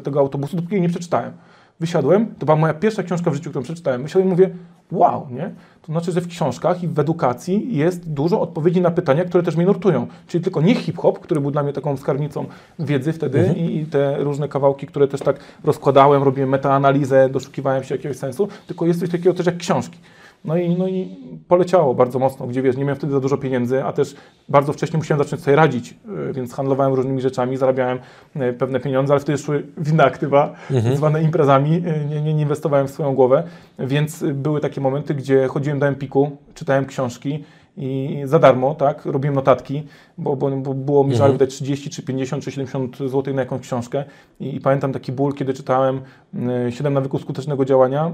tego 0.00 0.20
autobusu, 0.20 0.56
dopóki 0.56 0.74
jej 0.74 0.82
nie 0.82 0.88
przeczytałem. 0.88 1.32
Wysiadłem, 1.80 2.34
to 2.38 2.46
była 2.46 2.56
moja 2.56 2.74
pierwsza 2.74 3.02
książka 3.02 3.30
w 3.30 3.34
życiu, 3.34 3.50
którą 3.50 3.62
przeczytałem. 3.62 4.02
Wysiadłem 4.02 4.28
i 4.28 4.30
mówię, 4.30 4.50
wow, 4.92 5.26
nie? 5.30 5.50
To 5.82 5.92
znaczy, 5.92 6.12
że 6.12 6.20
w 6.20 6.28
książkach 6.28 6.82
i 6.82 6.88
w 6.88 6.98
edukacji 6.98 7.76
jest 7.76 8.10
dużo 8.10 8.40
odpowiedzi 8.40 8.80
na 8.80 8.90
pytania, 8.90 9.24
które 9.24 9.42
też 9.42 9.56
mnie 9.56 9.66
nurtują. 9.66 10.06
Czyli 10.26 10.44
tylko 10.44 10.60
nie 10.60 10.74
hip-hop, 10.74 11.18
który 11.18 11.40
był 11.40 11.50
dla 11.50 11.62
mnie 11.62 11.72
taką 11.72 11.96
skarbnicą 11.96 12.46
wiedzy 12.78 13.12
wtedy 13.12 13.54
i, 13.56 13.76
i 13.76 13.86
te 13.86 14.16
różne 14.18 14.48
kawałki, 14.48 14.86
które 14.86 15.08
też 15.08 15.20
tak 15.20 15.38
rozkładałem, 15.64 16.22
robiłem 16.22 16.50
metaanalizę, 16.50 17.28
doszukiwałem 17.28 17.84
się 17.84 17.94
jakiegoś 17.94 18.16
sensu, 18.16 18.48
tylko 18.66 18.86
jest 18.86 19.00
coś 19.00 19.10
takiego 19.10 19.34
też 19.34 19.46
jak 19.46 19.56
książki. 19.56 19.98
No 20.46 20.56
i, 20.56 20.74
no 20.74 20.88
i 20.88 21.16
poleciało 21.48 21.94
bardzo 21.94 22.18
mocno, 22.18 22.46
gdzie 22.46 22.62
wiesz, 22.62 22.76
nie 22.76 22.84
miałem 22.84 22.96
wtedy 22.96 23.12
za 23.12 23.20
dużo 23.20 23.36
pieniędzy, 23.36 23.84
a 23.84 23.92
też 23.92 24.14
bardzo 24.48 24.72
wcześnie 24.72 24.96
musiałem 24.96 25.24
zacząć 25.24 25.42
sobie 25.42 25.56
radzić, 25.56 25.94
y, 26.30 26.32
więc 26.32 26.54
handlowałem 26.54 26.94
różnymi 26.94 27.20
rzeczami, 27.20 27.56
zarabiałem 27.56 27.98
y, 28.36 28.52
pewne 28.52 28.80
pieniądze, 28.80 29.12
ale 29.12 29.20
wtedy 29.20 29.38
szły 29.38 29.66
w 29.76 29.92
inne 29.92 30.04
aktywa, 30.04 30.54
zwane 30.94 31.22
imprezami, 31.22 31.76
y, 31.76 32.06
nie, 32.10 32.20
nie, 32.20 32.34
nie 32.34 32.42
inwestowałem 32.42 32.88
w 32.88 32.90
swoją 32.90 33.14
głowę, 33.14 33.42
więc 33.78 34.24
były 34.34 34.60
takie 34.60 34.80
momenty, 34.80 35.14
gdzie 35.14 35.46
chodziłem 35.48 35.78
do 35.78 35.86
Empiku, 35.86 36.36
czytałem 36.54 36.86
książki, 36.86 37.44
i 37.76 38.20
za 38.24 38.38
darmo, 38.38 38.74
tak, 38.74 39.04
robiłem 39.04 39.34
notatki, 39.34 39.82
bo, 40.18 40.36
bo, 40.36 40.50
bo 40.50 40.74
było 40.74 41.04
mi 41.04 41.16
żal 41.16 41.32
wydać 41.32 41.50
30, 41.50 41.90
czy 41.90 42.02
50, 42.02 42.44
czy 42.44 42.50
70 42.50 42.98
zł 42.98 43.34
na 43.34 43.40
jakąś 43.40 43.60
książkę 43.60 44.04
I, 44.40 44.56
i 44.56 44.60
pamiętam 44.60 44.92
taki 44.92 45.12
ból, 45.12 45.34
kiedy 45.34 45.54
czytałem 45.54 46.00
y, 46.68 46.72
7 46.72 46.94
nawyków 46.94 47.22
skutecznego 47.22 47.64
działania 47.64 48.12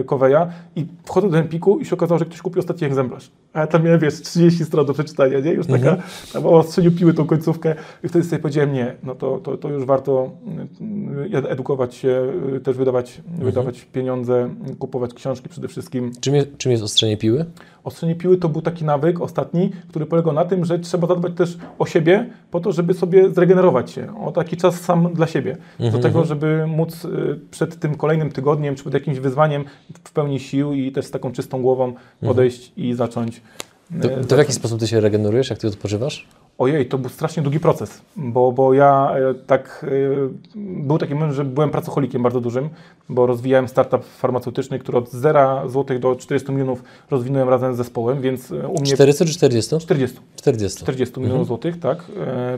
y, 0.00 0.04
Coveya 0.04 0.46
i 0.76 0.86
wchodzę 1.04 1.30
do 1.30 1.38
Empiku 1.38 1.78
i 1.78 1.84
się 1.84 1.94
okazało, 1.94 2.18
że 2.18 2.24
ktoś 2.24 2.42
kupił 2.42 2.60
ostatni 2.60 2.86
egzemplarz. 2.86 3.30
A 3.52 3.60
ja 3.60 3.66
tam 3.66 3.84
miałem, 3.84 4.00
wiesz, 4.00 4.22
30 4.22 4.64
stron 4.64 4.86
do 4.86 4.94
przeczytania, 4.94 5.40
nie? 5.40 5.52
Już 5.52 5.66
taka, 5.66 5.96
tam 6.32 6.46
o 6.46 6.50
ostrzeniu 6.50 6.92
piły 6.92 7.14
tą 7.14 7.26
końcówkę 7.26 7.74
i 8.04 8.08
wtedy 8.08 8.24
sobie 8.24 8.42
powiedziałem, 8.42 8.72
nie, 8.72 8.96
no 9.02 9.14
to, 9.14 9.38
to, 9.38 9.56
to 9.56 9.68
już 9.68 9.84
warto 9.84 10.30
y, 11.34 11.48
edukować 11.48 11.94
się, 11.94 12.32
też 12.62 12.76
wydawać, 12.76 13.22
wydawać 13.38 13.80
pieniądze, 13.80 14.54
kupować 14.78 15.14
książki 15.14 15.48
przede 15.48 15.68
wszystkim. 15.68 16.12
Czym 16.20 16.34
jest, 16.34 16.56
czym 16.58 16.72
jest 16.72 16.84
ostrzenie 16.84 17.16
piły? 17.16 17.44
Ostrzenie 17.84 18.14
piły 18.14 18.36
to 18.36 18.48
był 18.48 18.62
taki 18.62 18.84
nawyk 18.84 19.20
ostatni, 19.20 19.70
który 19.88 20.06
polegał 20.06 20.32
na 20.32 20.44
tym, 20.44 20.64
że 20.64 20.78
trzeba 20.78 21.06
zadbać 21.06 21.32
też 21.40 21.58
o 21.78 21.86
siebie 21.86 22.26
po 22.50 22.60
to, 22.60 22.72
żeby 22.72 22.94
sobie 22.94 23.30
zregenerować 23.30 23.90
się, 23.90 24.20
o 24.24 24.32
taki 24.32 24.56
czas 24.56 24.80
sam 24.80 25.14
dla 25.14 25.26
siebie. 25.26 25.56
Do 25.92 25.98
tego, 25.98 26.24
żeby 26.24 26.64
móc 26.66 27.04
y, 27.04 27.40
przed 27.50 27.80
tym 27.80 27.94
kolejnym 27.94 28.30
tygodniem, 28.30 28.74
czy 28.74 28.82
przed 28.82 28.94
jakimś 28.94 29.18
wyzwaniem 29.18 29.64
w 30.04 30.12
pełni 30.12 30.40
sił 30.40 30.72
i 30.72 30.92
też 30.92 31.06
z 31.06 31.10
taką 31.10 31.32
czystą 31.32 31.62
głową 31.62 31.94
podejść 32.20 32.72
i 32.76 32.94
zacząć. 32.94 33.42
To, 33.90 33.96
y, 33.96 34.00
to 34.00 34.08
w 34.08 34.22
zacząć. 34.22 34.38
jaki 34.38 34.52
sposób 34.52 34.80
ty 34.80 34.86
się 34.86 35.00
regenerujesz, 35.00 35.50
jak 35.50 35.58
ty 35.58 35.68
odpoczywasz? 35.68 36.28
Ojej, 36.60 36.86
to 36.86 36.98
był 36.98 37.10
strasznie 37.10 37.42
długi 37.42 37.60
proces, 37.60 38.02
bo, 38.16 38.52
bo 38.52 38.74
ja 38.74 39.12
e, 39.30 39.34
tak, 39.34 39.86
e, 39.88 40.58
był 40.84 40.98
taki 40.98 41.14
moment, 41.14 41.32
że 41.32 41.44
byłem 41.44 41.70
pracocholikiem 41.70 42.22
bardzo 42.22 42.40
dużym, 42.40 42.68
bo 43.08 43.26
rozwijałem 43.26 43.68
startup 43.68 44.04
farmaceutyczny, 44.04 44.78
który 44.78 44.98
od 44.98 45.10
0 45.10 45.68
zł 45.68 45.98
do 45.98 46.16
400 46.16 46.52
milionów 46.52 46.82
rozwinąłem 47.10 47.48
razem 47.48 47.74
z 47.74 47.76
zespołem, 47.76 48.20
więc 48.20 48.52
e, 48.52 48.68
u 48.68 48.80
mnie 48.80 48.94
400 48.94 49.24
czy 49.24 49.32
40? 49.32 49.78
40. 49.78 50.18
40. 50.36 50.80
40 50.80 51.20
milionów 51.20 51.46
złotych, 51.46 51.80
tak. 51.80 52.04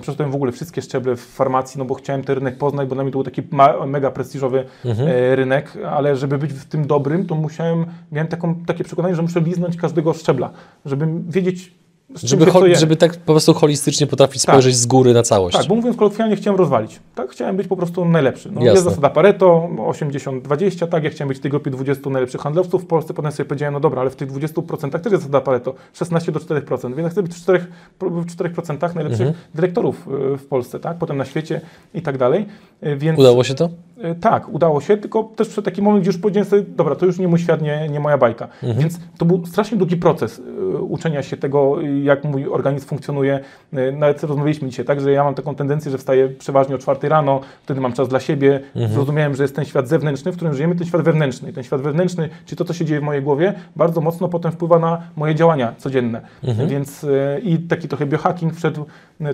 Przeszedłem 0.01 0.31
w 0.31 0.35
ogóle 0.35 0.53
wszystkie 0.53 0.83
szczeble 0.83 1.17
w 1.17 1.21
farmacji, 1.21 1.79
no 1.79 1.85
bo 1.85 1.95
chciałem 1.95 2.25
ten 2.25 2.35
rynek 2.35 2.59
poznać, 2.59 2.89
bo 2.89 2.95
dla 2.95 3.05
mnie 3.05 3.13
to 3.13 3.19
był 3.19 3.25
taki 3.25 3.43
mega 3.87 4.11
prestiżowy 4.11 4.65
e, 4.85 5.37
rynek, 5.37 5.79
ale 5.91 6.17
żeby 6.17 6.39
być 6.39 6.53
w 6.53 6.65
tym 6.65 6.87
dobrym, 6.87 7.27
to 7.27 7.35
musiałem, 7.35 7.87
miałem 8.13 8.29
taką, 8.29 8.55
takie 8.55 8.85
przekonanie, 8.85 9.15
że 9.15 9.23
muszę 9.23 9.41
liznąć 9.41 9.77
każdego 9.77 10.13
szczebla, 10.13 10.51
żeby 10.85 11.07
wiedzieć, 11.29 11.82
Żeby, 12.15 12.47
żeby 12.77 12.97
tak 12.97 13.17
po 13.17 13.33
prostu 13.33 13.55
holistycznie 13.55 14.07
potrafić 14.07 14.43
spojrzeć 14.43 14.77
z 14.77 14.87
góry 14.87 15.15
na 15.15 15.23
całość. 15.23 15.57
Tak, 15.57 15.67
bo 15.67 15.75
mówiąc 15.75 15.97
kolokwialnie, 15.97 16.37
chciałem 16.37 16.59
rozwalić. 16.59 17.01
Tak, 17.15 17.31
chciałem 17.31 17.57
być 17.57 17.69
po 17.69 17.77
prostu 17.77 18.05
najlepszy. 18.05 18.49
No, 18.53 18.55
Jasne. 18.61 18.73
jest 18.73 18.85
zasada 18.85 19.11
Pareto, 19.11 19.69
80-20, 19.77 20.89
tak, 20.89 21.05
ja 21.05 21.11
chciałem 21.11 21.29
być 21.29 21.39
w 21.39 21.41
tej 21.41 21.51
grupie 21.51 21.71
20 21.71 22.11
najlepszych 22.11 22.41
handlowców 22.41 22.83
w 22.83 22.87
Polsce, 22.87 23.15
potem 23.15 23.33
sobie 23.33 23.45
powiedziałem, 23.49 23.75
no 23.75 23.81
dobra, 23.81 24.01
ale 24.01 24.11
w 24.11 24.17
tych 24.17 24.33
20% 24.33 24.91
też 25.01 25.13
jest 25.13 25.25
zasada 25.25 25.41
Pareto, 25.41 25.75
16 25.93 26.33
do 26.33 26.41
4%, 26.41 26.95
więc 26.95 26.99
ja 26.99 27.09
chcę 27.09 27.23
być 27.23 27.35
w 27.35 27.41
4%, 27.47 27.59
w 28.01 28.27
4% 28.37 28.95
najlepszych 28.95 29.27
Mhm. 29.27 29.45
dyrektorów 29.55 30.09
y, 30.35 30.37
w 30.39 30.47
Polsce, 30.47 30.81
tak, 30.81 30.99
potem 30.99 31.17
na 31.17 31.25
świecie 31.25 31.61
i 31.95 32.03
tak 32.03 32.19
dalej. 32.19 32.47
Y, 32.87 32.97
Więc 32.97 33.19
Udało 33.19 33.45
się 33.45 33.55
to? 33.55 33.69
Y, 34.11 34.15
Tak, 34.15 34.49
udało 34.49 34.81
się, 34.81 34.97
tylko 34.97 35.25
też 35.25 35.49
przed 35.49 35.65
taki 35.65 35.83
moment, 35.83 36.03
gdzie 36.03 36.09
już 36.09 36.19
powiedziałem 36.19 36.49
sobie, 36.49 36.63
dobra, 36.63 36.95
to 36.95 37.07
już 37.07 37.19
nie 37.19 37.29
mój 37.29 37.39
świat, 37.39 37.63
nie, 37.63 37.89
nie 37.89 38.01
moja 38.01 38.19
bajka. 38.19 38.49
Mhm. 38.63 38.79
Więc 38.79 38.99
to 39.19 39.25
był 39.25 39.47
strasznie 39.47 39.79
długi 39.79 39.97
proces 39.97 40.39
y, 40.39 40.43
uczenia 40.79 41.23
się 41.23 41.37
tego, 41.37 41.77
jak 42.03 42.25
mój 42.25 42.47
organizm 42.49 42.87
funkcjonuje. 42.87 43.41
Y, 43.75 43.93
Nawet 43.93 44.23
rozmawialiśmy 44.23 44.69
dzisiaj, 44.69 44.85
tak, 44.85 45.01
że 45.01 45.13
ja 45.13 45.25
mam 45.25 45.35
taką 45.35 45.55
tendencję, 45.55 45.91
że 45.91 45.99
wstaję 45.99 46.29
przeważnie 46.29 46.75
o 46.75 46.79
czwartej 46.79 47.11
rano, 47.11 47.41
wtedy 47.63 47.81
mam 47.81 47.93
czas 47.93 48.09
dla 48.09 48.21
siebie. 48.21 48.61
Mhm. 48.75 48.93
Zrozumiałem, 48.93 49.35
że 49.35 49.45
jest 49.45 49.57
ten 49.57 49.65
świat 49.65 49.89
zewnętrzny, 49.89 50.33
w 50.33 50.37
którym 50.37 50.55
żyjemy, 50.55 50.75
ten 50.75 50.87
świat 50.87 51.03
wewnętrzny. 51.03 51.51
I 51.51 51.53
ten 51.53 51.65
świat 51.65 51.81
wewnętrzny, 51.81 52.29
czyli 52.47 52.57
to, 52.57 52.65
co 52.65 52.73
się 52.75 52.85
dzieje 52.85 53.01
w 53.01 53.03
mojej 53.03 53.23
głowie, 53.23 53.55
bardzo 53.77 54.01
mocno 54.01 54.29
potem 54.29 54.53
wpływa 54.53 54.79
na 54.79 55.03
moje 55.17 55.35
działania 55.35 55.75
codzienne. 55.79 56.21
Mhm. 56.45 56.69
Więc 56.69 57.07
i 57.43 57.59
taki 57.59 57.89
trochę 57.89 58.07
biohacking 58.07 58.55
wszedł 58.55 58.85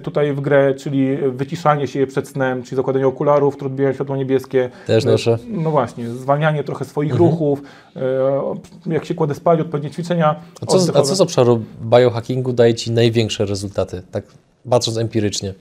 tutaj 0.02 0.32
w 0.32 0.40
grę, 0.40 0.74
czyli 0.74 1.16
wyciszanie 1.16 1.86
się 1.86 2.06
przed 2.06 2.28
snem, 2.28 2.62
czyli 2.62 2.76
zakładanie 2.76 3.06
okularów, 3.06 3.54
które 3.56 3.66
odbijają 3.70 3.94
światło 3.94 4.16
niebieskie. 4.16 4.57
Też 4.86 5.04
Y, 5.04 5.06
noszę. 5.06 5.38
no 5.48 5.70
właśnie, 5.70 6.08
zwalnianie 6.08 6.64
trochę 6.64 6.84
swoich 6.84 7.12
Mhm. 7.12 7.30
ruchów, 7.30 7.62
e, 8.86 8.92
jak 8.92 9.04
się 9.04 9.14
kładę 9.14 9.34
spać, 9.34 9.60
odpowiednie 9.60 9.90
ćwiczenia. 9.90 10.40
A 10.62 10.66
co, 10.66 10.78
a 10.98 11.02
co 11.02 11.14
z 11.16 11.20
obszaru 11.20 11.62
biohackingu 11.82 12.52
daje 12.52 12.74
Ci 12.74 12.90
największe 12.90 13.46
rezultaty, 13.46 14.02
tak 14.10 14.24
patrząc 14.70 14.98
empirycznie? 14.98 15.54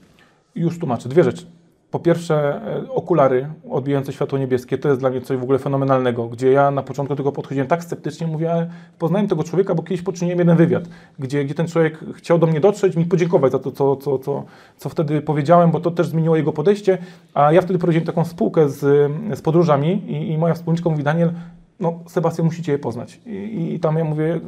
Już 0.55 0.79
tłumaczę. 0.79 1.09
Dwie 1.09 1.23
rzeczy. 1.23 1.45
Po 1.91 1.99
pierwsze, 1.99 2.61
e, 2.65 2.91
okulary 2.91 3.49
odbijające 3.69 4.13
światło 4.13 4.37
niebieskie 4.37 4.77
to 4.77 4.89
jest 4.89 4.99
dla 5.01 5.09
mnie 5.09 5.21
coś 5.21 5.37
w 5.37 5.43
ogóle 5.43 5.59
fenomenalnego, 5.59 6.27
gdzie 6.27 6.51
ja 6.51 6.71
na 6.71 6.83
początku 6.83 7.15
tego 7.15 7.31
podchodziłem 7.31 7.67
tak 7.67 7.83
sceptycznie, 7.83 8.27
mówię, 8.27 8.67
poznałem 8.99 9.27
tego 9.27 9.43
człowieka, 9.43 9.75
bo 9.75 9.83
kiedyś 9.83 10.01
poczyniłem 10.01 10.39
jeden 10.39 10.57
wywiad, 10.57 10.83
gdzie, 11.19 11.45
gdzie 11.45 11.53
ten 11.53 11.67
człowiek 11.67 11.99
chciał 12.15 12.39
do 12.39 12.47
mnie 12.47 12.59
dotrzeć, 12.59 12.95
mi 12.95 13.05
podziękować 13.05 13.51
za 13.51 13.59
to, 13.59 13.71
co, 13.71 13.95
co, 13.95 14.19
co, 14.19 14.43
co 14.77 14.89
wtedy 14.89 15.21
powiedziałem, 15.21 15.71
bo 15.71 15.79
to 15.79 15.91
też 15.91 16.07
zmieniło 16.07 16.35
jego 16.35 16.53
podejście, 16.53 16.97
a 17.33 17.51
ja 17.51 17.61
wtedy 17.61 17.79
prowadziłem 17.79 18.05
taką 18.05 18.25
spółkę 18.25 18.69
z, 18.69 19.11
z 19.37 19.41
podróżami 19.41 20.11
i, 20.11 20.31
i 20.31 20.37
moja 20.37 20.53
wspólniczka 20.53 20.89
mówi, 20.89 21.03
Daniel, 21.03 21.31
no 21.79 21.99
Sebastian, 22.07 22.45
musicie 22.45 22.71
je 22.71 22.79
poznać. 22.79 23.19
I, 23.25 23.73
i 23.73 23.79
tam 23.79 23.97
ja 23.97 24.03
mówię, 24.03 24.39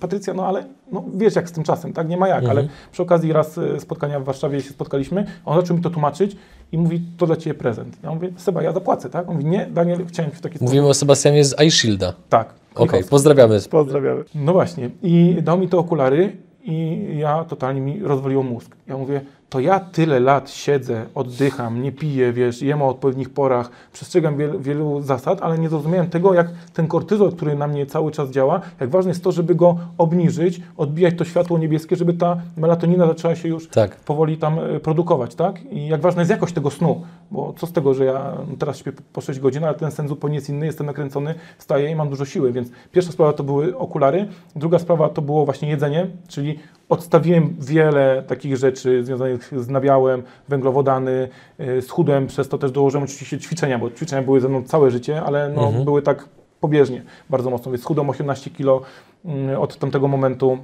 Patrycja, 0.00 0.34
no 0.34 0.46
ale 0.46 0.64
no, 0.92 1.04
wiesz 1.14 1.36
jak 1.36 1.48
z 1.48 1.52
tym 1.52 1.64
czasem, 1.64 1.92
tak? 1.92 2.08
Nie 2.08 2.16
ma 2.16 2.28
jak, 2.28 2.44
ale 2.44 2.68
przy 2.92 3.02
okazji 3.02 3.32
raz 3.32 3.58
e, 3.58 3.80
spotkania 3.80 4.20
w 4.20 4.24
Warszawie 4.24 4.60
się 4.60 4.70
spotkaliśmy, 4.70 5.26
on 5.44 5.60
zaczął 5.60 5.76
mi 5.76 5.82
to 5.82 5.90
tłumaczyć 5.90 6.36
i 6.72 6.78
mówi, 6.78 7.02
to 7.18 7.26
dla 7.26 7.36
Ciebie 7.36 7.54
prezent. 7.54 7.96
Ja 8.02 8.14
mówię, 8.14 8.30
Seba, 8.36 8.62
ja 8.62 8.72
zapłacę, 8.72 9.10
tak? 9.10 9.28
On 9.28 9.34
mówi, 9.34 9.46
nie, 9.46 9.66
Daniel, 9.66 10.06
chciałem 10.06 10.32
w 10.32 10.40
taki 10.40 10.54
sposób. 10.54 10.68
Mówimy 10.68 10.88
o 10.88 10.94
Sebastianie 10.94 11.44
z 11.44 11.60
iShielda. 11.60 12.12
Tak. 12.28 12.54
Okej, 12.74 12.84
Michałowski. 12.84 13.10
pozdrawiamy. 13.10 13.58
Pozdrawiamy. 13.70 14.24
No 14.34 14.52
właśnie. 14.52 14.90
I 15.02 15.36
dał 15.42 15.58
mi 15.58 15.68
te 15.68 15.76
okulary 15.78 16.36
i 16.64 17.06
ja 17.18 17.44
totalnie 17.44 17.80
mi 17.80 18.00
rozwaliło 18.02 18.42
mózg. 18.42 18.76
Ja 18.86 18.96
mówię, 18.96 19.20
to 19.50 19.60
ja 19.60 19.80
tyle 19.80 20.20
lat 20.20 20.50
siedzę, 20.50 21.06
oddycham, 21.14 21.82
nie 21.82 21.92
piję, 21.92 22.32
wiesz, 22.32 22.62
jem 22.62 22.82
o 22.82 22.88
odpowiednich 22.88 23.30
porach, 23.30 23.70
przestrzegam 23.92 24.36
wielu, 24.36 24.60
wielu 24.60 25.00
zasad, 25.00 25.42
ale 25.42 25.58
nie 25.58 25.68
zrozumiałem 25.68 26.10
tego, 26.10 26.34
jak 26.34 26.48
ten 26.74 26.86
kortyzol, 26.88 27.32
który 27.32 27.54
na 27.56 27.66
mnie 27.66 27.86
cały 27.86 28.10
czas 28.12 28.30
działa, 28.30 28.60
jak 28.80 28.90
ważne 28.90 29.10
jest 29.10 29.24
to, 29.24 29.32
żeby 29.32 29.54
go 29.54 29.78
obniżyć, 29.98 30.60
odbijać 30.76 31.14
to 31.18 31.24
światło 31.24 31.58
niebieskie, 31.58 31.96
żeby 31.96 32.14
ta 32.14 32.36
melatonina 32.56 33.06
zaczęła 33.06 33.36
się 33.36 33.48
już 33.48 33.68
Tak. 33.68 33.96
powoli 33.96 34.36
tam 34.38 34.58
e, 34.58 34.80
produkować, 34.80 35.34
tak? 35.34 35.62
I 35.72 35.88
jak 35.88 36.00
ważna 36.00 36.20
jest 36.20 36.30
jakość 36.30 36.54
tego 36.54 36.70
snu, 36.70 37.02
bo 37.30 37.54
co 37.58 37.66
z 37.66 37.72
tego, 37.72 37.94
że 37.94 38.04
ja 38.04 38.36
teraz 38.58 38.78
śpię 38.78 38.92
po- 38.92 39.02
po 39.12 39.20
6 39.20 39.40
godzin, 39.40 39.64
ale 39.64 39.74
ten 39.74 39.90
sen 39.90 40.08
zupełnie 40.08 40.34
jest 40.36 40.48
inny, 40.48 40.66
jestem 40.66 40.86
nakręcony, 40.86 41.34
wstaję 41.58 41.90
i 41.90 41.94
mam 41.94 42.08
dużo 42.08 42.24
siły, 42.24 42.52
więc 42.52 42.68
pierwsza 42.92 43.12
sprawa 43.12 43.32
to 43.32 43.44
były 43.44 43.78
okulary, 43.78 44.28
druga 44.56 44.78
sprawa 44.78 45.08
to 45.08 45.22
było 45.22 45.44
właśnie 45.44 45.68
jedzenie, 45.68 46.06
czyli 46.28 46.58
odstawiłem 46.90 47.56
wiele 47.58 48.22
takich 48.26 48.56
rzeczy 48.56 49.04
związanych 49.04 49.52
z 49.56 49.68
nabiałem, 49.68 50.22
węglowodany, 50.48 51.28
y, 51.60 51.82
schudłem, 51.82 52.26
przez 52.26 52.48
to 52.48 52.58
też 52.58 52.72
dołożyłem 52.72 53.04
oczywiście 53.04 53.38
ćwiczenia, 53.38 53.78
bo 53.78 53.90
ćwiczenia 53.90 54.22
były 54.22 54.40
ze 54.40 54.48
mną 54.48 54.62
całe 54.62 54.90
życie, 54.90 55.22
ale 55.22 55.48
no, 55.48 55.72
były 55.84 56.02
tak 56.02 56.28
pobieżnie 56.60 57.02
bardzo 57.30 57.50
mocno, 57.50 57.72
więc 57.72 57.82
schudłem 57.82 58.10
18 58.10 58.50
kilo 58.50 58.80
mm, 59.24 59.60
od 59.60 59.76
tamtego 59.76 60.08
momentu. 60.08 60.58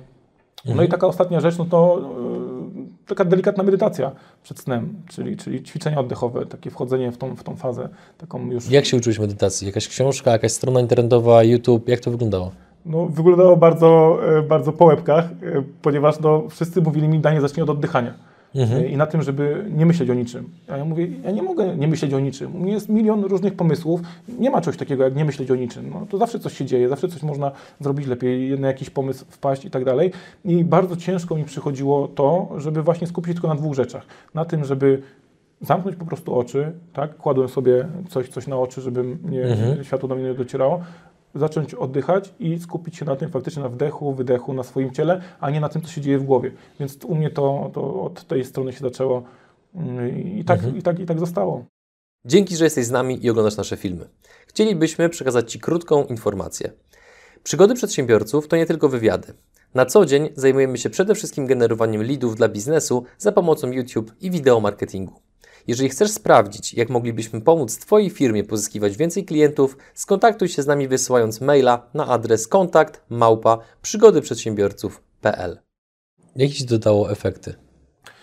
No 0.75 0.83
i 0.83 0.89
taka 0.89 1.07
ostatnia 1.07 1.41
rzecz, 1.41 1.59
no 1.59 1.65
to 1.65 2.01
y, 3.05 3.07
taka 3.07 3.25
delikatna 3.25 3.65
medytacja 3.65 4.13
przed 4.43 4.59
snem, 4.59 4.95
czyli, 5.09 5.37
czyli 5.37 5.63
ćwiczenia 5.63 6.01
oddechowe, 6.01 6.47
takie 6.47 6.71
wchodzenie 6.71 7.13
w 7.13 7.19
tą, 7.19 7.37
w 7.37 7.43
tą 7.43 7.57
fazę, 7.57 7.89
taką 8.19 8.51
już... 8.51 8.71
Jak 8.71 8.87
się 8.87 8.97
uczyłeś 8.97 9.19
medytacji? 9.19 9.67
Jakaś 9.67 9.89
książka, 9.89 10.31
jakaś 10.31 10.53
strona 10.53 10.81
internetowa, 10.81 11.43
YouTube? 11.43 11.89
Jak 11.89 12.01
to 12.01 12.11
wyglądało? 12.11 12.53
No, 12.87 13.07
wyglądało 13.07 13.57
bardzo, 13.57 14.19
e, 14.39 14.43
bardzo 14.43 14.73
po 14.73 14.85
łebkach, 14.85 15.25
e, 15.25 15.63
ponieważ 15.83 16.21
no, 16.21 16.49
wszyscy 16.49 16.83
mówili 16.83 17.09
mi, 17.09 17.19
Danie, 17.19 17.41
zacznij 17.41 17.63
od 17.63 17.71
oddychania. 17.71 18.15
E, 18.55 18.87
I 18.87 18.97
na 18.97 19.07
tym, 19.07 19.23
żeby 19.23 19.65
nie 19.71 19.87
myśleć 19.87 20.11
o 20.11 20.15
niczym. 20.15 20.49
A 20.69 20.77
ja 20.77 20.85
mówię, 20.85 21.09
ja 21.25 21.31
nie 21.31 21.43
mogę 21.43 21.77
nie 21.77 21.89
myśleć 21.89 22.15
o 22.15 22.21
niczym. 22.21 22.57
U 22.57 22.59
mnie 22.59 22.73
jest 22.73 22.89
milion 22.89 23.25
różnych 23.25 23.55
pomysłów. 23.55 24.01
Nie 24.39 24.51
ma 24.51 24.61
czegoś 24.61 24.77
takiego, 24.77 25.05
jak 25.05 25.17
nie 25.17 25.25
myśleć 25.25 25.51
o 25.51 25.55
niczym. 25.55 25.91
No, 25.91 26.07
to 26.11 26.19
zawsze 26.19 26.39
coś 26.39 26.59
się 26.59 26.65
dzieje, 26.65 26.89
zawsze 26.89 27.09
coś 27.09 27.23
można 27.23 27.51
zrobić 27.81 28.07
lepiej, 28.07 28.61
na 28.61 28.67
jakiś 28.67 28.91
pomysł 28.91 29.25
wpaść 29.29 29.65
i 29.65 29.71
tak 29.71 29.85
dalej. 29.85 30.13
I 30.45 30.65
bardzo 30.65 30.97
ciężko 30.97 31.37
mi 31.37 31.45
przychodziło 31.45 32.09
to, 32.09 32.49
żeby 32.57 32.83
właśnie 32.83 33.07
skupić 33.07 33.29
się 33.29 33.35
tylko 33.35 33.49
na 33.49 33.55
dwóch 33.55 33.75
rzeczach. 33.75 34.07
Na 34.35 34.45
tym, 34.45 34.65
żeby 34.65 35.03
zamknąć 35.61 35.97
po 35.97 36.05
prostu 36.05 36.39
oczy, 36.39 36.73
tak? 36.93 37.17
Kładłem 37.17 37.49
sobie 37.49 37.87
coś, 38.09 38.29
coś 38.29 38.47
na 38.47 38.57
oczy, 38.57 38.81
żeby 38.81 39.03
mnie, 39.03 39.57
światło 39.83 40.09
do 40.09 40.15
mnie 40.15 40.25
nie 40.25 40.35
docierało, 40.35 40.81
zacząć 41.37 41.75
oddychać 41.75 42.35
i 42.39 42.59
skupić 42.59 42.97
się 42.97 43.05
na 43.05 43.17
tym 43.17 43.31
faktycznie 43.31 43.63
na 43.63 43.69
wdechu, 43.69 44.15
wydechu, 44.15 44.53
na 44.53 44.63
swoim 44.63 44.91
ciele, 44.91 45.23
a 45.41 45.51
nie 45.51 45.61
na 45.61 45.69
tym, 45.69 45.83
co 45.83 45.89
się 45.89 46.01
dzieje 46.01 46.19
w 46.19 46.25
głowie. 46.25 46.53
Więc 46.81 47.05
u 47.05 47.15
mnie 47.15 47.31
to, 47.31 47.71
to 47.75 48.03
od 48.03 48.25
tej 48.25 48.45
strony 48.45 48.73
się 48.73 48.79
zaczęło 48.79 49.23
mm, 49.75 50.19
i 50.39 50.45
tak, 50.45 50.61
i 50.77 50.83
tak, 50.83 50.99
i 50.99 51.07
tak 51.07 51.19
zostało. 51.19 51.65
Dzięki, 52.25 52.57
że 52.57 52.65
jesteś 52.65 52.87
z 52.87 52.91
nami 52.91 53.25
i 53.27 53.31
oglądasz 53.31 53.57
nasze 53.57 53.77
filmy. 53.77 54.09
Chcielibyśmy 54.47 55.09
przekazać 55.09 55.53
Ci 55.53 55.61
krótką 55.61 56.05
informację. 56.05 56.73
Przygody 57.43 57.75
przedsiębiorców 57.75 58.49
to 58.49 58.57
nie 58.57 58.67
tylko 58.67 58.89
wywiady. 58.89 59.35
Na 59.75 59.87
co 59.87 60.07
dzień 60.07 60.29
zajmujemy 60.35 60.79
się 60.79 60.91
przede 60.91 61.15
wszystkim 61.15 61.47
generowaniem 61.47 62.03
leadów 62.03 62.37
dla 62.37 62.49
biznesu 62.49 63.05
za 63.19 63.33
pomocą 63.33 63.73
YouTube 63.73 64.13
i 64.21 64.31
wideo 64.31 64.61
marketingu. 64.61 65.26
Jeżeli 65.67 65.89
chcesz 65.89 66.11
sprawdzić, 66.11 66.75
jak 66.75 66.91
moglibyśmy 66.91 67.41
pomóc 67.41 67.79
Twojej 67.79 68.11
firmie 68.11 68.45
pozyskiwać 68.45 68.97
więcej 68.97 69.25
klientów, 69.25 69.77
skontaktuj 69.95 70.49
się 70.49 70.63
z 70.63 70.67
nami 70.67 70.89
wysyłając 70.89 71.41
maila 71.41 71.91
na 71.95 72.07
adres 72.07 72.49
kontakt 72.49 73.03
małpa 73.09 73.59
przygodyprzedsiębiorców.pl. 73.83 75.59
Jakie 76.37 76.65
dodało 76.65 77.11
efekty 77.11 77.55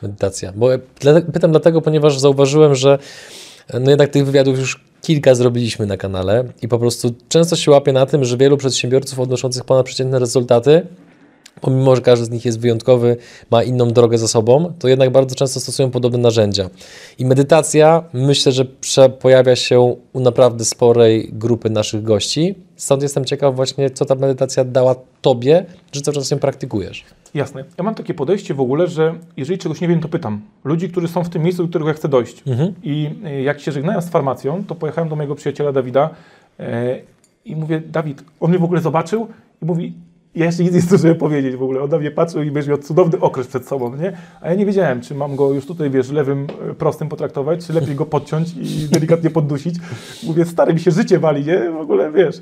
medytacja? 0.02 0.52
Bo 0.56 0.68
pytam 1.34 1.52
dlatego, 1.52 1.82
ponieważ 1.82 2.20
zauważyłem, 2.20 2.76
że 2.76 3.00
no 3.74 3.90
jednak 3.90 4.10
tych 4.10 4.26
wywiadów 4.26 4.60
już 4.60 4.84
kilka 5.02 5.36
zrobiliśmy 5.36 5.86
na 5.86 5.98
kanale 5.98 6.44
i 6.62 6.68
po 6.68 6.80
prostu 6.80 7.16
często 7.30 7.56
się 7.56 7.72
łapię 7.72 7.94
na 7.94 8.06
tym, 8.06 8.26
że 8.26 8.38
wielu 8.38 8.58
przedsiębiorców 8.58 9.20
odnoszących 9.20 9.64
ponadprzeciętne 9.64 10.20
rezultaty 10.20 10.88
pomimo 11.64 11.96
że 11.96 12.02
każdy 12.02 12.26
z 12.26 12.30
nich 12.30 12.46
jest 12.46 12.60
wyjątkowy, 12.60 13.18
ma 13.52 13.64
inną 13.64 13.88
drogę 13.88 14.18
za 14.18 14.28
sobą, 14.28 14.74
to 14.80 14.88
jednak 14.88 15.10
bardzo 15.10 15.36
często 15.36 15.60
stosują 15.60 15.92
podobne 15.92 16.18
narzędzia. 16.18 16.70
I 17.20 17.26
medytacja 17.26 18.04
myślę, 18.14 18.52
że 18.52 18.66
pojawia 19.10 19.56
się 19.56 19.96
u 20.14 20.20
naprawdę 20.20 20.66
sporej 20.66 21.30
grupy 21.34 21.70
naszych 21.70 22.04
gości. 22.04 22.56
Stąd 22.76 23.02
jestem 23.04 23.26
ciekaw 23.26 23.56
właśnie, 23.56 23.90
co 23.90 24.06
ta 24.06 24.16
medytacja 24.16 24.64
dała 24.64 24.96
Tobie, 25.22 25.66
że 25.92 26.02
cały 26.02 26.16
czas 26.16 26.32
ją 26.32 26.40
praktykujesz. 26.40 27.06
Jasne. 27.34 27.64
Ja 27.78 27.84
mam 27.84 27.96
takie 27.96 28.14
podejście 28.14 28.54
w 28.54 28.62
ogóle, 28.62 28.88
że 28.88 29.16
jeżeli 29.38 29.60
czegoś 29.60 29.82
nie 29.82 29.88
wiem, 29.88 30.00
to 30.00 30.08
pytam. 30.08 30.42
Ludzi, 30.64 30.90
którzy 30.90 31.08
są 31.08 31.24
w 31.24 31.30
tym 31.30 31.44
miejscu, 31.44 31.64
do 31.64 31.70
którego 31.70 31.90
ja 31.90 31.94
chcę 31.94 32.08
dojść. 32.08 32.44
Mhm. 32.48 32.74
I 32.84 33.10
e, 33.26 33.44
jak 33.44 33.60
się 33.60 33.72
żegnałem 33.72 34.02
z 34.02 34.10
farmacją, 34.10 34.64
to 34.68 34.76
pojechałem 34.76 35.10
do 35.10 35.16
mojego 35.16 35.36
przyjaciela 35.36 35.72
Dawida 35.72 36.10
e, 36.60 37.00
i 37.46 37.56
mówię, 37.56 37.82
Dawid, 37.92 38.24
on 38.40 38.50
mnie 38.50 38.60
w 38.60 38.64
ogóle 38.64 38.82
zobaczył 38.82 39.28
i 39.62 39.66
mówi, 39.66 39.94
ja 40.36 40.46
jeszcze 40.46 40.64
nic 40.64 40.74
nie 40.74 40.82
zdążyłem 40.82 41.18
powiedzieć 41.18 41.56
w 41.56 41.64
ogóle. 41.64 41.82
On 41.82 41.90
na 41.90 41.98
mnie 41.98 42.12
patrzył 42.12 42.44
i 42.44 42.52
wiesz, 42.52 42.68
miał 42.68 42.78
cudowny 42.78 43.20
okres 43.20 43.48
przed 43.48 43.68
sobą, 43.68 43.96
nie? 43.96 44.18
A 44.42 44.50
ja 44.50 44.56
nie 44.56 44.66
wiedziałem, 44.66 45.02
czy 45.02 45.16
mam 45.16 45.36
go 45.36 45.54
już 45.54 45.66
tutaj, 45.66 45.90
wiesz, 45.90 46.12
lewym, 46.12 46.48
e, 46.70 46.74
prostym 46.74 47.10
potraktować, 47.10 47.68
czy 47.68 47.74
lepiej 47.74 47.96
go 47.96 48.06
podciąć 48.06 48.54
i 48.58 48.88
delikatnie 48.94 49.30
poddusić. 49.30 49.76
Mówię, 50.24 50.46
stary, 50.46 50.74
mi 50.74 50.80
się 50.80 50.92
życie 50.92 51.20
wali, 51.20 51.46
nie? 51.46 51.70
W 51.72 51.78
ogóle, 51.78 52.12
wiesz. 52.12 52.38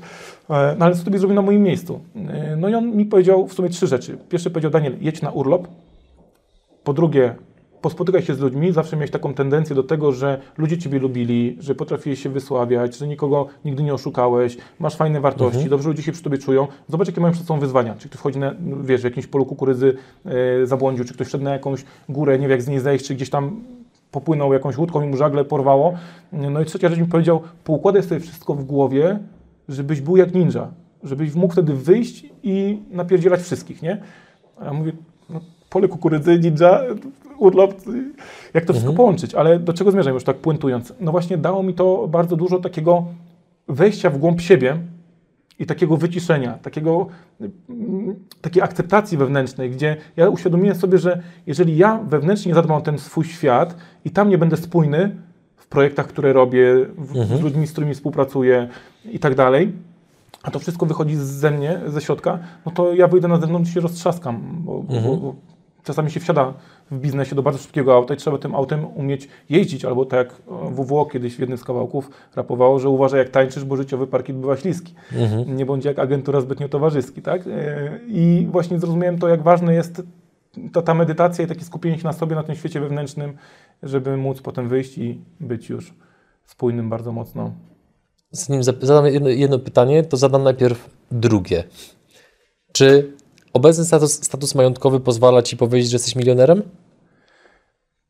E, 0.50 0.76
no 0.78 0.84
ale 0.84 0.94
co 0.94 1.04
tobie 1.04 1.18
zrobił 1.18 1.34
na 1.34 1.42
moim 1.42 1.62
miejscu? 1.62 2.00
E, 2.28 2.56
no 2.56 2.68
i 2.68 2.74
on 2.74 2.96
mi 2.96 3.06
powiedział 3.06 3.46
w 3.46 3.52
sumie 3.52 3.68
trzy 3.68 3.86
rzeczy. 3.86 4.18
Pierwszy 4.28 4.50
powiedział, 4.50 4.70
Daniel, 4.70 4.96
jedź 5.00 5.22
na 5.22 5.30
urlop. 5.30 5.68
Po 6.84 6.92
drugie, 6.92 7.34
pospotykaj 7.82 8.22
się 8.22 8.34
z 8.34 8.38
ludźmi, 8.38 8.72
zawsze 8.72 8.96
miałeś 8.96 9.10
taką 9.10 9.34
tendencję 9.34 9.76
do 9.76 9.82
tego, 9.82 10.12
że 10.12 10.40
ludzie 10.58 10.78
Ciebie 10.78 10.98
lubili, 10.98 11.56
że 11.60 11.74
potrafiłeś 11.74 12.22
się 12.22 12.30
wysławiać, 12.30 12.96
że 12.96 13.06
nikogo 13.06 13.46
nigdy 13.64 13.82
nie 13.82 13.94
oszukałeś, 13.94 14.56
masz 14.78 14.96
fajne 14.96 15.20
wartości, 15.20 15.56
mhm. 15.56 15.70
dobrze 15.70 15.88
ludzie 15.88 16.02
się 16.02 16.12
przy 16.12 16.22
Tobie 16.22 16.38
czują. 16.38 16.66
Zobacz, 16.88 17.08
jakie 17.08 17.20
mają 17.20 17.32
przed 17.32 17.46
sobą 17.46 17.60
wyzwania. 17.60 17.94
Czy 17.98 18.08
ktoś 18.08 18.18
wchodzi 18.20 18.38
na, 18.38 18.54
wiesz, 18.82 19.00
w 19.00 19.04
jakimś 19.04 19.26
polu 19.26 19.46
kukurydzy 19.46 19.96
e, 20.24 20.66
zabłądził, 20.66 21.04
czy 21.04 21.14
ktoś 21.14 21.26
wszedł 21.26 21.44
na 21.44 21.52
jakąś 21.52 21.84
górę, 22.08 22.38
nie 22.38 22.48
wie 22.48 22.52
jak 22.52 22.62
z 22.62 22.68
niej 22.68 22.80
zejść, 22.80 23.06
czy 23.06 23.14
gdzieś 23.14 23.30
tam 23.30 23.64
popłynął 24.10 24.52
jakąś 24.52 24.78
łódką 24.78 25.02
i 25.02 25.06
mu 25.06 25.16
żagle 25.16 25.44
porwało. 25.44 25.94
No 26.32 26.60
i 26.60 26.64
trzecia 26.64 26.88
rzecz 26.88 26.98
mi 26.98 27.06
powiedział, 27.06 27.42
poukładaj 27.64 28.02
sobie 28.02 28.20
wszystko 28.20 28.54
w 28.54 28.64
głowie, 28.64 29.18
żebyś 29.68 30.00
był 30.00 30.16
jak 30.16 30.34
ninja, 30.34 30.68
żebyś 31.02 31.34
mógł 31.34 31.52
wtedy 31.52 31.74
wyjść 31.74 32.26
i 32.42 32.82
napierdzielać 32.90 33.40
wszystkich, 33.40 33.82
nie? 33.82 34.02
A 34.60 34.64
ja 34.64 34.72
mówię, 34.72 34.92
no, 35.30 35.40
pole 35.70 35.88
kukurydzy, 35.88 36.38
ninja, 36.38 36.80
urlop, 37.42 37.74
jak 38.54 38.64
to 38.64 38.72
wszystko 38.72 38.90
mhm. 38.90 38.96
połączyć. 38.96 39.34
Ale 39.34 39.58
do 39.58 39.72
czego 39.72 39.90
zmierzam 39.90 40.14
już 40.14 40.24
tak 40.24 40.36
puentując? 40.36 40.92
No 41.00 41.12
właśnie 41.12 41.38
dało 41.38 41.62
mi 41.62 41.74
to 41.74 42.08
bardzo 42.08 42.36
dużo 42.36 42.58
takiego 42.58 43.04
wejścia 43.68 44.10
w 44.10 44.18
głąb 44.18 44.40
siebie 44.40 44.78
i 45.58 45.66
takiego 45.66 45.96
wyciszenia, 45.96 46.58
takiego, 46.62 47.06
takiej 48.40 48.62
akceptacji 48.62 49.18
wewnętrznej, 49.18 49.70
gdzie 49.70 49.96
ja 50.16 50.28
uświadomiłem 50.28 50.76
sobie, 50.76 50.98
że 50.98 51.22
jeżeli 51.46 51.76
ja 51.76 51.98
wewnętrznie 52.08 52.54
zadbam 52.54 52.78
o 52.78 52.80
ten 52.80 52.98
swój 52.98 53.24
świat 53.24 53.76
i 54.04 54.10
tam 54.10 54.28
nie 54.28 54.38
będę 54.38 54.56
spójny 54.56 55.16
w 55.56 55.66
projektach, 55.66 56.06
które 56.06 56.32
robię, 56.32 56.86
w, 56.98 57.16
mhm. 57.16 57.40
z 57.40 57.42
ludźmi, 57.42 57.66
z 57.66 57.72
którymi 57.72 57.94
współpracuję 57.94 58.68
i 59.04 59.18
tak 59.18 59.34
dalej, 59.34 59.72
a 60.42 60.50
to 60.50 60.58
wszystko 60.58 60.86
wychodzi 60.86 61.16
ze 61.16 61.50
mnie, 61.50 61.80
ze 61.86 62.00
środka, 62.00 62.38
no 62.66 62.72
to 62.72 62.94
ja 62.94 63.08
wyjdę 63.08 63.28
na 63.28 63.40
zewnątrz 63.40 63.70
i 63.70 63.74
się 63.74 63.80
roztrzaskam, 63.80 64.40
bo, 64.64 64.80
mhm. 64.80 65.04
bo, 65.04 65.16
bo 65.16 65.34
czasami 65.84 66.10
się 66.10 66.20
wsiada 66.20 66.54
w 66.90 66.98
biznesie 66.98 67.34
do 67.34 67.42
bardzo 67.42 67.60
szybkiego 67.60 67.94
auta 67.94 68.14
i 68.14 68.16
trzeba 68.16 68.38
tym 68.38 68.54
autem 68.54 68.86
umieć 68.86 69.28
jeździć, 69.50 69.84
albo 69.84 70.06
tak 70.06 70.18
jak 70.18 70.42
WWO 70.72 71.06
kiedyś 71.06 71.36
w 71.36 71.38
jednym 71.38 71.58
z 71.58 71.64
kawałków 71.64 72.10
rapowało, 72.36 72.78
że 72.78 72.88
uważaj 72.88 73.18
jak 73.18 73.28
tańczysz, 73.28 73.64
bo 73.64 73.76
życiowy 73.76 74.06
parkiet 74.06 74.36
bywa 74.36 74.56
śliski. 74.56 74.94
Mhm. 75.12 75.56
Nie 75.56 75.66
bądź 75.66 75.84
jak 75.84 75.98
agentura 75.98 76.40
zbytnio 76.40 76.68
towarzyski, 76.68 77.22
tak? 77.22 77.46
E, 77.46 78.00
I 78.06 78.48
właśnie 78.50 78.78
zrozumiałem 78.78 79.18
to, 79.18 79.28
jak 79.28 79.42
ważne 79.42 79.74
jest 79.74 80.02
ta, 80.72 80.82
ta 80.82 80.94
medytacja 80.94 81.44
i 81.44 81.48
takie 81.48 81.64
skupienie 81.64 81.98
się 81.98 82.04
na 82.04 82.12
sobie, 82.12 82.36
na 82.36 82.42
tym 82.42 82.54
świecie 82.54 82.80
wewnętrznym, 82.80 83.36
żeby 83.82 84.16
móc 84.16 84.40
potem 84.40 84.68
wyjść 84.68 84.98
i 84.98 85.20
być 85.40 85.68
już 85.68 85.94
spójnym 86.44 86.88
bardzo 86.90 87.12
mocno. 87.12 87.52
Zanim 88.30 88.62
zadam 88.62 89.06
jedno, 89.06 89.28
jedno 89.28 89.58
pytanie, 89.58 90.02
to 90.02 90.16
zadam 90.16 90.42
najpierw 90.42 90.90
drugie. 91.10 91.64
Czy 92.72 93.12
Obecny 93.52 93.84
status, 93.84 94.24
status 94.24 94.54
majątkowy 94.54 95.00
pozwala 95.00 95.42
ci 95.42 95.56
powiedzieć, 95.56 95.90
że 95.90 95.94
jesteś 95.94 96.16
milionerem? 96.16 96.62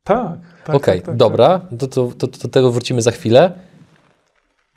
Tak. 0.03 0.39
tak 0.65 0.75
Okej, 0.75 0.99
tak, 0.99 1.05
tak, 1.05 1.15
dobra, 1.15 1.59
tak. 1.59 1.79
To, 1.79 1.87
to, 1.87 2.11
to, 2.17 2.27
do 2.27 2.47
tego 2.47 2.71
wrócimy 2.71 3.01
za 3.01 3.11
chwilę. 3.11 3.51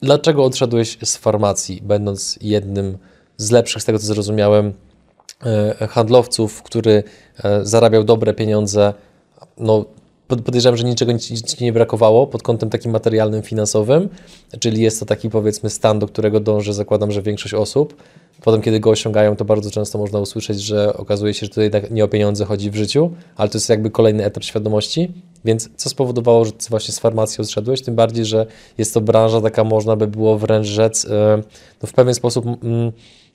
Dlaczego 0.03 0.45
odszedłeś 0.45 0.99
z 1.05 1.17
farmacji, 1.17 1.83
będąc 1.83 2.39
jednym 2.41 2.99
z 3.37 3.51
lepszych, 3.51 3.83
z 3.83 3.85
tego 3.85 3.99
co 3.99 4.07
zrozumiałem, 4.07 4.73
e, 5.47 5.87
handlowców, 5.87 6.63
który 6.63 7.03
e, 7.45 7.65
zarabiał 7.65 8.05
dobre 8.05 8.35
pieniądze? 8.35 8.95
No, 9.59 9.85
podejrzewam, 10.29 10.77
że 10.77 10.85
niczego 10.85 11.19
ci 11.19 11.65
nie 11.65 11.73
brakowało 11.73 12.27
pod 12.27 12.43
kątem 12.43 12.71
takim 12.71 12.93
materialnym, 12.93 13.43
finansowym, 13.43 14.09
czyli 14.61 14.83
jest 14.83 15.01
to 15.01 15.07
taki 15.07 15.31
powiedzmy 15.31 15.71
stan, 15.71 15.99
do 15.99 16.07
którego 16.07 16.41
dąży, 16.41 16.73
zakładam, 16.73 17.13
że 17.13 17.23
większość 17.23 17.55
osób. 17.55 17.95
Potem, 18.43 18.63
kiedy 18.63 18.81
go 18.81 18.91
osiągają, 18.91 19.37
to 19.37 19.45
bardzo 19.45 19.71
często 19.71 19.99
można 19.99 20.19
usłyszeć, 20.19 20.61
że 20.61 20.97
okazuje 20.97 21.35
się, 21.35 21.41
że 21.47 21.49
tutaj 21.49 21.65
jednak 21.65 21.91
nie 21.91 22.05
o 22.05 22.09
pieniądze 22.09 22.45
chodzi 22.45 22.71
w 22.71 22.77
życiu, 22.77 23.11
ale 23.37 23.49
to 23.49 23.59
jest 23.59 23.69
jakby 23.69 23.91
kolejny 23.91 24.25
etap 24.25 24.45
świadomości. 24.45 25.13
Więc 25.45 25.69
co 25.77 25.91
spowodowało, 25.91 26.45
że 26.45 26.53
ty 26.53 26.67
właśnie 26.71 26.95
z 26.95 26.99
farmacji 26.99 27.43
odszedłeś? 27.43 27.83
Tym 27.83 27.95
bardziej, 27.95 28.25
że 28.25 28.47
jest 28.79 28.95
to 28.95 29.01
branża 29.01 29.41
taka, 29.41 29.65
można 29.65 29.97
by 29.97 30.07
było 30.07 30.39
wręcz 30.39 30.67
rzec, 30.67 31.05
e, 31.05 31.43
no 31.83 31.87
w 31.87 31.93
pewien 31.93 32.15
sposób, 32.15 32.45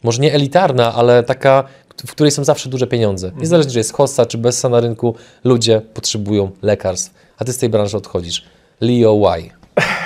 może 0.04 0.22
nie 0.22 0.34
elitarna, 0.34 0.94
ale 0.94 1.24
taka, 1.24 1.64
w 2.08 2.12
której 2.12 2.32
są 2.32 2.44
zawsze 2.44 2.70
duże 2.70 2.88
pieniądze. 2.88 3.28
Mhm. 3.28 3.42
Niezależnie, 3.42 3.72
czy 3.72 3.78
jest 3.78 3.94
hossa, 3.94 4.26
czy 4.26 4.38
bessa 4.38 4.70
na 4.70 4.80
rynku, 4.80 5.16
ludzie 5.44 5.82
potrzebują 5.94 6.52
lekarstw, 6.62 7.14
a 7.38 7.46
ty 7.46 7.54
z 7.54 7.58
tej 7.58 7.70
branży 7.70 7.98
odchodzisz. 7.98 8.46
Leo, 8.82 9.20
why? 9.20 9.50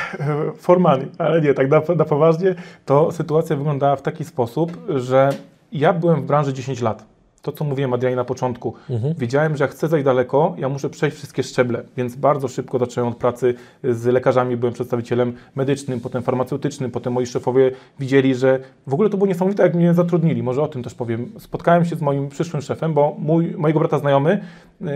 For 0.63 0.79
money, 0.79 1.07
ale 1.17 1.41
nie, 1.41 1.53
tak 1.53 1.69
na, 1.69 1.81
na 1.95 2.05
poważnie, 2.05 2.55
to 2.85 3.11
sytuacja 3.11 3.55
wyglądała 3.55 3.95
w 3.95 4.01
taki 4.01 4.25
sposób, 4.25 4.77
że 4.95 5.29
ja 5.71 5.93
byłem 5.93 6.21
w 6.21 6.25
branży 6.25 6.53
10 6.53 6.81
lat 6.81 7.14
to, 7.45 7.51
co 7.51 7.63
mówiłem 7.63 7.93
Adrianie 7.93 8.15
na 8.15 8.23
początku. 8.23 8.73
Mhm. 8.89 9.13
Wiedziałem, 9.17 9.57
że 9.57 9.63
jak 9.63 9.71
chcę 9.71 9.87
zajść 9.87 10.05
daleko, 10.05 10.55
ja 10.57 10.69
muszę 10.69 10.89
przejść 10.89 11.17
wszystkie 11.17 11.43
szczeble, 11.43 11.83
więc 11.97 12.15
bardzo 12.15 12.47
szybko 12.47 12.79
zacząłem 12.79 13.09
od 13.09 13.17
pracy 13.17 13.53
z 13.83 14.05
lekarzami, 14.05 14.57
byłem 14.57 14.73
przedstawicielem 14.73 15.33
medycznym, 15.55 15.99
potem 15.99 16.23
farmaceutycznym, 16.23 16.91
potem 16.91 17.13
moi 17.13 17.25
szefowie 17.25 17.71
widzieli, 17.99 18.35
że 18.35 18.59
w 18.87 18.93
ogóle 18.93 19.09
to 19.09 19.17
było 19.17 19.27
niesamowite, 19.27 19.63
jak 19.63 19.75
mnie 19.75 19.93
zatrudnili. 19.93 20.43
Może 20.43 20.61
o 20.61 20.67
tym 20.67 20.83
też 20.83 20.93
powiem. 20.93 21.31
Spotkałem 21.39 21.85
się 21.85 21.95
z 21.95 22.01
moim 22.01 22.29
przyszłym 22.29 22.61
szefem, 22.61 22.93
bo 22.93 23.15
mój, 23.19 23.53
mojego 23.57 23.79
brata 23.79 23.99
znajomy 23.99 24.43
yy, 24.81 24.89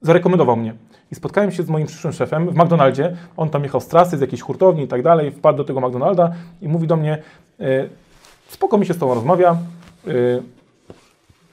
zarekomendował 0.00 0.56
mnie. 0.56 0.74
I 1.12 1.14
spotkałem 1.14 1.50
się 1.50 1.62
z 1.62 1.68
moim 1.68 1.86
przyszłym 1.86 2.12
szefem 2.12 2.50
w 2.50 2.54
McDonaldzie. 2.54 3.16
On 3.36 3.50
tam 3.50 3.62
jechał 3.62 3.80
z 3.80 3.86
trasy, 3.86 4.16
z 4.18 4.20
jakiejś 4.20 4.40
hurtowni 4.42 4.82
i 4.82 4.88
tak 4.88 5.02
dalej, 5.02 5.30
wpadł 5.30 5.58
do 5.58 5.64
tego 5.64 5.80
McDonalda 5.80 6.32
i 6.62 6.68
mówi 6.68 6.86
do 6.86 6.96
mnie, 6.96 7.18
yy, 7.58 7.88
spoko 8.48 8.78
mi 8.78 8.86
się 8.86 8.94
z 8.94 8.98
tobą 8.98 9.14
rozmawia, 9.14 9.56
yy, 10.06 10.42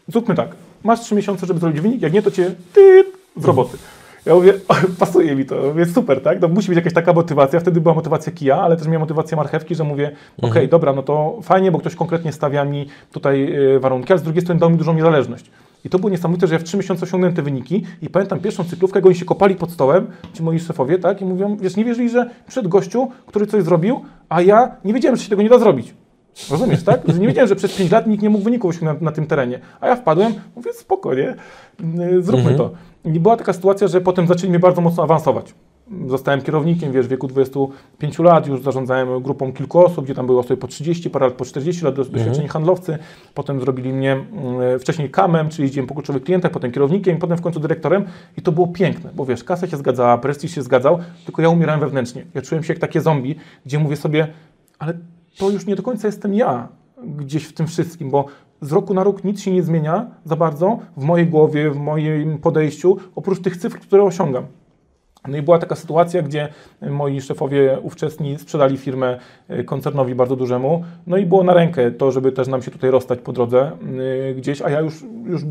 zróbmy 0.08 0.36
tak, 0.36 0.56
masz 0.84 1.00
trzy 1.02 1.16
miesiące, 1.16 1.46
żeby 1.46 1.60
zrobić 1.60 1.82
wynik, 1.82 2.02
jak 2.02 2.14
nie, 2.14 2.22
to 2.22 2.32
cię 2.32 2.52
ty, 2.74 3.06
z 3.38 3.46
roboty. 3.46 3.78
Ja 4.26 4.36
mówię, 4.36 4.54
pasuje 5.00 5.36
mi 5.36 5.46
to, 5.46 5.56
mówię, 5.56 5.86
super, 5.86 6.22
tak? 6.22 6.42
No, 6.42 6.48
musi 6.48 6.68
być 6.68 6.76
jakaś 6.76 6.94
taka 6.94 7.14
motywacja. 7.14 7.60
Wtedy 7.60 7.82
była 7.82 7.96
motywacja 7.96 8.32
kija, 8.32 8.62
ale 8.62 8.78
też 8.78 8.88
miałem 8.88 9.02
motywację 9.02 9.38
marchewki, 9.38 9.76
że 9.76 9.84
mówię, 9.84 10.08
mhm. 10.08 10.52
okej, 10.52 10.70
dobra, 10.70 10.94
no 10.94 11.04
to 11.04 11.40
fajnie, 11.44 11.72
bo 11.72 11.80
ktoś 11.80 11.96
konkretnie 11.96 12.34
stawia 12.34 12.66
mi 12.66 12.88
tutaj 13.12 13.54
e, 13.76 13.80
warunki, 13.80 14.14
ale 14.14 14.20
z 14.20 14.24
drugiej 14.24 14.42
strony 14.42 14.60
dał 14.60 14.70
mi 14.70 14.78
dużą 14.78 14.94
niezależność. 14.94 15.52
I 15.86 15.90
to 15.90 16.00
było 16.00 16.10
niesamowite, 16.10 16.48
że 16.48 16.54
ja 16.54 16.60
w 16.60 16.64
trzy 16.64 16.78
miesiące 16.78 17.04
osiągnąłem 17.04 17.36
te 17.36 17.42
wyniki 17.42 17.84
i 18.02 18.10
pamiętam 18.10 18.40
pierwszą 18.40 18.64
cyklówkę, 18.64 19.00
jak 19.00 19.06
oni 19.06 19.16
się 19.16 19.26
kopali 19.26 19.56
pod 19.56 19.72
stołem, 19.72 20.08
ci 20.34 20.44
moi 20.44 20.60
szefowie, 20.60 21.00
tak? 21.00 21.22
I 21.22 21.26
mówią, 21.26 21.58
wiesz, 21.58 21.76
nie 21.76 21.86
wierzyli, 21.86 22.10
że 22.10 22.30
przed 22.48 22.68
gościu, 22.68 23.12
który 23.26 23.48
coś 23.48 23.64
zrobił, 23.64 24.02
a 24.30 24.42
ja 24.42 24.76
nie 24.86 24.94
wiedziałem, 24.94 25.16
że 25.16 25.24
się 25.24 25.30
tego 25.30 25.42
nie 25.42 25.50
da 25.50 25.60
zrobić. 25.60 25.94
Rozumiesz, 26.52 26.84
tak? 26.84 27.08
Nie 27.20 27.28
wiedziałem, 27.28 27.50
że 27.50 27.56
przez 27.56 27.78
5 27.78 27.92
lat 27.92 28.08
nikt 28.08 28.24
nie 28.24 28.30
mógł 28.30 28.50
osiągnąć 28.50 28.82
na, 28.82 29.06
na, 29.06 29.12
tym 29.12 29.28
terenie. 29.28 29.60
A 29.82 29.88
ja 29.88 29.96
wpadłem, 29.96 30.34
mówię, 30.56 30.74
spoko, 30.74 31.14
nie? 31.14 31.36
Zróbmy 32.20 32.50
mhm. 32.50 32.58
to. 32.58 32.72
I 33.06 33.20
była 33.20 33.38
taka 33.38 33.54
sytuacja, 33.54 33.88
że 33.88 34.02
potem 34.02 34.28
zaczęli 34.28 34.50
mnie 34.50 34.60
bardzo 34.60 34.82
mocno 34.82 35.04
awansować. 35.04 35.54
Zostałem 36.08 36.42
kierownikiem, 36.42 36.92
wiesz, 36.92 37.06
w 37.06 37.10
wieku 37.10 37.28
25 37.28 38.20
lat, 38.20 38.48
już 38.48 38.62
zarządzałem 38.62 39.24
grupą 39.24 39.54
kilku 39.54 39.86
osób, 39.86 40.06
gdzie 40.06 40.16
tam 40.16 40.26
było 40.26 40.40
osoby 40.40 40.58
po 40.58 40.68
30, 40.68 41.10
parę 41.10 41.26
lat 41.26 41.36
po 41.36 41.46
40 41.46 41.86
lat, 41.86 41.96
doświadczeni 41.96 42.48
handlowcy. 42.48 42.98
Potem 43.34 43.60
zrobili 43.60 43.94
mnie 43.94 44.12
mm, 44.12 44.80
wcześniej 44.80 45.10
kamem, 45.10 45.50
czyli 45.50 45.64
jeździłem 45.64 45.88
po 45.88 45.94
kluczowych 45.94 46.24
klientach, 46.24 46.52
potem 46.52 46.72
kierownikiem, 46.72 47.18
potem 47.18 47.38
w 47.38 47.42
końcu 47.42 47.60
dyrektorem 47.60 48.06
i 48.38 48.42
to 48.42 48.52
było 48.52 48.68
piękne, 48.68 49.10
bo 49.16 49.26
wiesz, 49.26 49.44
kasa 49.44 49.68
się 49.68 49.78
zgadzała, 49.78 50.18
prestiż 50.18 50.56
się 50.56 50.62
zgadzał, 50.62 51.00
tylko 51.26 51.42
ja 51.42 51.50
umierałem 51.50 51.80
wewnętrznie. 51.80 52.26
Ja 52.34 52.42
czułem 52.42 52.64
się 52.64 52.74
jak 52.74 52.80
takie 52.80 53.02
zombie, 53.02 53.36
gdzie 53.66 53.80
mówię 53.80 53.96
sobie, 53.96 54.28
ale 54.80 54.94
to 55.38 55.50
już 55.50 55.66
nie 55.66 55.76
do 55.76 55.84
końca 55.84 56.08
jestem 56.08 56.34
ja 56.34 56.68
gdzieś 57.04 57.46
w 57.46 57.54
tym 57.54 57.68
wszystkim, 57.68 58.10
bo 58.10 58.26
z 58.62 58.72
roku 58.72 58.94
na 58.94 59.04
rok 59.04 59.24
nic 59.24 59.42
się 59.42 59.52
nie 59.52 59.64
zmienia 59.64 60.08
za 60.26 60.36
bardzo 60.36 60.80
w 60.98 61.04
mojej 61.04 61.28
głowie, 61.28 61.72
w 61.72 61.78
moim 61.78 62.38
podejściu, 62.38 62.98
oprócz 63.16 63.42
tych 63.42 63.58
cyfr, 63.58 63.80
które 63.80 64.04
osiągam. 64.04 64.46
No 65.28 65.38
i 65.38 65.42
była 65.42 65.60
taka 65.60 65.76
sytuacja, 65.76 66.22
gdzie 66.22 66.48
moi 66.82 67.22
szefowie 67.22 67.80
ówczesni 67.84 68.40
sprzedali 68.40 68.78
firmę 68.78 69.20
y, 69.50 69.64
koncernowi 69.64 70.16
bardzo 70.16 70.36
dużemu, 70.36 70.84
no 71.08 71.18
i 71.18 71.26
było 71.26 71.44
na 71.44 71.54
rękę 71.54 71.92
to, 71.92 72.12
żeby 72.12 72.32
też 72.32 72.48
nam 72.48 72.62
się 72.62 72.72
tutaj 72.72 72.92
rozstać 72.92 73.20
po 73.20 73.34
drodze 73.34 73.72
y, 74.32 74.36
gdzieś, 74.36 74.62
a 74.62 74.70
ja 74.70 74.80
już, 74.80 75.04
już 75.26 75.42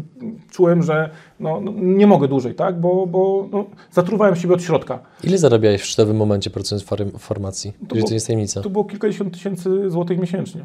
czułem, 0.51 0.83
że 0.83 1.11
no, 1.41 1.61
no, 1.61 1.73
nie 1.77 2.07
mogę 2.07 2.29
dłużej, 2.29 2.55
tak, 2.55 2.81
bo, 2.81 3.07
bo 3.07 3.49
no, 3.53 3.65
zatruwałem 3.93 4.37
siebie 4.37 4.55
od 4.55 4.63
środka. 4.63 4.99
Ile 5.25 5.39
zarabiałeś 5.39 5.83
w 5.83 5.87
sztywnym 5.87 6.17
momencie 6.17 6.51
fary- 6.51 7.19
formacji? 7.19 7.73
Jeżeli 7.81 7.95
było- 8.01 8.09
to 8.09 8.15
jest 8.15 8.27
tajemnica. 8.27 8.61
To 8.63 8.71
było 8.71 8.85
kilkadziesiąt 8.85 9.33
tysięcy 9.33 9.91
złotych 9.91 10.19
miesięcznie. 10.19 10.65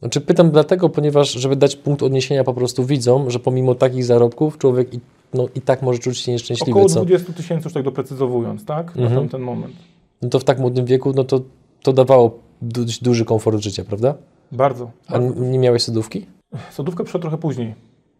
Znaczy 0.00 0.20
pytam 0.20 0.50
dlatego, 0.50 0.88
ponieważ 0.88 1.32
żeby 1.32 1.56
dać 1.56 1.76
punkt 1.76 2.02
odniesienia 2.02 2.44
po 2.44 2.54
prostu 2.54 2.84
widzom, 2.84 3.30
że 3.30 3.38
pomimo 3.38 3.74
takich 3.74 4.04
zarobków 4.04 4.58
człowiek 4.58 4.94
i, 4.94 5.00
no, 5.34 5.46
i 5.54 5.60
tak 5.60 5.82
może 5.82 5.98
czuć 5.98 6.18
się 6.18 6.32
nieszczęśliwy, 6.32 6.70
Około 6.70 6.88
co? 6.88 7.04
20 7.04 7.32
tysięcy, 7.32 7.64
już 7.66 7.72
tak 7.72 7.82
doprecyzowując, 7.82 8.64
tak, 8.64 8.96
na 8.96 9.02
Mhm. 9.02 9.20
tamten 9.20 9.40
moment. 9.42 9.74
No 10.22 10.28
to 10.28 10.38
w 10.38 10.44
tak 10.44 10.58
młodym 10.58 10.84
wieku, 10.86 11.12
no 11.16 11.24
to, 11.24 11.40
to 11.82 11.92
dawało 11.92 12.38
dość 12.62 13.02
duży 13.02 13.24
komfort 13.24 13.58
życia, 13.62 13.84
prawda? 13.84 14.14
Bardzo. 14.52 14.90
A 15.08 15.12
bardzo. 15.12 15.40
nie 15.40 15.58
miałeś 15.58 15.82
sodówki? 15.82 16.26
Sodówka 16.70 17.04
przyszła 17.04 17.20
trochę 17.20 17.38
później. 17.38 17.74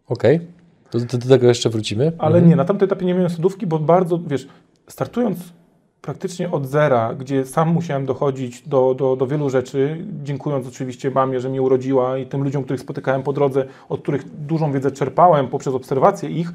Okej. 0.08 0.40
To, 0.90 1.00
to 1.00 1.18
do 1.18 1.28
tego 1.28 1.46
jeszcze 1.48 1.70
wrócimy. 1.70 2.12
Ale 2.18 2.34
Mhm. 2.34 2.50
nie, 2.50 2.56
na 2.56 2.64
tamtym 2.64 2.86
etapie 2.86 3.06
nie 3.06 3.14
miałem 3.14 3.30
sodówki, 3.30 3.66
bo 3.66 3.78
bardzo, 3.78 4.18
wiesz, 4.26 4.48
startując 4.88 5.38
praktycznie 6.02 6.50
od 6.50 6.66
zera, 6.66 7.14
gdzie 7.14 7.44
sam 7.44 7.68
musiałem 7.68 8.06
dochodzić 8.06 8.68
do, 8.68 8.94
do, 8.94 9.16
do 9.16 9.26
wielu 9.26 9.50
rzeczy, 9.50 10.06
dziękując 10.22 10.66
oczywiście 10.66 11.10
mamie, 11.10 11.40
że 11.40 11.48
mnie 11.48 11.62
urodziła 11.62 12.18
i 12.18 12.26
tym 12.26 12.44
ludziom, 12.44 12.64
których 12.64 12.80
spotykałem 12.80 13.22
po 13.22 13.32
drodze, 13.32 13.66
od 13.88 14.02
których 14.02 14.46
dużą 14.46 14.72
wiedzę 14.72 14.90
czerpałem 14.90 15.48
poprzez 15.48 15.74
obserwację 15.74 16.30
ich, 16.30 16.52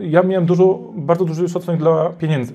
ja 0.00 0.22
miałem 0.22 0.46
dużo, 0.46 0.92
bardzo 0.96 1.24
duży 1.24 1.48
szacunek 1.48 1.80
dla 1.80 2.10
pieniędzy. 2.10 2.54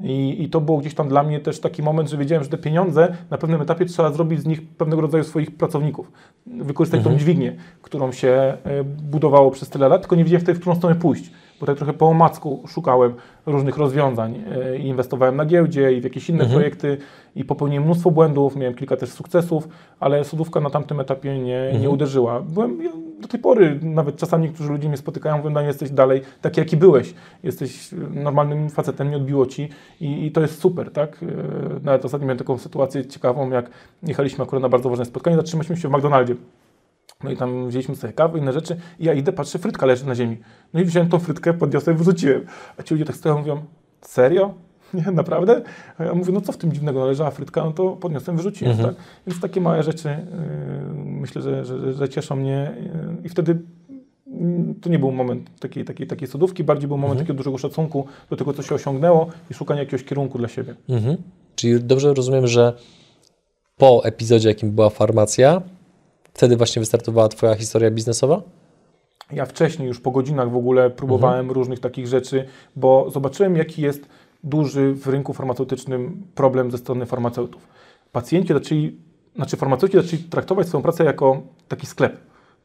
I, 0.00 0.42
I 0.42 0.48
to 0.48 0.60
było 0.60 0.78
gdzieś 0.78 0.94
tam 0.94 1.08
dla 1.08 1.22
mnie 1.22 1.40
też 1.40 1.60
taki 1.60 1.82
moment, 1.82 2.10
że 2.10 2.16
wiedziałem, 2.16 2.44
że 2.44 2.50
te 2.50 2.58
pieniądze 2.58 3.16
na 3.30 3.38
pewnym 3.38 3.60
etapie 3.60 3.84
trzeba 3.84 4.12
zrobić 4.12 4.40
z 4.40 4.46
nich 4.46 4.68
pewnego 4.68 5.02
rodzaju 5.02 5.24
swoich 5.24 5.56
pracowników. 5.56 6.12
Wykorzystać 6.46 7.04
tą 7.04 7.16
dźwignię, 7.16 7.56
którą 7.82 8.12
się 8.12 8.28
e, 8.28 8.84
budowało 8.84 9.50
przez 9.50 9.68
tyle 9.68 9.88
lat, 9.88 10.00
tylko 10.00 10.16
nie 10.16 10.24
wiedziałem 10.24 10.42
wtedy, 10.42 10.58
w 10.58 10.60
którą 10.60 10.76
stronę 10.76 10.96
pójść. 10.96 11.30
Bo 11.60 11.66
tak 11.66 11.76
trochę 11.76 11.92
po 11.92 12.06
omacku 12.06 12.62
szukałem 12.68 13.14
różnych 13.46 13.76
rozwiązań 13.76 14.42
e, 14.52 14.78
i 14.78 14.86
inwestowałem 14.86 15.36
na 15.36 15.44
giełdzie 15.46 15.92
i 15.92 16.00
w 16.00 16.04
jakieś 16.04 16.30
inne 16.30 16.44
projekty 16.54 16.98
i 17.36 17.44
popełniłem 17.44 17.84
mnóstwo 17.84 18.10
błędów, 18.10 18.56
miałem 18.56 18.74
kilka 18.74 18.96
też 18.96 19.10
sukcesów, 19.10 19.68
ale 20.00 20.24
sodówka 20.24 20.60
na 20.60 20.70
tamtym 20.70 21.00
etapie 21.00 21.38
nie, 21.38 21.78
nie 21.80 21.90
uderzyła. 21.90 22.40
Byłem 22.40 22.78
do 23.20 23.28
tej 23.28 23.40
pory, 23.40 23.78
nawet 23.82 24.16
czasami 24.16 24.44
niektórzy 24.44 24.72
ludzie 24.72 24.88
mnie 24.88 24.96
spotykają, 24.96 25.36
mówią, 25.38 25.52
"Daniel, 25.54 25.68
jesteś 25.68 25.90
dalej 25.90 26.22
taki, 26.42 26.60
jaki 26.60 26.76
byłeś. 26.76 27.14
Jesteś 27.42 27.92
e, 27.92 27.96
normalnym 27.96 28.70
facetem, 28.70 29.10
nie 29.10 29.16
odbiło 29.16 29.46
ci 29.46 29.68
i, 30.00 30.26
i 30.26 30.32
to 30.32 30.40
jest 30.40 30.60
super, 30.60 30.90
tak? 30.92 31.22
E, 31.22 31.26
Nawet 31.84 32.04
ostatnio 32.04 32.26
miałem 32.26 32.38
taką 32.38 32.58
sytuację 32.58 33.06
ciekawą, 33.06 33.50
jak 33.50 33.70
jechaliśmy 34.02 34.44
akurat 34.44 34.62
na 34.62 34.68
bardzo 34.68 34.90
ważne 34.90 35.04
spotkanie, 35.04 35.36
zatrzymaliśmy 35.36 35.76
się 35.76 35.88
w 35.88 35.92
McDonaldzie. 35.92 36.34
No 37.24 37.30
i 37.30 37.36
tam 37.36 37.68
wzięliśmy 37.68 37.96
sobie 37.96 38.12
kawę, 38.12 38.38
inne 38.38 38.52
rzeczy 38.52 38.76
i 38.98 39.04
ja 39.04 39.14
idę, 39.14 39.32
patrzę, 39.32 39.58
frytka 39.58 39.86
leży 39.86 40.06
na 40.06 40.14
ziemi. 40.14 40.36
No 40.74 40.80
i 40.80 40.84
wziąłem 40.84 41.08
tą 41.08 41.18
frytkę, 41.18 41.54
podniosłem, 41.54 41.96
wrzuciłem. 41.96 42.46
A 42.78 42.82
ci 42.82 42.94
ludzie 42.94 43.04
tak 43.04 43.16
stoją, 43.16 43.38
mówią, 43.38 43.62
serio? 44.02 44.54
Nie, 44.94 45.12
naprawdę? 45.12 45.62
A 45.98 46.04
ja 46.04 46.14
mówię, 46.14 46.32
no 46.32 46.40
co 46.40 46.52
w 46.52 46.56
tym 46.56 46.72
dziwnego, 46.72 47.00
no 47.00 47.06
leżała 47.06 47.30
frytka, 47.30 47.64
no 47.64 47.72
to 47.72 47.90
podniosłem, 47.90 48.36
wyrzuciłem, 48.36 48.76
tak? 48.76 48.94
Więc 49.26 49.40
takie 49.40 49.60
małe 49.60 49.82
rzeczy 49.82 50.08
yy, 50.08 50.94
myślę, 50.94 51.42
że, 51.42 51.64
że, 51.64 51.92
że 51.92 52.08
cieszą 52.08 52.36
mnie 52.36 52.74
yy, 52.80 53.16
i 53.24 53.28
wtedy 53.28 53.58
mm, 54.26 54.74
to 54.74 54.90
nie 54.90 54.98
był 54.98 55.12
moment 55.12 55.60
takiej, 55.60 55.84
takiej, 55.84 56.06
takiej 56.06 56.28
sodówki, 56.28 56.64
bardziej 56.64 56.88
był 56.88 56.96
moment 56.96 57.20
takiego 57.20 57.34
dużego 57.34 57.58
szacunku 57.58 58.06
do 58.30 58.36
tego, 58.36 58.52
co 58.52 58.62
się 58.62 58.74
osiągnęło 58.74 59.28
i 59.50 59.54
szukania 59.54 59.80
jakiegoś 59.80 60.04
kierunku 60.04 60.38
dla 60.38 60.48
siebie. 60.48 60.74
Mhm. 60.88 61.16
Czyli 61.56 61.84
dobrze 61.84 62.14
rozumiem, 62.14 62.46
że 62.46 62.72
po 63.76 64.04
epizodzie, 64.04 64.48
jakim 64.48 64.70
była 64.70 64.90
farmacja, 64.90 65.62
wtedy 66.36 66.56
właśnie 66.56 66.80
wystartowała 66.80 67.28
Twoja 67.28 67.54
historia 67.54 67.90
biznesowa? 67.90 68.42
Ja 69.32 69.46
wcześniej, 69.46 69.88
już 69.88 70.00
po 70.00 70.10
godzinach 70.10 70.50
w 70.50 70.56
ogóle 70.56 70.90
próbowałem 70.90 71.50
różnych 71.50 71.80
takich 71.80 72.06
rzeczy, 72.06 72.46
bo 72.76 73.10
zobaczyłem, 73.10 73.56
jaki 73.56 73.82
jest 73.82 74.08
duży 74.44 74.94
w 74.94 75.06
rynku 75.06 75.32
farmaceutycznym 75.32 76.26
problem 76.34 76.70
ze 76.70 76.78
strony 76.78 77.06
farmaceutów. 77.06 77.68
Pacjenci 78.12 78.52
zaczęli, 78.52 78.98
znaczy 79.36 79.56
farmaceuci 79.56 79.96
zaczęli 79.96 80.22
traktować 80.22 80.68
swoją 80.68 80.82
pracę 80.82 81.04
jako 81.04 81.42
taki 81.68 81.86
sklep, 81.86 82.16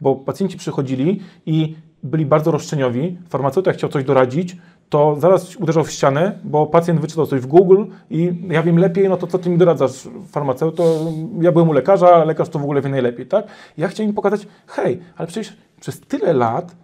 bo 0.02 0.16
pacjenci 0.16 0.58
przychodzili 0.58 1.20
i 1.46 1.76
byli 2.04 2.26
bardzo 2.26 2.52
roszczeniowi, 2.52 3.18
farmaceuta 3.30 3.74
chciał 3.74 3.90
coś 3.90 4.04
doradzić, 4.04 4.58
to 4.92 5.16
zaraz 5.20 5.56
uderzał 5.56 5.84
w 5.84 5.92
ścianę, 5.92 6.40
bo 6.44 6.68
pacjent 6.68 7.00
wyczytał 7.00 7.26
coś 7.28 7.42
w 7.42 7.48
Google 7.48 7.84
i 8.10 8.34
ja 8.50 8.64
wiem 8.64 8.78
lepiej, 8.78 9.10
no 9.10 9.18
to 9.18 9.28
co 9.28 9.40
ty 9.40 9.50
mi 9.50 9.58
doradzasz, 9.58 10.08
farmaceuto? 10.28 11.00
Ja 11.42 11.52
byłem 11.52 11.70
u 11.70 11.74
lekarza, 11.74 12.24
lekarz 12.24 12.50
to 12.50 12.60
w 12.60 12.64
ogóle 12.64 12.82
wie 12.82 12.90
najlepiej, 12.90 13.28
tak? 13.28 13.48
Ja 13.78 13.88
chciałem 13.88 14.10
im 14.10 14.16
pokazać, 14.16 14.48
hej, 14.68 15.00
ale 15.18 15.28
przecież 15.28 15.58
przez 15.80 16.00
tyle 16.00 16.34
lat 16.34 16.76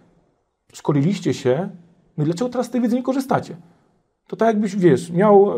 szkoliliście 0.72 1.34
się, 1.34 1.68
no 2.18 2.24
dlaczego 2.24 2.50
teraz 2.50 2.66
z 2.66 2.70
tej 2.70 2.80
wiedzy 2.80 2.96
nie 2.96 3.02
korzystacie? 3.02 3.56
To 4.26 4.36
tak 4.36 4.48
jakbyś, 4.48 4.76
wiesz, 4.76 5.10
miał 5.10 5.52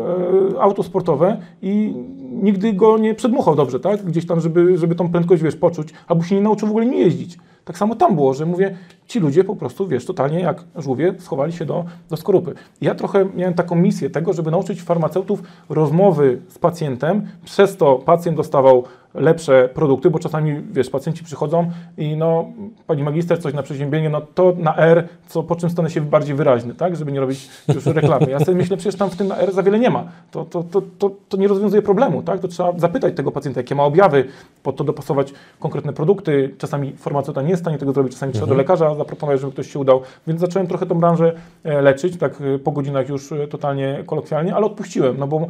e, 0.55 0.61
auto 0.61 0.83
sportowe 0.83 1.41
i 1.61 1.93
nigdy 2.31 2.73
go 2.73 2.97
nie 2.97 3.15
przedmuchał 3.15 3.55
dobrze, 3.55 3.79
tak? 3.79 4.03
Gdzieś 4.03 4.27
tam, 4.27 4.41
żeby, 4.41 4.77
żeby 4.77 4.95
tą 4.95 5.11
prędkość, 5.11 5.43
wiesz, 5.43 5.55
poczuć, 5.55 5.89
albo 6.07 6.23
się 6.23 6.35
nie 6.35 6.41
nauczył 6.41 6.67
w 6.67 6.71
ogóle 6.71 6.85
nie 6.85 6.99
jeździć. 6.99 7.37
Tak 7.65 7.77
samo 7.77 7.95
tam 7.95 8.15
było, 8.15 8.33
że 8.33 8.45
mówię, 8.45 8.77
ci 9.07 9.19
ludzie 9.19 9.43
po 9.43 9.55
prostu, 9.55 9.87
wiesz, 9.87 10.05
totalnie 10.05 10.39
jak 10.39 10.63
żółwie 10.75 11.13
schowali 11.19 11.53
się 11.53 11.65
do, 11.65 11.85
do 12.09 12.17
skorupy. 12.17 12.53
Ja 12.81 12.95
trochę 12.95 13.25
miałem 13.35 13.53
taką 13.53 13.75
misję 13.75 14.09
tego, 14.09 14.33
żeby 14.33 14.51
nauczyć 14.51 14.81
farmaceutów 14.81 15.43
rozmowy 15.69 16.41
z 16.49 16.59
pacjentem, 16.59 17.27
przez 17.45 17.77
to 17.77 17.95
pacjent 17.95 18.37
dostawał 18.37 18.83
lepsze 19.13 19.69
produkty, 19.73 20.09
bo 20.09 20.19
czasami, 20.19 20.61
wiesz, 20.71 20.89
pacjenci 20.89 21.23
przychodzą 21.23 21.71
i 21.97 22.15
no, 22.15 22.45
pani 22.87 23.03
magister, 23.03 23.41
coś 23.41 23.53
na 23.53 23.63
przeziębienie, 23.63 24.09
no 24.09 24.21
to 24.21 24.53
na 24.57 24.77
R, 24.77 25.07
co, 25.27 25.43
po 25.43 25.55
czym 25.55 25.69
stanę 25.69 25.89
się 25.89 26.01
bardziej 26.01 26.35
wyraźny, 26.35 26.75
tak, 26.75 26.95
żeby 26.95 27.11
nie 27.11 27.19
robić 27.19 27.49
już 27.75 27.85
reklamy. 27.85 28.25
Ja 28.29 28.39
sobie 28.39 28.57
myślę, 28.57 28.77
przecież 28.77 28.95
tam 28.95 29.09
w 29.09 29.15
tym 29.15 29.27
na 29.27 29.37
R 29.37 29.53
za 29.53 29.63
wiele 29.63 29.79
nie 29.79 29.89
ma. 29.89 30.05
To, 30.31 30.45
to, 30.45 30.63
to, 30.63 30.81
to, 30.97 31.11
to 31.29 31.37
nie 31.37 31.47
rozwiązuje 31.47 31.81
problemu, 31.81 32.23
tak, 32.23 32.39
to 32.39 32.47
trzeba 32.47 32.79
zapytać 32.79 33.15
tego 33.15 33.31
pacjenta, 33.31 33.59
jakie 33.59 33.75
ma 33.75 33.83
objawy, 33.83 34.27
po 34.63 34.73
to 34.73 34.83
dopasować 34.83 35.33
konkretne 35.59 35.93
produkty. 35.93 36.55
Czasami 36.57 36.91
farmaceuta 36.91 37.41
nie 37.41 37.49
jest 37.49 37.61
w 37.61 37.65
stanie 37.65 37.77
tego 37.77 37.93
zrobić, 37.93 38.13
czasami 38.13 38.33
trzeba 38.33 38.47
do 38.47 38.55
lekarza 38.55 38.95
zaproponować, 38.95 39.41
żeby 39.41 39.53
ktoś 39.53 39.71
się 39.71 39.79
udał, 39.79 40.01
więc 40.27 40.41
zacząłem 40.41 40.67
trochę 40.67 40.85
tą 40.85 40.95
branżę 40.95 41.33
e, 41.63 41.81
leczyć, 41.81 42.17
tak 42.17 42.41
e, 42.41 42.59
po 42.59 42.71
godzinach 42.71 43.09
już 43.09 43.31
e, 43.31 43.47
totalnie 43.47 44.03
kolokwialnie, 44.05 44.55
ale 44.55 44.65
odpuściłem, 44.65 45.17
no 45.17 45.27
bo 45.27 45.47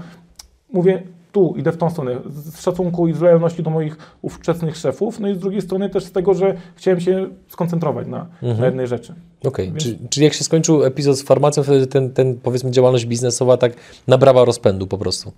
mówię, 0.74 1.04
tu 1.32 1.54
idę 1.58 1.72
w 1.72 1.78
tą 1.78 1.90
stronę, 1.90 2.18
z 2.30 2.62
szacunku 2.62 3.08
i 3.08 3.14
z 3.14 3.22
lojalności 3.22 3.64
do 3.64 3.70
moich 3.70 3.98
ówczesnych 4.22 4.78
szefów, 4.78 5.20
no 5.20 5.28
i 5.30 5.36
z 5.36 5.40
drugiej 5.40 5.62
strony 5.62 5.90
też 5.90 6.04
z 6.04 6.12
tego, 6.12 6.34
że 6.34 6.56
chciałem 6.76 7.00
się 7.00 7.30
skoncentrować 7.48 8.08
na, 8.08 8.28
na 8.42 8.66
jednej 8.66 8.88
rzeczy. 8.88 9.14
Okej, 9.44 9.74
Czy- 9.78 9.98
czyli 10.10 10.24
jak 10.24 10.34
się 10.34 10.44
skończył 10.44 10.84
epizod 10.84 11.18
z 11.18 11.22
farmacją, 11.24 11.64
wtedy 11.64 11.88
ten, 11.88 12.14
ten 12.14 12.36
powiedzmy 12.40 12.72
działalność 12.72 13.06
biznesowa 13.06 13.58
tak 13.58 13.74
nabrała 14.08 14.46
rozpędu 14.46 14.88
po 14.88 14.98
prostu. 14.98 15.32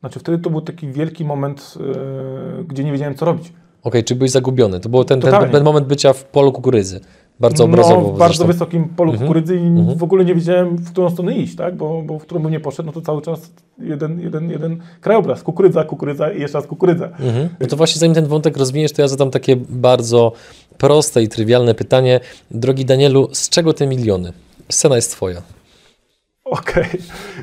Znaczy 0.00 0.20
wtedy 0.20 0.38
to 0.38 0.50
był 0.50 0.60
taki 0.60 0.88
wielki 0.92 1.24
moment, 1.24 1.74
e, 2.60 2.64
gdzie 2.64 2.84
nie 2.84 2.92
wiedziałem 2.92 3.14
co 3.14 3.24
robić. 3.24 3.52
Okej, 3.82 4.04
czy 4.04 4.14
byłeś 4.16 4.30
zagubiony? 4.30 4.80
To 4.80 4.88
był 4.88 5.04
ten, 5.04 5.20
ten, 5.20 5.50
ten 5.50 5.64
moment 5.64 5.86
bycia 5.86 6.12
w 6.12 6.24
polu 6.24 6.52
kukurydzy. 6.52 7.00
Bardzo 7.40 7.64
obrazowo 7.64 8.00
no, 8.00 8.08
w 8.08 8.18
bardzo 8.18 8.44
zresztą. 8.44 8.44
Mhm. 8.44 8.58
wysokim 8.58 8.88
polu 8.96 9.12
kukurydzy 9.12 9.56
i 9.56 9.96
w 9.96 10.02
ogóle 10.02 10.24
nie 10.24 10.34
wiedziałem, 10.34 10.76
w 10.76 10.90
którą 10.90 11.10
stronę 11.10 11.34
iść, 11.34 11.56
tak? 11.56 11.76
bo, 11.76 12.02
bo 12.02 12.18
w 12.18 12.22
którą 12.22 12.42
bym 12.42 12.52
nie 12.52 12.60
poszedł, 12.60 12.86
no 12.86 12.92
to 12.92 13.00
cały 13.00 13.22
czas 13.22 13.50
jeden, 13.78 14.20
jeden, 14.20 14.50
jeden 14.50 14.78
krajobraz, 15.00 15.42
kukurydza, 15.42 15.84
kukurydza 15.84 16.32
i 16.32 16.40
jeszcze 16.40 16.58
raz 16.58 16.66
kukurydza. 16.66 17.04
Mhm. 17.04 17.48
No 17.60 17.66
to 17.66 17.76
właśnie 17.76 17.98
zanim 17.98 18.14
ten 18.14 18.26
wątek 18.26 18.56
rozwiniesz, 18.56 18.92
to 18.92 19.02
ja 19.02 19.08
zadam 19.08 19.30
takie 19.30 19.56
bardzo 19.56 20.32
proste 20.78 21.22
i 21.22 21.28
trywialne 21.28 21.74
pytanie. 21.74 22.20
Drogi 22.50 22.84
Danielu, 22.84 23.28
z 23.32 23.48
czego 23.48 23.72
te 23.72 23.86
miliony? 23.86 24.32
Scena 24.68 24.96
jest 24.96 25.12
twoja. 25.12 25.42
Okej, 26.44 26.84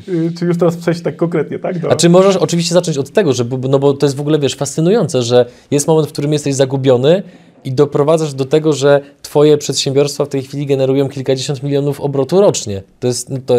Y, 0.07 0.31
czy 0.39 0.45
już 0.45 0.57
teraz 0.57 0.77
przejść 0.77 1.01
tak 1.01 1.15
konkretnie, 1.15 1.59
tak? 1.59 1.79
Do... 1.79 1.91
A 1.91 1.95
czy 1.95 2.09
możesz 2.09 2.35
oczywiście 2.35 2.73
zacząć 2.73 2.97
od 2.97 3.09
tego, 3.09 3.33
że, 3.33 3.45
no 3.69 3.79
bo 3.79 3.93
to 3.93 4.05
jest 4.05 4.15
w 4.15 4.19
ogóle, 4.19 4.39
wiesz, 4.39 4.55
fascynujące, 4.55 5.23
że 5.23 5.45
jest 5.71 5.87
moment, 5.87 6.09
w 6.09 6.11
którym 6.11 6.33
jesteś 6.33 6.55
zagubiony, 6.55 7.23
i 7.65 7.71
doprowadzasz 7.71 8.33
do 8.33 8.45
tego, 8.45 8.73
że 8.73 9.01
twoje 9.21 9.57
przedsiębiorstwa 9.57 10.25
w 10.25 10.29
tej 10.29 10.43
chwili 10.43 10.65
generują 10.65 11.09
kilkadziesiąt 11.09 11.63
milionów 11.63 12.01
obrotu 12.01 12.41
rocznie. 12.41 12.83
To 12.99 13.07
jest, 13.07 13.29
no 13.29 13.37
to, 13.45 13.55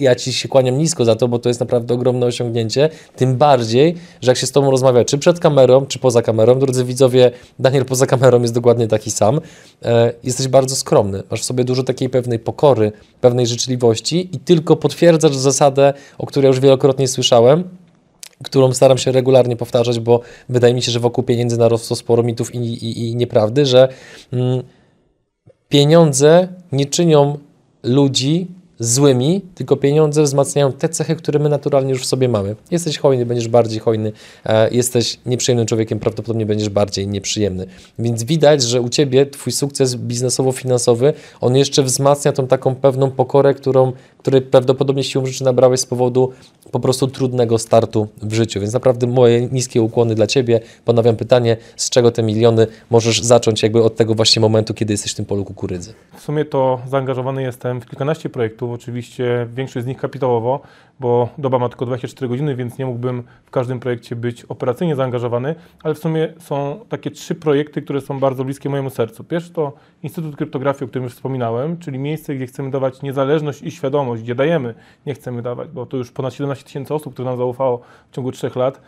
ja- 0.00 0.14
ci 0.14 0.32
się 0.32 0.48
kłaniam 0.48 0.78
nisko 0.78 1.04
za 1.04 1.16
to, 1.16 1.28
bo 1.28 1.38
to 1.38 1.48
jest 1.48 1.60
naprawdę 1.60 1.94
ogromne 1.94 2.26
osiągnięcie. 2.26 2.90
Tym 3.16 3.36
bardziej, 3.36 3.94
że 4.20 4.30
jak 4.30 4.38
się 4.38 4.46
z 4.46 4.52
tobą 4.52 4.70
rozmawia, 4.70 5.04
czy 5.04 5.18
przed 5.18 5.40
kamerą, 5.40 5.86
czy 5.86 5.98
poza 5.98 6.22
kamerą, 6.22 6.58
drodzy 6.58 6.84
widzowie, 6.84 7.30
Daniel 7.58 7.84
poza 7.84 8.06
kamerą 8.06 8.42
jest 8.42 8.54
dokładnie 8.54 8.88
taki 8.88 9.10
sam. 9.10 9.40
E, 9.82 10.12
jesteś 10.24 10.48
bardzo 10.48 10.76
skromny. 10.76 11.22
Masz 11.30 11.40
w 11.40 11.44
sobie 11.44 11.64
dużo 11.64 11.82
takiej 11.82 12.08
pewnej 12.08 12.38
pokory, 12.38 12.92
pewnej 13.20 13.46
życzliwości 13.46 14.28
i 14.32 14.38
tylko 14.38 14.76
potwierdzasz 14.76 15.36
zasadę, 15.36 15.92
o 16.18 16.26
której 16.26 16.48
już 16.48 16.60
wielokrotnie 16.60 17.08
słyszałem, 17.08 17.64
którą 18.42 18.72
staram 18.72 18.98
się 18.98 19.12
regularnie 19.12 19.56
powtarzać, 19.56 20.00
bo 20.00 20.20
wydaje 20.48 20.74
mi 20.74 20.82
się, 20.82 20.92
że 20.92 21.00
wokół 21.00 21.24
pieniędzy 21.24 21.58
narosło 21.58 21.96
sporo 21.96 22.22
mitów 22.22 22.54
i, 22.54 22.58
i, 22.58 23.08
i 23.08 23.16
nieprawdy, 23.16 23.66
że 23.66 23.88
mm, 24.32 24.62
pieniądze 25.68 26.48
nie 26.72 26.86
czynią 26.86 27.38
ludzi 27.82 28.46
złymi, 28.78 29.40
tylko 29.54 29.76
pieniądze 29.76 30.22
wzmacniają 30.22 30.72
te 30.72 30.88
cechy, 30.88 31.16
które 31.16 31.38
my 31.38 31.48
naturalnie 31.48 31.92
już 31.92 32.02
w 32.02 32.06
sobie 32.06 32.28
mamy. 32.28 32.56
Jesteś 32.70 32.98
hojny, 32.98 33.26
będziesz 33.26 33.48
bardziej 33.48 33.80
hojny, 33.80 34.12
e, 34.46 34.70
jesteś 34.70 35.18
nieprzyjemnym 35.26 35.66
człowiekiem, 35.66 35.98
prawdopodobnie 35.98 36.46
będziesz 36.46 36.68
bardziej 36.68 37.08
nieprzyjemny. 37.08 37.66
Więc 37.98 38.22
widać, 38.22 38.62
że 38.62 38.80
u 38.80 38.88
Ciebie 38.88 39.26
Twój 39.26 39.52
sukces 39.52 39.96
biznesowo-finansowy, 39.96 41.12
on 41.40 41.56
jeszcze 41.56 41.82
wzmacnia 41.82 42.32
tą 42.32 42.46
taką 42.46 42.74
pewną 42.74 43.10
pokorę, 43.10 43.54
którą, 43.54 43.92
której 44.24 44.42
prawdopodobnie 44.42 45.04
siłą 45.04 45.26
rzeczy 45.26 45.44
nabrałeś 45.44 45.80
z 45.80 45.86
powodu 45.86 46.32
po 46.72 46.80
prostu 46.80 47.06
trudnego 47.06 47.58
startu 47.58 48.08
w 48.22 48.34
życiu. 48.34 48.60
Więc 48.60 48.72
naprawdę 48.72 49.06
moje 49.06 49.46
niskie 49.46 49.82
ukłony 49.82 50.14
dla 50.14 50.26
Ciebie. 50.26 50.60
Ponawiam 50.84 51.16
pytanie, 51.16 51.56
z 51.76 51.90
czego 51.90 52.10
te 52.10 52.22
miliony 52.22 52.66
możesz 52.90 53.22
zacząć 53.22 53.62
jakby 53.62 53.82
od 53.82 53.96
tego 53.96 54.14
właśnie 54.14 54.40
momentu, 54.40 54.74
kiedy 54.74 54.92
jesteś 54.92 55.12
w 55.12 55.14
tym 55.14 55.24
polu 55.24 55.44
kukurydzy. 55.44 55.94
W 56.16 56.20
sumie 56.20 56.44
to 56.44 56.80
zaangażowany 56.88 57.42
jestem 57.42 57.80
w 57.80 57.86
kilkanaście 57.86 58.28
projektów, 58.28 58.70
oczywiście 58.70 59.46
większość 59.54 59.84
z 59.84 59.88
nich 59.88 59.98
kapitałowo, 59.98 60.60
bo 61.00 61.28
doba 61.38 61.58
ma 61.58 61.68
tylko 61.68 61.86
24 61.86 62.28
godziny, 62.28 62.56
więc 62.56 62.78
nie 62.78 62.86
mógłbym 62.86 63.22
w 63.44 63.50
każdym 63.50 63.80
projekcie 63.80 64.16
być 64.16 64.44
operacyjnie 64.44 64.96
zaangażowany, 64.96 65.54
ale 65.82 65.94
w 65.94 65.98
sumie 65.98 66.32
są 66.38 66.80
takie 66.88 67.10
trzy 67.10 67.34
projekty, 67.34 67.82
które 67.82 68.00
są 68.00 68.20
bardzo 68.20 68.44
bliskie 68.44 68.68
mojemu 68.68 68.90
sercu. 68.90 69.24
Pierwszy 69.24 69.52
to 69.52 69.72
Instytut 70.02 70.36
Kryptografii, 70.36 70.84
o 70.84 70.88
którym 70.88 71.04
już 71.04 71.14
wspominałem, 71.14 71.78
czyli 71.78 71.98
miejsce, 71.98 72.34
gdzie 72.34 72.46
chcemy 72.46 72.70
dawać 72.70 73.02
niezależność 73.02 73.62
i 73.62 73.70
świadomość, 73.70 74.22
gdzie 74.22 74.34
dajemy, 74.34 74.74
nie 75.06 75.14
chcemy 75.14 75.42
dawać, 75.42 75.68
bo 75.68 75.86
to 75.86 75.96
już 75.96 76.12
ponad 76.12 76.34
17 76.34 76.64
tysięcy 76.64 76.94
osób, 76.94 77.12
które 77.12 77.28
nam 77.28 77.38
zaufało 77.38 77.80
w 78.10 78.14
ciągu 78.14 78.32
trzech 78.32 78.56
lat. 78.56 78.80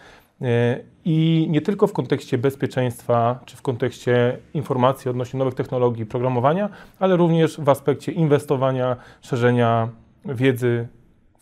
E, 0.42 0.80
I 1.04 1.46
nie 1.50 1.60
tylko 1.60 1.86
w 1.86 1.92
kontekście 1.92 2.38
bezpieczeństwa, 2.38 3.40
czy 3.46 3.56
w 3.56 3.62
kontekście 3.62 4.38
informacji 4.54 5.10
odnośnie 5.10 5.38
nowych 5.38 5.54
technologii, 5.54 6.06
programowania, 6.06 6.68
ale 6.98 7.16
również 7.16 7.60
w 7.60 7.68
aspekcie 7.68 8.12
inwestowania, 8.12 8.96
szerzenia 9.22 9.88
wiedzy 10.24 10.88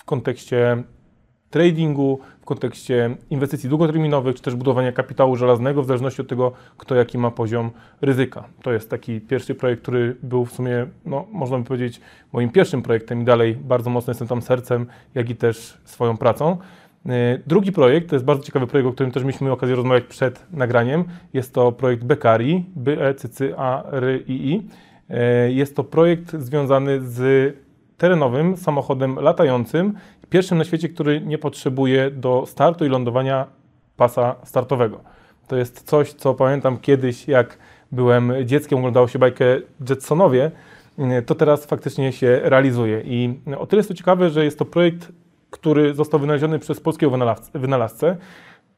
w 0.05 0.07
kontekście 0.07 0.83
tradingu, 1.51 2.21
w 2.41 2.45
kontekście 2.45 3.17
inwestycji 3.31 3.69
długoterminowych, 3.69 4.37
czy 4.37 4.43
też 4.43 4.55
budowania 4.55 4.93
kapitału 4.93 5.37
żelaznego, 5.37 5.83
w 5.83 5.87
zależności 5.87 6.23
od 6.23 6.29
tego, 6.29 6.53
kto 6.79 6.95
jaki 6.95 7.19
ma 7.19 7.31
poziom 7.31 7.71
ryzyka. 8.01 8.45
To 8.63 8.73
jest 8.73 8.91
taki 8.91 9.21
pierwszy 9.21 9.55
projekt, 9.55 9.83
który 9.83 10.17
był 10.23 10.45
w 10.45 10.53
sumie, 10.53 10.87
no, 11.07 11.27
można 11.33 11.59
by 11.59 11.65
powiedzieć, 11.65 12.01
moim 12.33 12.51
pierwszym 12.51 12.83
projektem 12.83 13.23
i 13.23 13.25
dalej 13.25 13.57
bardzo 13.57 13.91
mocno 13.91 14.11
jestem 14.11 14.29
tam 14.29 14.43
sercem, 14.43 14.87
jak 15.15 15.31
i 15.31 15.37
też 15.37 15.79
swoją 15.85 16.17
pracą. 16.17 16.59
Y, 17.07 17.43
Drugi 17.47 17.73
projekt, 17.73 18.09
to 18.09 18.17
jest 18.17 18.25
bardzo 18.25 18.45
ciekawy 18.45 18.67
projekt, 18.67 18.89
o 18.89 18.93
którym 18.93 19.13
też 19.13 19.23
mieliśmy 19.23 19.53
okazję 19.53 19.77
rozmawiać 19.77 20.05
przed 20.05 20.47
nagraniem. 20.53 21.05
Jest 21.33 21.55
to 21.55 21.73
projekt 21.73 22.05
Bekari, 22.05 22.65
B-E-C-C-A-R-I-I. 22.77 24.63
Y, 25.11 25.53
Jest 25.53 25.77
to 25.77 25.85
projekt 25.85 26.37
związany 26.39 27.01
z 27.01 27.55
terenowym 27.99 28.57
samochodem 28.57 29.19
latającym, 29.19 29.95
pierwszym 30.31 30.59
na 30.59 30.65
świecie, 30.65 30.89
który 30.89 31.21
nie 31.21 31.39
potrzebuje 31.39 32.11
do 32.11 32.45
startu 32.47 32.85
i 32.85 32.89
lądowania 32.89 33.47
pasa 33.97 34.37
startowego. 34.45 35.01
To 35.49 35.57
jest 35.57 35.83
coś, 35.83 36.13
co 36.13 36.35
pamiętam 36.35 36.79
kiedyś, 36.79 37.29
jak 37.29 37.59
byłem 37.93 38.33
dzieckiem, 38.45 38.79
oglądało 38.79 39.09
się 39.09 39.19
bajkę 39.19 39.45
Jetsonowie, 39.89 40.51
to 41.27 41.35
teraz 41.35 41.67
faktycznie 41.67 42.13
się 42.13 42.41
realizuje. 42.43 43.01
I 43.05 43.41
o 43.59 43.67
tyle 43.67 43.81
jest 43.81 43.89
to 43.89 43.95
ciekawe, 43.95 44.31
że 44.31 44.45
jest 44.45 44.59
to 44.59 44.65
projekt, 44.65 45.13
który 45.51 45.95
został 45.95 46.21
wynaleziony 46.21 46.59
przez 46.59 46.81
polskiego 46.81 47.17
wynalazcę 47.55 48.17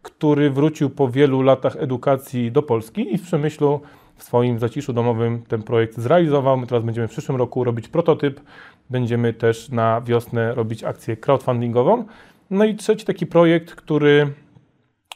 który 0.06 0.50
wrócił 0.50 0.90
po 0.90 1.08
wielu 1.08 1.42
latach 1.42 1.76
edukacji 1.76 2.52
do 2.52 2.62
Polski 2.62 3.14
i 3.14 3.18
w 3.18 3.22
Przemyślu 3.22 3.80
w 4.16 4.22
swoim 4.22 4.58
zaciszu 4.58 4.92
domowym 4.92 5.42
ten 5.48 5.62
projekt 5.62 5.98
zrealizował. 5.98 6.56
My 6.56 6.66
teraz 6.66 6.84
będziemy 6.84 7.08
w 7.08 7.10
przyszłym 7.10 7.38
roku 7.38 7.64
robić 7.64 7.88
prototyp, 7.88 8.40
będziemy 8.90 9.32
też 9.32 9.68
na 9.68 10.00
wiosnę 10.00 10.54
robić 10.54 10.84
akcję 10.84 11.16
crowdfundingową. 11.16 12.04
No 12.50 12.64
i 12.64 12.74
trzeci 12.74 13.06
taki 13.06 13.26
projekt, 13.26 13.74
który 13.74 14.32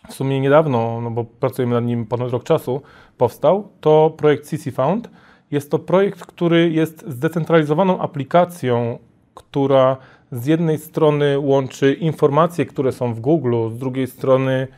w 0.09 0.15
sumie 0.15 0.41
niedawno, 0.41 1.01
no 1.01 1.11
bo 1.11 1.25
pracujemy 1.25 1.75
nad 1.75 1.85
nim 1.85 2.07
ponad 2.07 2.31
rok 2.31 2.45
czasu, 2.45 2.83
powstał, 3.19 3.69
to 3.81 4.15
projekt 4.17 4.47
CC 4.47 4.71
Found. 4.71 5.11
Jest 5.51 5.71
to 5.71 5.79
projekt, 5.79 6.27
który 6.27 6.71
jest 6.71 7.05
zdecentralizowaną 7.09 8.01
aplikacją, 8.01 8.99
która 9.35 9.97
z 10.33 10.47
jednej 10.47 10.79
strony 10.79 11.39
łączy 11.39 11.93
informacje, 11.93 12.67
które 12.67 12.93
są 12.93 13.15
w 13.15 13.21
Google, 13.21 13.71
z 13.71 13.79
drugiej 13.79 14.07
strony 14.07 14.69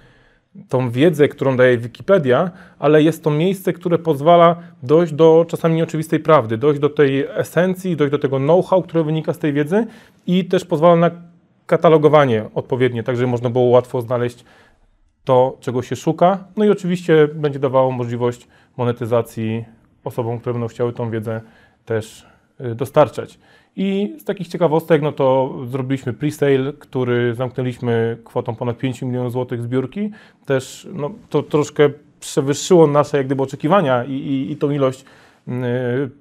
tą 0.68 0.90
wiedzę, 0.90 1.28
którą 1.28 1.56
daje 1.56 1.78
Wikipedia, 1.78 2.50
ale 2.78 3.02
jest 3.02 3.24
to 3.24 3.30
miejsce, 3.30 3.72
które 3.72 3.98
pozwala 3.98 4.56
dojść 4.82 5.12
do 5.12 5.46
czasami 5.48 5.74
nieoczywistej 5.74 6.20
prawdy, 6.20 6.58
dojść 6.58 6.80
do 6.80 6.90
tej 6.90 7.26
esencji, 7.26 7.96
dojść 7.96 8.10
do 8.10 8.18
tego 8.18 8.38
know-how, 8.38 8.82
które 8.82 9.04
wynika 9.04 9.32
z 9.32 9.38
tej 9.38 9.52
wiedzy 9.52 9.86
i 10.26 10.44
też 10.44 10.64
pozwala 10.64 10.96
na 10.96 11.10
katalogowanie 11.66 12.44
odpowiednie, 12.54 13.02
tak 13.02 13.16
żeby 13.16 13.26
można 13.26 13.50
było 13.50 13.64
łatwo 13.64 14.00
znaleźć 14.00 14.44
to, 15.24 15.56
czego 15.60 15.82
się 15.82 15.96
szuka. 15.96 16.44
No 16.56 16.64
i 16.64 16.70
oczywiście 16.70 17.28
będzie 17.34 17.58
dawało 17.58 17.90
możliwość 17.90 18.48
monetyzacji 18.76 19.64
osobom, 20.04 20.38
które 20.38 20.52
będą 20.52 20.68
chciały 20.68 20.92
tą 20.92 21.10
wiedzę 21.10 21.40
też 21.84 22.26
y, 22.60 22.74
dostarczać. 22.74 23.38
I 23.76 24.16
z 24.18 24.24
takich 24.24 24.48
ciekawostek, 24.48 25.02
no 25.02 25.12
to 25.12 25.58
zrobiliśmy 25.66 26.12
pre-sale, 26.12 26.72
który 26.78 27.34
zamknęliśmy 27.34 28.18
kwotą 28.24 28.54
ponad 28.54 28.78
5 28.78 29.02
milionów 29.02 29.32
złotych 29.32 29.62
zbiórki. 29.62 30.10
Też 30.46 30.88
no, 30.92 31.10
to 31.30 31.42
troszkę 31.42 31.90
przewyższyło 32.20 32.86
nasze 32.86 33.16
jak 33.16 33.26
gdyby 33.26 33.42
oczekiwania 33.42 34.04
i, 34.04 34.12
i, 34.12 34.52
i 34.52 34.56
tą 34.56 34.70
ilość 34.70 35.04
y, 35.48 35.52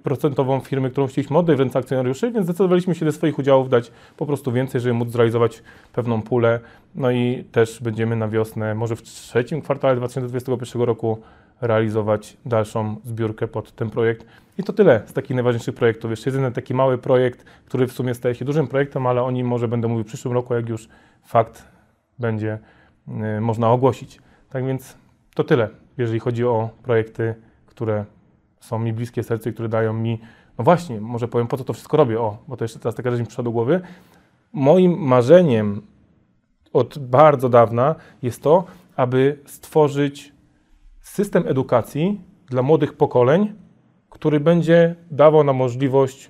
procentową 0.03 0.59
firmy, 0.59 0.89
którą 0.89 1.07
chcieliśmy 1.07 1.37
oddać 1.37 1.57
w 1.57 1.59
ręce 1.59 1.79
akcjonariuszy, 1.79 2.31
więc 2.31 2.45
zdecydowaliśmy 2.45 2.95
się 2.95 3.05
do 3.05 3.11
swoich 3.11 3.39
udziałów 3.39 3.69
dać 3.69 3.91
po 4.17 4.25
prostu 4.25 4.51
więcej, 4.51 4.81
żeby 4.81 4.93
móc 4.93 5.09
zrealizować 5.09 5.63
pewną 5.93 6.21
pulę. 6.21 6.59
No 6.95 7.11
i 7.11 7.43
też 7.51 7.81
będziemy 7.81 8.15
na 8.15 8.27
wiosnę, 8.27 8.75
może 8.75 8.95
w 8.95 9.01
trzecim 9.01 9.61
kwartale 9.61 9.95
2021 9.95 10.81
roku 10.81 11.17
realizować 11.61 12.37
dalszą 12.45 12.95
zbiórkę 13.03 13.47
pod 13.47 13.71
ten 13.71 13.89
projekt. 13.89 14.25
I 14.57 14.63
to 14.63 14.73
tyle 14.73 15.01
z 15.05 15.13
takich 15.13 15.35
najważniejszych 15.35 15.75
projektów. 15.75 16.11
Jeszcze 16.11 16.29
jeden 16.29 16.53
taki 16.53 16.73
mały 16.73 16.97
projekt, 16.97 17.45
który 17.65 17.87
w 17.87 17.91
sumie 17.91 18.13
staje 18.13 18.35
się 18.35 18.45
dużym 18.45 18.67
projektem, 18.67 19.07
ale 19.07 19.23
o 19.23 19.31
nim 19.31 19.47
może 19.47 19.67
będę 19.67 19.87
mówił 19.87 20.03
w 20.03 20.07
przyszłym 20.07 20.33
roku, 20.33 20.53
jak 20.53 20.69
już 20.69 20.87
fakt 21.23 21.67
będzie 22.19 22.59
y, 23.37 23.41
można 23.41 23.71
ogłosić. 23.71 24.19
Tak 24.49 24.65
więc 24.65 24.97
to 25.35 25.43
tyle, 25.43 25.69
jeżeli 25.97 26.19
chodzi 26.19 26.45
o 26.45 26.69
projekty, 26.83 27.35
które 27.65 28.05
są 28.59 28.79
mi 28.79 28.93
bliskie 28.93 29.23
sercu 29.23 29.49
i 29.49 29.53
które 29.53 29.69
dają 29.69 29.93
mi, 29.93 30.19
no 30.57 30.63
właśnie, 30.63 31.01
może 31.01 31.27
powiem, 31.27 31.47
po 31.47 31.57
co 31.57 31.63
to 31.63 31.73
wszystko 31.73 31.97
robię, 31.97 32.19
o, 32.19 32.37
bo 32.47 32.57
to 32.57 32.63
jeszcze 32.63 32.79
teraz 32.79 32.95
taka 32.95 33.11
rzecz 33.11 33.19
mi 33.19 33.25
przyszła 33.25 33.43
do 33.43 33.51
głowy. 33.51 33.81
Moim 34.53 34.97
marzeniem 34.97 35.81
od 36.73 36.99
bardzo 36.99 37.49
dawna 37.49 37.95
jest 38.21 38.43
to, 38.43 38.65
aby 38.95 39.39
stworzyć 39.45 40.33
system 41.01 41.43
edukacji 41.47 42.21
dla 42.47 42.61
młodych 42.61 42.93
pokoleń, 42.93 43.53
który 44.21 44.39
będzie 44.39 44.95
dawał 45.11 45.43
nam 45.43 45.55
możliwość 45.55 46.29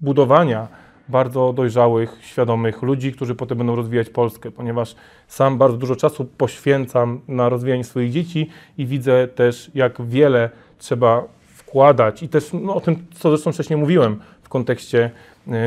budowania 0.00 0.68
bardzo 1.08 1.52
dojrzałych, 1.52 2.18
świadomych 2.20 2.82
ludzi, 2.82 3.12
którzy 3.12 3.34
potem 3.34 3.58
będą 3.58 3.76
rozwijać 3.76 4.10
Polskę, 4.10 4.50
ponieważ 4.50 4.94
sam 5.28 5.58
bardzo 5.58 5.76
dużo 5.76 5.96
czasu 5.96 6.24
poświęcam 6.24 7.20
na 7.28 7.48
rozwijanie 7.48 7.84
swoich 7.84 8.12
dzieci 8.12 8.48
i 8.78 8.86
widzę 8.86 9.28
też, 9.28 9.70
jak 9.74 10.06
wiele 10.06 10.50
trzeba 10.78 11.24
wkładać. 11.46 12.22
I 12.22 12.28
też 12.28 12.50
no, 12.52 12.74
o 12.74 12.80
tym, 12.80 13.06
co 13.14 13.30
zresztą 13.30 13.52
wcześniej 13.52 13.76
mówiłem 13.76 14.20
w 14.42 14.48
kontekście 14.48 15.10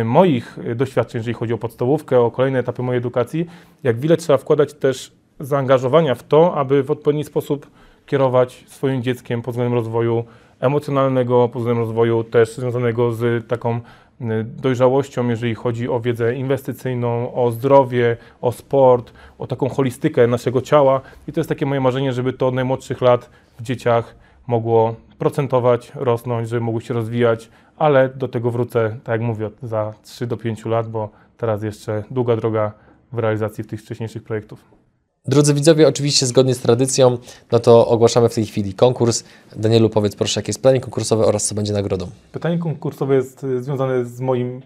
y, 0.02 0.06
moich 0.06 0.58
y, 0.58 0.76
doświadczeń, 0.76 1.20
jeżeli 1.20 1.34
chodzi 1.34 1.54
o 1.54 1.58
podstawówkę, 1.58 2.20
o 2.20 2.32
kolejne 2.32 2.60
etapy 2.60 2.84
mojej 2.84 2.98
edukacji, 2.98 3.46
jak 3.84 4.00
wiele 4.00 4.18
trzeba 4.18 4.38
wkładać 4.38 4.74
też 4.74 5.12
zaangażowania 5.40 6.16
w 6.16 6.24
to, 6.24 6.56
aby 6.56 6.84
w 6.84 6.92
odpowiedni 6.92 7.24
sposób 7.24 7.68
kierować 8.06 8.64
swoim 8.68 9.04
dzieckiem 9.04 9.42
pod 9.42 9.54
względem 9.54 9.74
rozwoju 9.74 10.26
emocjonalnego, 10.60 11.50
pod 11.50 11.62
względem 11.62 11.84
rozwoju 11.84 12.24
też 12.24 12.56
związanego 12.56 13.12
z 13.12 13.48
taką 13.48 13.76
y, 14.22 14.24
dojrzałością, 14.44 15.28
jeżeli 15.28 15.56
chodzi 15.56 15.90
o 15.90 16.00
wiedzę 16.00 16.36
inwestycyjną, 16.36 17.34
o 17.34 17.52
zdrowie, 17.52 18.18
o 18.42 18.52
sport, 18.52 19.14
o 19.38 19.48
taką 19.48 19.70
holistykę 19.70 20.28
naszego 20.28 20.62
ciała. 20.62 21.02
I 21.28 21.34
to 21.34 21.40
jest 21.40 21.50
takie 21.50 21.66
moje 21.66 21.82
marzenie, 21.82 22.14
żeby 22.14 22.34
to 22.34 22.48
od 22.48 22.54
najmłodszych 22.54 23.02
lat 23.02 23.30
w 23.60 23.64
dzieciach 23.64 24.16
mogło 24.48 24.96
procentować, 25.18 25.92
rosnąć, 25.96 26.50
żeby 26.50 26.62
mogły 26.62 26.82
się 26.82 26.94
rozwijać, 26.94 27.50
ale 27.78 28.10
do 28.10 28.28
tego 28.28 28.52
wrócę, 28.52 28.98
tak 29.04 29.14
jak 29.14 29.22
mówię, 29.22 29.50
za 29.64 29.94
3 30.04 30.28
do 30.28 30.38
5 30.38 30.66
lat, 30.66 30.90
bo 30.90 31.10
teraz 31.38 31.64
jeszcze 31.64 32.04
długa 32.12 32.36
droga 32.36 32.72
w 33.12 33.20
realizacji 33.20 33.66
tych 33.66 33.82
wcześniejszych 33.82 34.24
projektów. 34.24 34.85
Drodzy 35.28 35.54
widzowie, 35.54 35.88
oczywiście 35.88 36.26
zgodnie 36.26 36.56
z 36.56 36.60
tradycją, 36.60 37.18
no 37.52 37.60
to 37.60 37.88
ogłaszamy 37.88 38.30
w 38.30 38.36
tej 38.36 38.46
chwili 38.46 38.74
konkurs. 38.74 39.24
Danielu, 39.56 39.90
powiedz 39.90 40.16
proszę, 40.16 40.40
jakie 40.40 40.50
jest 40.50 40.60
pytanie 40.60 40.82
konkursowe 40.82 41.26
oraz 41.26 41.46
co 41.46 41.56
będzie 41.56 41.74
nagrodą. 41.74 42.08
Pytanie 42.32 42.58
konkursowe 42.58 43.16
jest 43.16 43.44
y, 43.44 43.64
związane 43.64 44.06
z 44.06 44.20
moim 44.20 44.62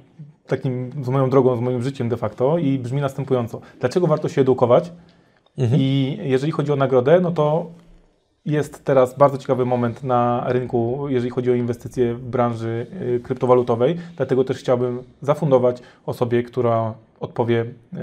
takim, 0.48 0.92
z 1.04 1.10
moją 1.10 1.30
drogą, 1.30 1.58
z 1.58 1.60
moim 1.60 1.84
życiem 1.84 2.10
de 2.10 2.18
facto 2.18 2.58
i 2.58 2.80
brzmi 2.80 3.02
następująco. 3.02 3.62
Dlaczego 3.80 4.08
warto 4.08 4.30
się 4.30 4.42
edukować? 4.42 4.92
I 5.78 6.18
jeżeli 6.24 6.52
chodzi 6.52 6.72
o 6.72 6.76
nagrodę, 6.76 7.20
no 7.20 7.32
to 7.32 7.66
jest 8.46 8.84
teraz 8.84 9.18
bardzo 9.18 9.38
ciekawy 9.38 9.66
moment 9.66 10.04
na 10.04 10.44
rynku, 10.48 11.06
jeżeli 11.10 11.30
chodzi 11.30 11.52
o 11.52 11.54
inwestycje 11.54 12.14
w 12.14 12.22
branży 12.22 12.88
y, 13.02 13.20
kryptowalutowej, 13.20 13.98
dlatego 14.18 14.44
też 14.44 14.58
chciałbym 14.58 15.04
zafundować 15.22 15.82
osobie, 16.06 16.44
która 16.44 16.94
odpowie. 17.20 17.62
y, 17.62 17.98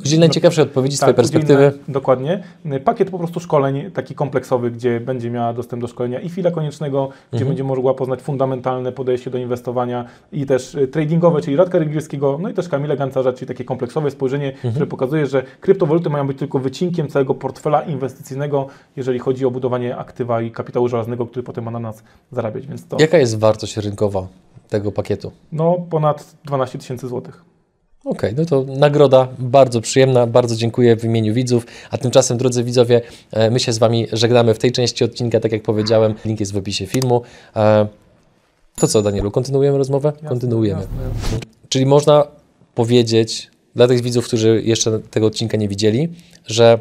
Udzieli 0.00 0.20
najciekawszej 0.20 0.64
odpowiedzi 0.64 0.96
z 0.96 1.00
Twojej 1.00 1.14
tak, 1.14 1.22
perspektywy. 1.22 1.72
Dokładnie. 1.88 2.42
Pakiet 2.84 3.10
po 3.10 3.18
prostu 3.18 3.40
szkoleń, 3.40 3.90
taki 3.90 4.14
kompleksowy, 4.14 4.70
gdzie 4.70 5.00
będzie 5.00 5.30
miała 5.30 5.52
dostęp 5.52 5.82
do 5.82 5.88
szkolenia 5.88 6.20
i 6.20 6.28
fila 6.28 6.50
koniecznego, 6.50 7.08
gdzie 7.08 7.36
Mhm. 7.36 7.48
będzie 7.48 7.64
mogła 7.64 7.94
poznać 7.94 8.20
fundamentalne 8.22 8.92
podejście 8.92 9.30
do 9.30 9.38
inwestowania 9.38 10.04
i 10.32 10.46
też 10.46 10.74
y, 10.74 10.88
tradingowe, 10.88 11.40
czyli 11.40 11.56
Radka 11.56 11.78
Rygielskiego, 11.78 12.38
no 12.42 12.48
i 12.48 12.54
też 12.54 12.68
Kamila 12.68 12.96
Gancarza, 12.96 13.32
czyli 13.32 13.46
takie 13.48 13.64
kompleksowe 13.64 14.10
spojrzenie, 14.10 14.48
Mhm. 14.52 14.74
które 14.74 14.86
pokazuje, 14.86 15.26
że 15.26 15.42
kryptowaluty 15.60 16.10
mają 16.10 16.26
być 16.26 16.38
tylko 16.38 16.58
wycinkiem 16.58 17.08
całego 17.08 17.34
portfela 17.34 17.82
inwestycyjnego, 17.82 18.66
jeżeli 18.96 19.18
chodzi 19.18 19.46
o 19.46 19.50
budowanie 19.50 19.96
aktywa 19.96 20.40
i 20.42 20.50
kapitału 20.50 20.88
żelaznego, 20.88 21.26
który 21.26 21.42
potem 21.42 21.64
ma 21.64 21.70
na 21.70 21.78
nas 21.80 22.02
zarabiać. 22.32 22.66
Więc 22.66 22.88
to 22.88 22.96
Jaka 23.00 23.18
jest 23.18 23.38
wartość 23.38 23.76
rynkowa 23.76 24.26
tego 24.68 24.92
pakietu? 24.92 25.32
no, 25.52 25.76
ponad 25.90 26.36
12 26.44 26.78
tysięcy 26.78 27.08
złotych. 27.08 27.44
Okej, 28.06 28.34
no 28.36 28.44
to 28.44 28.64
nagroda 28.68 29.28
bardzo 29.38 29.80
przyjemna, 29.80 30.26
bardzo 30.26 30.56
dziękuję 30.56 30.96
w 30.96 31.04
imieniu 31.04 31.34
widzów, 31.34 31.66
a 31.90 31.98
tymczasem 31.98 32.38
drodzy 32.38 32.64
widzowie, 32.64 33.00
e, 33.32 33.50
my 33.50 33.60
się 33.60 33.72
z 33.72 33.78
Wami 33.78 34.06
żegnamy 34.12 34.54
w 34.54 34.58
tej 34.58 34.72
części 34.72 35.04
odcinka, 35.04 35.40
tak 35.40 35.52
jak 35.52 35.62
powiedziałem, 35.62 36.14
link 36.24 36.40
jest 36.40 36.52
w 36.52 36.56
opisie 36.56 36.86
filmu. 36.86 37.22
E, 37.56 37.86
To 38.76 38.86
co 38.86 39.02
Danielu, 39.02 39.30
kontynuujemy 39.30 39.78
rozmowę? 39.78 40.12
Kontynuujemy. 40.28 40.80
Jasne, 40.80 40.96
jasne. 41.22 41.38
Czyli 41.68 41.86
można 41.86 42.26
powiedzieć 42.74 43.50
dla 43.74 43.88
tych 43.88 44.00
widzów, 44.00 44.26
którzy 44.26 44.62
jeszcze 44.64 44.98
tego 45.10 45.26
odcinka 45.26 45.56
nie 45.56 45.68
widzieli, 45.68 46.08
że 46.46 46.78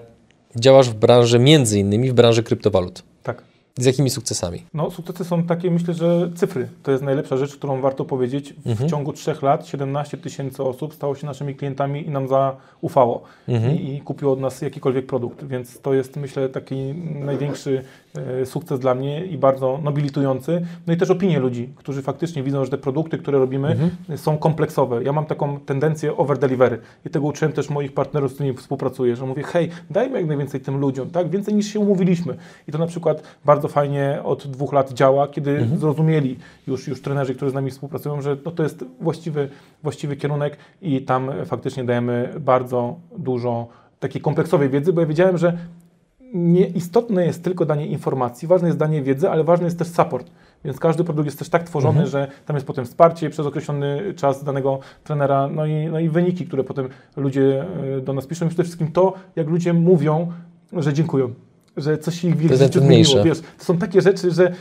działasz 0.55 0.89
w 0.89 0.93
branży, 0.93 1.39
między 1.39 1.79
innymi 1.79 2.11
w 2.11 2.13
branży 2.13 2.43
kryptowalut. 2.43 3.03
Tak. 3.23 3.43
Z 3.79 3.85
jakimi 3.85 4.09
sukcesami? 4.09 4.63
No, 4.73 4.91
sukcesy 4.91 5.23
są 5.25 5.43
takie, 5.43 5.71
myślę, 5.71 5.93
że 5.93 6.31
cyfry. 6.35 6.67
To 6.83 6.91
jest 6.91 7.03
najlepsza 7.03 7.37
rzecz, 7.37 7.55
którą 7.55 7.81
warto 7.81 8.05
powiedzieć. 8.05 8.53
W 8.65 8.69
Mhm. 8.69 8.89
ciągu 8.89 9.13
trzech 9.13 9.41
lat 9.41 9.67
17 9.67 10.17
tysięcy 10.17 10.63
osób 10.63 10.93
stało 10.93 11.15
się 11.15 11.25
naszymi 11.25 11.55
klientami 11.55 12.07
i 12.07 12.09
nam 12.09 12.27
zaufało 12.27 13.23
Mhm. 13.47 13.75
I, 13.79 13.93
i 13.95 14.01
kupiło 14.01 14.33
od 14.33 14.39
nas 14.39 14.61
jakikolwiek 14.61 15.05
produkt. 15.05 15.43
Więc 15.45 15.81
to 15.81 15.93
jest, 15.93 16.15
myślę, 16.17 16.49
taki 16.49 16.75
największy 17.15 17.83
e, 18.41 18.45
sukces 18.45 18.79
dla 18.79 18.95
mnie 18.95 19.25
i 19.25 19.37
bardzo 19.37 19.79
nobilitujący. 19.83 20.65
No 20.87 20.93
i 20.93 20.97
też 20.97 21.09
opinie 21.09 21.39
ludzi, 21.39 21.69
którzy 21.75 22.01
faktycznie 22.01 22.43
widzą, 22.43 22.65
że 22.65 22.71
te 22.71 22.77
produkty, 22.77 23.17
które 23.17 23.39
robimy, 23.39 23.67
Mhm. 23.67 23.91
są 24.17 24.37
kompleksowe. 24.37 25.03
Ja 25.03 25.11
mam 25.13 25.25
taką 25.25 25.59
tendencję 25.59 26.17
over 26.17 26.37
delivery 26.37 26.79
i 27.05 27.09
tego 27.09 27.25
uczyłem 27.27 27.51
też 27.53 27.69
moich 27.69 27.93
partnerów, 27.93 28.31
z 28.31 28.33
którymi 28.33 28.57
współpracuję, 28.57 29.15
że 29.15 29.25
mówię, 29.25 29.43
hej, 29.43 29.69
dajmy 29.89 30.17
jak 30.17 30.27
najwięcej 30.27 30.61
tym 30.61 30.77
ludziom, 30.77 31.09
tak? 31.09 31.29
Więcej 31.29 31.53
niż 31.53 31.73
się 31.73 31.79
umówiliśmy. 31.79 32.37
I 32.67 32.71
to 32.71 32.77
na 32.77 32.87
przykład 32.87 33.23
bardzo 33.45 33.64
fajnie 33.67 34.19
od 34.23 34.47
dwóch 34.47 34.73
lat 34.73 34.93
działa, 34.93 35.27
kiedy 35.27 35.51
Mhm. 35.51 35.79
zrozumieli 35.79 36.37
już, 36.67 36.87
już 36.87 37.01
trenerzy, 37.01 37.35
którzy 37.35 37.51
z 37.51 37.53
nami 37.53 37.71
współpracują, 37.71 38.21
że 38.21 38.37
no 38.45 38.51
to 38.51 38.63
jest 38.63 38.85
właściwy, 39.01 39.49
właściwy 39.83 40.15
kierunek 40.15 40.57
i 40.81 41.01
tam 41.01 41.31
faktycznie 41.45 41.83
dajemy 41.83 42.33
bardzo 42.39 42.95
dużo 43.17 43.67
takiej 43.99 44.21
kompleksowej 44.21 44.69
wiedzy, 44.69 44.93
bo 44.93 45.01
ja 45.01 45.07
wiedziałem, 45.07 45.37
że 45.37 45.57
nieistotne 46.33 47.25
jest 47.25 47.43
tylko 47.43 47.65
danie 47.65 47.87
informacji, 47.87 48.47
ważne 48.47 48.67
jest 48.67 48.77
danie 48.79 49.01
wiedzy, 49.01 49.29
ale 49.29 49.43
ważny 49.43 49.65
jest 49.65 49.79
też 49.79 49.87
support. 49.87 50.31
Więc 50.65 50.79
każdy 50.79 51.03
produkt 51.03 51.25
jest 51.25 51.39
też 51.39 51.49
tak 51.49 51.63
tworzony, 51.63 52.07
że 52.07 52.27
tam 52.45 52.55
jest 52.55 52.67
potem 52.67 52.85
wsparcie 52.85 53.29
przez 53.29 53.45
określony 53.45 54.13
czas 54.15 54.43
danego 54.43 54.79
trenera, 55.03 55.47
no 55.47 55.65
i, 55.65 55.85
no 55.85 55.99
i 55.99 56.09
wyniki, 56.09 56.45
które 56.47 56.63
potem 56.63 56.89
ludzie 57.15 57.65
e, 57.97 58.01
do 58.01 58.13
nas 58.13 58.27
piszą. 58.27 58.45
I 58.45 58.49
przede 58.49 58.63
wszystkim 58.63 58.91
to, 58.91 59.13
jak 59.35 59.47
ludzie 59.47 59.73
mówią, 59.73 60.31
że 60.73 60.93
dziękują, 60.93 61.33
że 61.77 61.97
coś 61.97 62.23
ich 62.23 62.37
w 62.37 62.41
ich 62.41 62.51
To 62.51 62.57
życiu 62.57 62.79
zmieniło. 62.79 63.23
Wiesz, 63.23 63.39
to 63.57 63.65
są 63.65 63.77
takie 63.77 64.01
rzeczy, 64.01 64.31
że 64.31 64.53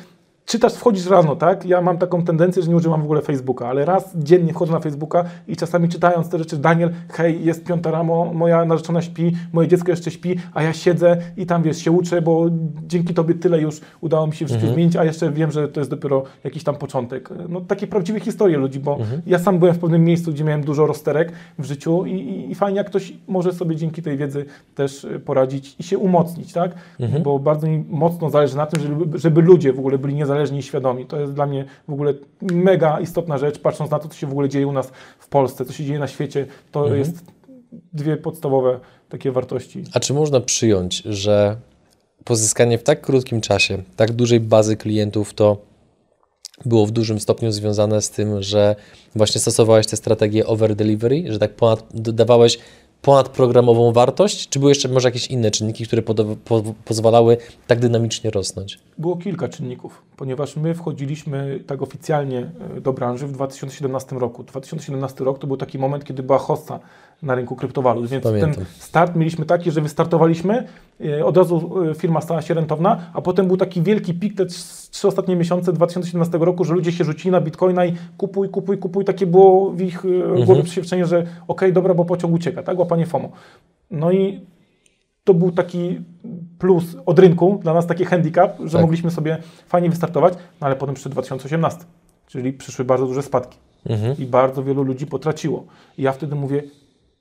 czytasz, 0.47 0.75
wchodzisz 0.75 1.07
rano, 1.07 1.37
tak? 1.37 1.67
Ja 1.67 1.81
mam 1.81 1.99
taką 1.99 2.25
tendencję, 2.25 2.63
że 2.63 2.69
nie 2.69 2.77
używam 2.77 3.01
w 3.01 3.05
ogóle 3.05 3.23
Facebooka, 3.23 3.69
ale 3.69 3.85
raz 3.85 4.17
dziennie 4.17 4.53
wchodzę 4.53 4.73
na 4.73 4.81
Facebooka 4.81 5.25
i 5.49 5.57
czasami 5.57 5.89
czytając 5.89 6.29
te 6.29 6.39
rzeczy, 6.39 6.57
Daniel, 6.57 6.91
hej, 7.13 7.45
jest 7.45 7.65
piąta 7.65 7.91
rano, 7.91 8.25
moja 8.35 8.65
narzeczona 8.65 9.03
śpi, 9.03 9.33
moje 9.53 9.69
dziecko 9.69 9.91
jeszcze 9.91 10.11
śpi, 10.11 10.37
a 10.55 10.63
ja 10.63 10.73
siedzę 10.73 11.17
i 11.37 11.47
tam, 11.47 11.63
wiesz, 11.63 11.79
się 11.79 11.91
uczę, 11.91 12.23
bo 12.23 12.47
dzięki 12.87 13.15
Tobie 13.15 13.35
tyle 13.35 13.61
już 13.61 13.81
udało 14.01 14.27
mi 14.27 14.35
się 14.35 14.45
w 14.45 14.49
życiu 14.49 14.67
zmienić, 14.75 14.97
a 14.97 15.05
jeszcze 15.05 15.31
wiem, 15.31 15.51
że 15.51 15.69
to 15.69 15.81
jest 15.81 15.91
dopiero 15.91 16.23
jakiś 16.45 16.65
tam 16.65 16.77
początek. 16.77 17.29
No 17.49 17.61
takie 17.61 17.87
prawdziwe 17.87 18.21
historie 18.21 18.59
ludzi, 18.59 18.81
bo 18.81 18.99
ja 19.27 19.39
sam 19.39 19.59
byłem 19.59 19.75
w 19.75 19.79
pewnym 19.79 20.05
miejscu, 20.05 20.33
gdzie 20.33 20.45
miałem 20.45 20.63
dużo 20.65 20.87
rozterek 20.87 21.33
w 21.59 21.65
życiu 21.65 22.07
i, 22.07 22.13
i, 22.13 22.51
i 22.51 22.55
fajnie, 22.55 22.79
jak 22.79 22.87
ktoś 22.87 23.13
może 23.29 23.53
sobie 23.53 23.77
dzięki 23.77 24.03
tej 24.03 24.17
wiedzy 24.17 24.45
też 24.75 25.05
y, 25.05 25.21
poradzić 25.21 25.77
i 25.79 25.83
się 25.83 25.99
umocnić, 25.99 26.53
tak? 26.53 26.75
Bo 27.23 27.39
bardzo 27.39 27.67
mi 27.67 27.85
mocno 27.89 28.31
zależy 28.31 28.57
na 28.57 28.67
tym, 28.67 28.83
żeby, 28.83 29.19
żeby 29.19 29.43
ludzie 29.43 29.73
w 29.73 29.79
ogóle 29.79 29.99
byli 29.99 30.15
niezależni 30.15 30.34
i 30.59 30.63
świadomi. 30.63 31.07
To 31.07 31.21
jest 31.21 31.33
dla 31.33 31.47
mnie 31.47 31.65
w 31.89 31.93
ogóle 31.93 32.15
mega 32.43 33.01
istotna 33.01 33.39
rzecz, 33.39 33.59
patrząc 33.59 33.91
na 33.91 33.99
to, 33.99 34.09
co 34.09 34.17
się 34.17 34.27
w 34.27 34.31
ogóle 34.31 34.49
dzieje 34.49 34.67
u 34.67 34.73
nas 34.73 34.93
w 35.19 35.29
Polsce, 35.29 35.65
co 35.65 35.73
się 35.73 35.85
dzieje 35.85 35.99
na 35.99 36.09
świecie. 36.09 36.47
To 36.73 36.95
jest 36.95 37.25
dwie 37.93 38.17
podstawowe 38.17 38.81
takie 39.09 39.33
wartości. 39.33 39.85
A 39.93 40.01
czy 40.01 40.15
można 40.15 40.41
przyjąć, 40.41 40.97
że 40.97 41.57
pozyskanie 42.25 42.79
w 42.79 42.83
tak 42.83 43.01
krótkim 43.01 43.41
czasie 43.41 43.83
tak 43.97 44.13
dużej 44.13 44.41
bazy 44.41 44.77
klientów 44.77 45.35
to 45.35 45.57
było 46.65 46.87
w 46.87 46.91
dużym 46.91 47.21
stopniu 47.21 47.53
związane 47.53 48.03
z 48.03 48.11
tym, 48.11 48.43
że 48.43 48.77
właśnie 49.15 49.41
stosowałeś 49.41 49.87
tę 49.87 49.97
strategię 49.97 50.47
over 50.47 50.77
delivery, 50.77 51.25
że 51.33 51.39
tak 51.39 51.57
ponad, 51.57 51.85
dodawałeś 51.95 52.59
ponadprogramową 53.05 53.93
wartość, 53.93 54.49
czy 54.49 54.59
były 54.59 54.71
jeszcze 54.71 54.89
może 54.89 55.09
jakieś 55.09 55.27
inne 55.27 55.51
czynniki, 55.51 55.87
które 55.87 56.03
po, 56.03 56.63
pozwalały 56.85 57.37
tak 57.67 57.81
dynamicznie 57.81 58.31
rosnąć? 58.31 58.79
Było 58.99 59.17
kilka 59.17 59.49
czynników, 59.49 60.03
ponieważ 60.17 60.57
my 60.57 60.75
wchodziliśmy 60.75 61.61
tak 61.67 61.83
oficjalnie 61.83 62.51
e, 62.77 62.81
do 62.81 62.93
branży 62.93 63.27
w 63.27 63.33
2017 63.33 64.17
roku. 64.17 64.43
2017 64.43 65.25
rok 65.25 65.39
to 65.39 65.47
był 65.47 65.57
taki 65.57 65.79
moment, 65.79 66.05
kiedy 66.05 66.23
była 66.23 66.39
hossa 66.39 66.81
na 67.25 67.35
rynku 67.35 67.57
kryptowalut, 67.57 68.07
więc 68.09 68.25
Pamiętam. 68.25 68.55
ten 68.55 68.65
start 68.79 69.17
mieliśmy 69.17 69.45
taki, 69.47 69.71
że 69.71 69.81
wystartowaliśmy, 69.81 70.67
e, 71.05 71.25
od 71.25 71.37
razu 71.37 71.83
e, 71.91 71.95
firma 71.95 72.21
stała 72.21 72.43
się 72.43 72.55
rentowna, 72.55 73.11
a 73.15 73.21
potem 73.23 73.47
był 73.47 73.57
taki 73.57 73.83
wielki 73.83 74.15
pik 74.15 74.37
te 74.37 74.45
trz- 74.45 74.91
trzy 74.91 75.09
ostatnie 75.09 75.37
miesiące 75.37 75.73
2017 75.73 76.39
roku, 76.39 76.65
że 76.65 76.75
ludzie 76.75 76.93
się 76.93 77.05
rzucili 77.05 77.31
na 77.31 77.41
bitcoina 77.41 77.85
i 77.85 77.93
kupuj, 78.17 78.49
kupuj, 78.49 78.79
kupuj. 78.79 79.05
Takie 79.05 79.27
było 79.27 79.71
w 79.71 79.81
ich 79.81 80.05
e, 80.41 80.45
głowie 80.45 80.63
przeświadczenie, 80.63 81.07
że 81.07 81.27
okej, 81.49 81.73
dobra, 81.73 81.95
bo 81.95 82.05
pociąg 82.05 82.35
ucieka, 82.35 82.63
tak? 82.63 82.79
Łapanie 82.79 83.07
FOMO. 83.07 83.29
No 83.91 84.13
i 84.13 84.41
to 85.25 85.35
był 85.35 85.53
taki 85.53 86.01
plus 86.59 86.97
od 87.07 87.19
rynku, 87.19 87.61
dla 87.63 87.75
nas 87.75 87.87
taki 87.87 88.05
handicap, 88.05 88.57
że 88.65 88.73
Tak. 88.73 88.81
mogliśmy 88.83 89.11
sobie 89.11 89.39
fajnie 89.69 89.91
wystartować, 89.91 90.35
no 90.61 90.67
ale 90.67 90.77
potem 90.77 90.95
przyszedł 90.95 91.13
2018, 91.13 91.85
czyli 92.27 92.53
przyszły 92.53 92.85
bardzo 92.85 93.07
duże 93.07 93.23
spadki 93.23 93.59
Mhm. 93.87 94.17
i 94.19 94.27
bardzo 94.27 94.63
wielu 94.65 94.83
ludzi 94.83 95.07
potraciło. 95.07 95.65
I 95.99 96.03
ja 96.03 96.13
wtedy 96.13 96.35
mówię, 96.35 96.63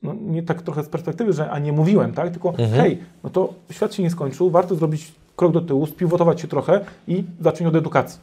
no 0.04 0.14
nie 0.22 0.44
tak 0.44 0.62
trochę 0.62 0.84
z 0.84 0.90
perspektywy, 0.90 1.34
że 1.34 1.52
a 1.52 1.60
nie 1.60 1.74
mówiłem, 1.74 2.14
tak, 2.14 2.30
tylko 2.30 2.50
Mhm. 2.50 2.72
hej, 2.72 2.98
no 3.24 3.30
to 3.30 3.54
świat 3.72 3.94
się 3.94 4.04
nie 4.04 4.10
skończył, 4.10 4.50
warto 4.50 4.76
zrobić 4.76 5.14
krok 5.36 5.52
do 5.52 5.62
tyłu, 5.62 5.86
spiwotować 5.86 6.42
się 6.42 6.48
trochę 6.48 6.82
i 7.08 7.24
zacząć 7.42 7.68
od 7.68 7.76
edukacji. 7.76 8.20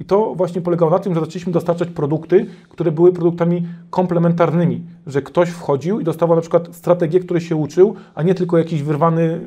I 0.00 0.04
to 0.04 0.34
właśnie 0.34 0.60
polegało 0.60 0.90
na 0.90 0.98
tym, 0.98 1.14
że 1.14 1.20
zaczęliśmy 1.20 1.52
dostarczać 1.52 1.88
produkty, 1.88 2.46
które 2.68 2.92
były 2.92 3.12
produktami 3.12 3.66
komplementarnymi, 3.90 4.82
że 5.06 5.22
ktoś 5.22 5.48
wchodził 5.48 6.00
i 6.00 6.04
dostawał 6.04 6.36
na 6.36 6.40
przykład 6.40 6.68
strategię, 6.72 7.20
której 7.20 7.40
się 7.40 7.56
uczył, 7.56 7.94
a 8.14 8.22
nie 8.22 8.34
tylko 8.34 8.58
jakiś 8.58 8.82
wyrwany 8.82 9.40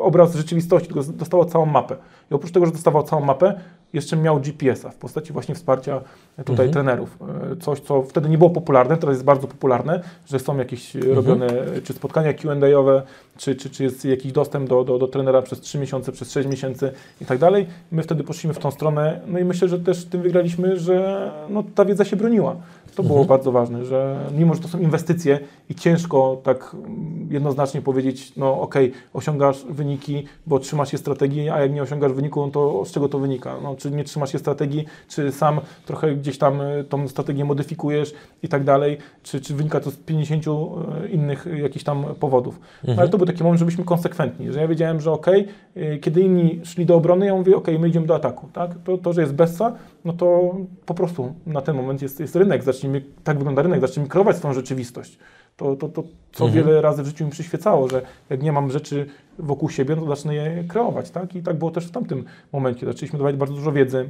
obraz 0.00 0.34
rzeczywistości, 0.36 0.88
tylko 0.88 1.12
dostawał 1.12 1.44
całą 1.46 1.66
mapę. 1.66 1.96
I 2.30 2.34
oprócz 2.34 2.52
tego, 2.52 2.66
że 2.66 2.72
dostawał 2.72 3.02
całą 3.02 3.24
mapę, 3.24 3.60
jeszcze 3.92 4.16
miał 4.16 4.40
GPS-a 4.40 4.90
w 4.90 4.96
postaci 4.96 5.32
właśnie 5.32 5.54
wsparcia 5.54 6.00
tutaj 6.44 6.70
trenerów, 6.70 7.18
e, 7.52 7.56
coś, 7.56 7.80
co 7.80 8.02
wtedy 8.02 8.28
nie 8.28 8.38
było 8.38 8.50
popularne, 8.50 8.96
teraz 8.96 9.14
jest 9.14 9.24
bardzo 9.24 9.46
popularne, 9.46 10.02
że 10.26 10.38
są 10.38 10.56
jakieś 10.56 10.96
Mhm. 10.96 11.14
robione 11.14 11.46
czy 11.84 11.92
spotkania 11.92 12.32
Q&A-owe, 12.32 13.02
czy, 13.36 13.56
czy, 13.56 13.70
czy 13.70 13.82
jest 13.84 14.04
jakiś 14.04 14.32
dostęp 14.32 14.68
do, 14.68 14.84
do, 14.84 14.98
do 14.98 15.08
trenera 15.08 15.42
przez 15.42 15.60
3 15.60 15.78
miesiące, 15.78 16.12
przez 16.12 16.32
6 16.32 16.48
miesięcy 16.48 16.92
i 17.20 17.24
tak 17.24 17.38
dalej. 17.38 17.66
My 17.92 18.02
wtedy 18.02 18.24
poszliśmy 18.24 18.54
w 18.54 18.58
tą 18.58 18.70
stronę, 18.70 19.20
no 19.26 19.38
i 19.38 19.44
myślę, 19.44 19.68
że 19.68 19.78
też 19.78 20.04
tym 20.04 20.22
wygraliśmy, 20.22 20.78
że 20.78 21.30
no, 21.48 21.64
ta 21.74 21.84
wiedza 21.84 22.04
się 22.04 22.16
broniła. 22.16 22.56
To 22.94 23.02
było 23.02 23.24
bardzo 23.24 23.52
ważne, 23.52 23.84
że 23.84 24.16
mimo, 24.38 24.54
że 24.54 24.60
to 24.60 24.68
są 24.68 24.78
inwestycje 24.78 25.38
i 25.70 25.74
ciężko 25.74 26.40
tak 26.42 26.74
mm, 26.74 27.28
jednoznacznie 27.30 27.82
powiedzieć, 27.82 28.32
no 28.36 28.60
okej, 28.60 28.92
osiągasz 29.14 29.64
wyniki, 29.70 30.24
bo 30.46 30.58
trzymasz 30.58 30.90
się 30.90 30.98
strategii, 30.98 31.48
a 31.48 31.60
jak 31.60 31.72
nie 31.72 31.82
osiągasz 31.82 32.12
wyniku, 32.12 32.46
no 32.46 32.52
to 32.52 32.84
z 32.84 32.92
czego 32.92 33.08
to 33.08 33.18
wynika? 33.18 33.56
No, 33.62 33.76
czy 33.82 33.90
nie 33.90 34.04
trzymasz 34.04 34.32
się 34.32 34.38
strategii, 34.38 34.84
czy 35.08 35.32
sam 35.32 35.60
trochę 35.86 36.16
gdzieś 36.16 36.38
tam 36.38 36.60
y, 36.60 36.84
tą 36.84 37.08
strategię 37.08 37.44
modyfikujesz 37.44 38.14
i 38.42 38.48
tak 38.48 38.64
dalej, 38.64 38.98
czy, 39.22 39.40
czy 39.40 39.54
wynika 39.54 39.80
to 39.80 39.90
z 39.90 39.96
50 39.96 40.46
y, 40.46 41.08
innych 41.08 41.46
jakichś 41.62 41.84
tam 41.84 42.04
powodów. 42.20 42.60
No, 42.84 42.94
ale 42.96 43.08
to 43.08 43.18
był 43.18 43.26
taki 43.26 43.42
moment, 43.42 43.58
żebyśmy 43.58 43.84
konsekwentni, 43.84 44.52
że 44.52 44.60
ja 44.60 44.68
wiedziałem, 44.68 45.00
że 45.00 45.12
okej, 45.12 45.48
y, 45.76 45.98
kiedy 45.98 46.20
inni 46.20 46.60
szli 46.64 46.86
do 46.86 46.96
obrony, 46.96 47.26
ja 47.26 47.34
mówię, 47.34 47.56
okej, 47.56 47.78
my 47.78 47.88
idziemy 47.88 48.06
do 48.06 48.14
ataku, 48.14 48.48
tak? 48.52 48.70
To, 48.84 48.98
to, 48.98 49.12
że 49.12 49.20
jest 49.20 49.34
Bessa, 49.34 49.72
no 50.04 50.12
to 50.12 50.54
po 50.86 50.94
prostu 50.94 51.34
na 51.46 51.60
ten 51.60 51.76
moment 51.76 52.02
jest, 52.02 52.20
jest 52.20 52.36
rynek, 52.36 52.62
zacznijmy, 52.62 53.02
tak 53.24 53.38
wygląda 53.38 53.62
rynek, 53.62 53.80
zacznijmy 53.80 54.08
kreować 54.08 54.36
swoją 54.36 54.54
rzeczywistość. 54.54 55.18
To, 55.56 55.76
to, 55.76 55.88
to 55.88 56.04
co 56.32 56.48
wiele 56.48 56.82
razy 56.82 57.02
w 57.02 57.06
życiu 57.06 57.24
mi 57.24 57.30
przyświecało, 57.30 57.88
że 57.88 58.02
jak 58.30 58.42
nie 58.42 58.52
mam 58.52 58.70
rzeczy 58.70 59.06
wokół 59.38 59.70
siebie, 59.70 59.96
no 59.96 60.02
to 60.02 60.08
zacznę 60.08 60.34
je 60.34 60.64
kreować, 60.68 61.10
tak? 61.10 61.34
I 61.34 61.42
tak 61.42 61.58
było 61.58 61.70
też 61.70 61.86
w 61.86 61.90
tamtym 61.90 62.24
momencie. 62.52 62.86
Zaczęliśmy 62.86 63.18
dawać 63.18 63.36
bardzo 63.36 63.54
dużo 63.54 63.72
wiedzy, 63.72 64.08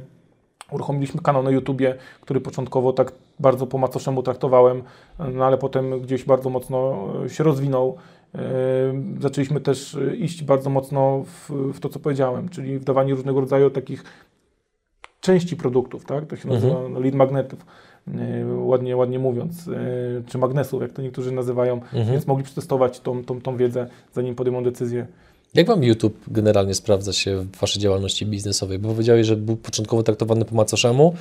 Uruchomiliśmy 0.71 1.21
kanał 1.21 1.43
na 1.43 1.51
YouTubie, 1.51 1.95
który 2.21 2.41
początkowo 2.41 2.93
tak 2.93 3.11
bardzo 3.39 3.67
po 3.67 3.77
macoszemu 3.77 4.23
traktowałem, 4.23 4.83
no 5.33 5.45
ale 5.45 5.57
potem 5.57 6.01
gdzieś 6.01 6.25
bardzo 6.25 6.49
mocno 6.49 7.07
e, 7.25 7.29
się 7.29 7.43
rozwinął. 7.43 7.97
E, 8.35 8.39
Zaczęliśmy 9.19 9.61
też 9.61 9.95
e, 9.95 10.15
iść 10.15 10.43
bardzo 10.43 10.69
mocno 10.69 11.23
w, 11.23 11.49
w 11.73 11.79
to, 11.79 11.89
co 11.89 11.99
powiedziałem, 11.99 12.49
czyli 12.49 12.79
w 12.79 12.83
dawanie 12.83 13.13
różnego 13.13 13.39
rodzaju 13.39 13.69
takich 13.69 14.03
części 15.21 15.57
produktów, 15.57 16.05
tak? 16.05 16.25
To 16.25 16.35
się 16.35 16.49
nazywa 16.49 16.99
lead 16.99 17.15
magnetów, 17.15 17.65
ładnie, 18.55 18.97
ładnie 18.97 19.19
mówiąc, 19.19 19.67
e, 19.67 19.71
czy 20.27 20.37
magnesów, 20.37 20.81
jak 20.81 20.91
to 20.91 21.01
niektórzy 21.01 21.31
nazywają, 21.31 21.81
więc 22.11 22.27
mogli 22.27 22.43
przetestować 22.43 22.99
tą, 22.99 23.23
tą, 23.23 23.41
tą 23.41 23.57
wiedzę, 23.57 23.87
zanim 24.13 24.35
podejmą 24.35 24.63
decyzję. 24.63 25.07
Jak 25.53 25.67
Wam 25.67 25.83
YouTube 25.83 26.17
generalnie 26.27 26.73
sprawdza 26.73 27.13
się 27.13 27.37
w 27.37 27.57
Waszej 27.57 27.81
działalności 27.81 28.25
biznesowej? 28.25 28.79
Bo 28.79 28.89
powiedziałeś, 28.89 29.27
że 29.27 29.35
był 29.35 29.55
początkowo 29.55 30.03
traktowany 30.03 30.45
po 30.45 30.55
macoszemu, 30.55 31.15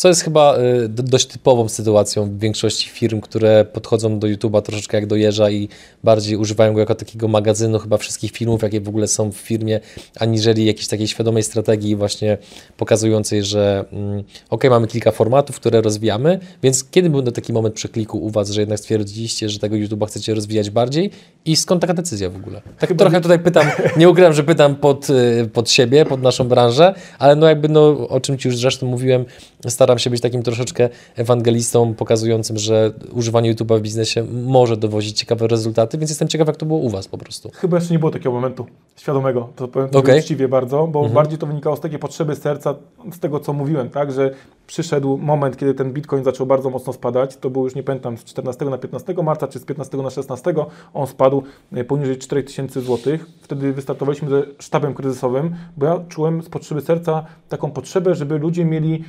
co 0.00 0.08
jest 0.08 0.22
chyba 0.22 0.58
y, 0.58 0.88
do- 0.88 1.02
dość 1.02 1.26
typową 1.26 1.68
sytuacją 1.68 2.30
w 2.30 2.38
większości 2.38 2.90
firm, 2.90 3.20
które 3.20 3.64
podchodzą 3.64 4.18
do 4.18 4.26
YouTube'a 4.26 4.62
troszeczkę 4.62 4.96
jak 4.96 5.06
do 5.06 5.16
jeża 5.16 5.50
i 5.50 5.68
bardziej 6.04 6.36
używają 6.36 6.72
go 6.72 6.80
jako 6.80 6.94
takiego 6.94 7.28
magazynu 7.28 7.78
chyba 7.78 7.96
wszystkich 7.96 8.32
filmów, 8.32 8.62
jakie 8.62 8.80
w 8.80 8.88
ogóle 8.88 9.08
są 9.08 9.32
w 9.32 9.36
firmie, 9.36 9.80
aniżeli 10.18 10.64
jakiejś 10.64 10.88
takiej 10.88 11.08
świadomej 11.08 11.42
strategii 11.42 11.96
właśnie 11.96 12.38
pokazującej, 12.76 13.42
że 13.42 13.84
mm, 13.92 14.24
ok, 14.50 14.64
mamy 14.70 14.86
kilka 14.86 15.10
formatów, 15.10 15.56
które 15.56 15.80
rozwijamy, 15.80 16.40
więc 16.62 16.84
kiedy 16.84 17.10
był 17.10 17.22
taki 17.22 17.52
moment 17.52 17.74
przekliku 17.74 18.18
u 18.18 18.30
Was, 18.30 18.50
że 18.50 18.60
jednak 18.60 18.78
stwierdziliście, 18.78 19.48
że 19.48 19.58
tego 19.58 19.76
YouTube'a 19.76 20.06
chcecie 20.06 20.34
rozwijać 20.34 20.70
bardziej 20.70 21.10
i 21.44 21.56
skąd 21.56 21.80
taka 21.80 21.94
decyzja 21.94 22.30
w 22.30 22.36
ogóle? 22.36 22.62
Tak 22.78 22.92
trochę 22.98 23.20
tutaj 23.20 23.38
pytam, 23.38 23.66
nie 23.96 24.08
ukrywam, 24.08 24.32
że 24.32 24.44
pytam 24.44 24.76
pod, 24.76 25.10
y, 25.10 25.48
pod 25.52 25.70
siebie, 25.70 26.04
pod 26.04 26.22
naszą 26.22 26.48
branżę, 26.48 26.94
ale 27.18 27.36
no 27.36 27.46
jakby 27.46 27.68
no, 27.68 28.08
o 28.08 28.20
czym 28.20 28.38
Ci 28.38 28.48
już 28.48 28.58
zresztą 28.58 28.86
mówiłem, 28.86 29.24
staram 29.68 29.89
się 29.98 30.10
być 30.10 30.20
takim 30.20 30.42
troszeczkę 30.42 30.88
ewangelistą, 31.16 31.94
pokazującym, 31.94 32.58
że 32.58 32.92
używanie 33.12 33.54
YouTube'a 33.54 33.78
w 33.78 33.82
biznesie 33.82 34.24
może 34.32 34.76
dowozić 34.76 35.18
ciekawe 35.18 35.46
rezultaty, 35.46 35.98
więc 35.98 36.10
jestem 36.10 36.28
ciekaw, 36.28 36.46
jak 36.46 36.56
to 36.56 36.66
było 36.66 36.78
u 36.78 36.90
Was 36.90 37.08
po 37.08 37.18
prostu. 37.18 37.50
Chyba 37.54 37.76
jeszcze 37.76 37.94
nie 37.94 37.98
było 37.98 38.10
takiego 38.10 38.32
momentu 38.32 38.66
świadomego, 38.96 39.48
to 39.56 39.68
powiem 39.68 39.88
Okej. 39.94 40.20
uczciwie 40.20 40.48
bardzo, 40.48 40.86
bo 40.86 41.08
bardziej 41.08 41.38
to 41.38 41.46
wynikało 41.46 41.76
z 41.76 41.80
takiej 41.80 41.98
potrzeby 41.98 42.36
serca, 42.36 42.74
z 43.12 43.18
tego 43.18 43.40
co 43.40 43.52
mówiłem, 43.52 43.90
tak, 43.90 44.12
że 44.12 44.34
przyszedł 44.66 45.18
moment, 45.18 45.56
kiedy 45.56 45.74
ten 45.74 45.92
Bitcoin 45.92 46.24
zaczął 46.24 46.46
bardzo 46.46 46.70
mocno 46.70 46.92
spadać, 46.92 47.36
to 47.36 47.50
był 47.50 47.64
już 47.64 47.74
nie 47.74 47.82
pamiętam 47.82 48.18
z 48.18 48.24
14 48.24 48.64
na 48.64 48.78
15 48.78 49.14
marca, 49.22 49.48
czy 49.48 49.58
z 49.58 49.64
15 49.64 49.96
na 49.96 50.10
16, 50.10 50.54
on 50.94 51.06
spadł 51.06 51.42
e, 51.72 51.84
poniżej 51.84 52.18
4000 52.18 52.80
zł. 52.80 53.18
Wtedy 53.40 53.72
wystartowaliśmy 53.72 54.30
ze 54.30 54.42
sztabem 54.58 54.94
kryzysowym, 54.94 55.54
bo 55.76 55.86
ja 55.86 56.00
czułem 56.08 56.42
z 56.42 56.48
potrzeby 56.48 56.80
serca 56.80 57.24
taką 57.48 57.70
potrzebę, 57.70 58.14
żeby 58.14 58.38
ludzie 58.38 58.64
mieli 58.64 59.04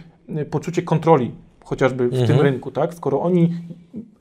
poczucie 0.49 0.81
kontroli 0.81 1.31
chociażby 1.63 2.07
w 2.07 2.27
tym 2.27 2.39
rynku, 2.41 2.71
tak? 2.71 2.93
Skoro 2.93 3.21
oni 3.21 3.53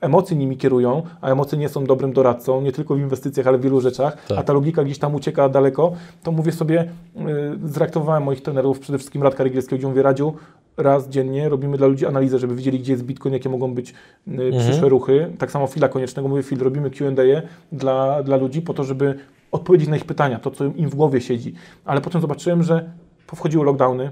emocje 0.01 0.37
nimi 0.37 0.57
kierują, 0.57 1.03
a 1.21 1.29
emocje 1.29 1.57
nie 1.57 1.69
są 1.69 1.85
dobrym 1.85 2.13
doradcą, 2.13 2.61
nie 2.61 2.71
tylko 2.71 2.95
w 2.95 2.99
inwestycjach, 2.99 3.47
ale 3.47 3.57
w 3.57 3.61
wielu 3.61 3.81
rzeczach, 3.81 4.25
Tak. 4.27 4.37
a 4.37 4.43
ta 4.43 4.53
logika 4.53 4.83
gdzieś 4.83 4.99
tam 4.99 5.15
ucieka 5.15 5.49
daleko, 5.49 5.93
to 6.23 6.31
mówię 6.31 6.51
sobie, 6.51 6.89
yy, 7.15 7.23
zreaktowałem 7.63 8.23
moich 8.23 8.41
trenerów, 8.41 8.79
przede 8.79 8.97
wszystkim 8.97 9.23
Radka 9.23 9.43
Rygielskiego, 9.43 9.77
gdzie 9.77 9.87
mówię, 9.87 10.01
Radziu, 10.01 10.33
raz 10.77 11.09
dziennie 11.09 11.49
robimy 11.49 11.77
dla 11.77 11.87
ludzi 11.87 12.05
analizę, 12.05 12.39
żeby 12.39 12.55
wiedzieli, 12.55 12.79
gdzie 12.79 12.91
jest 12.91 13.03
Bitcoin, 13.05 13.33
jakie 13.33 13.49
mogą 13.49 13.73
być 13.73 13.93
yy, 14.27 14.51
przyszłe 14.59 14.89
ruchy. 14.89 15.31
Tak 15.37 15.51
samo 15.51 15.67
Fila 15.67 15.89
Koniecznego, 15.89 16.29
mówię, 16.29 16.43
Phil, 16.43 16.59
robimy 16.59 16.89
Q&A 16.89 17.41
dla, 17.71 18.23
dla 18.23 18.37
ludzi 18.37 18.61
po 18.61 18.73
to, 18.73 18.83
żeby 18.83 19.15
odpowiedzieć 19.51 19.89
na 19.89 19.95
ich 19.95 20.05
pytania, 20.05 20.39
to, 20.39 20.51
co 20.51 20.65
im 20.65 20.89
w 20.89 20.95
głowie 20.95 21.21
siedzi. 21.21 21.53
Ale 21.85 22.01
potem 22.01 22.21
zobaczyłem, 22.21 22.63
że 22.63 22.91
powchodziły 23.27 23.65
lockdowny, 23.65 24.11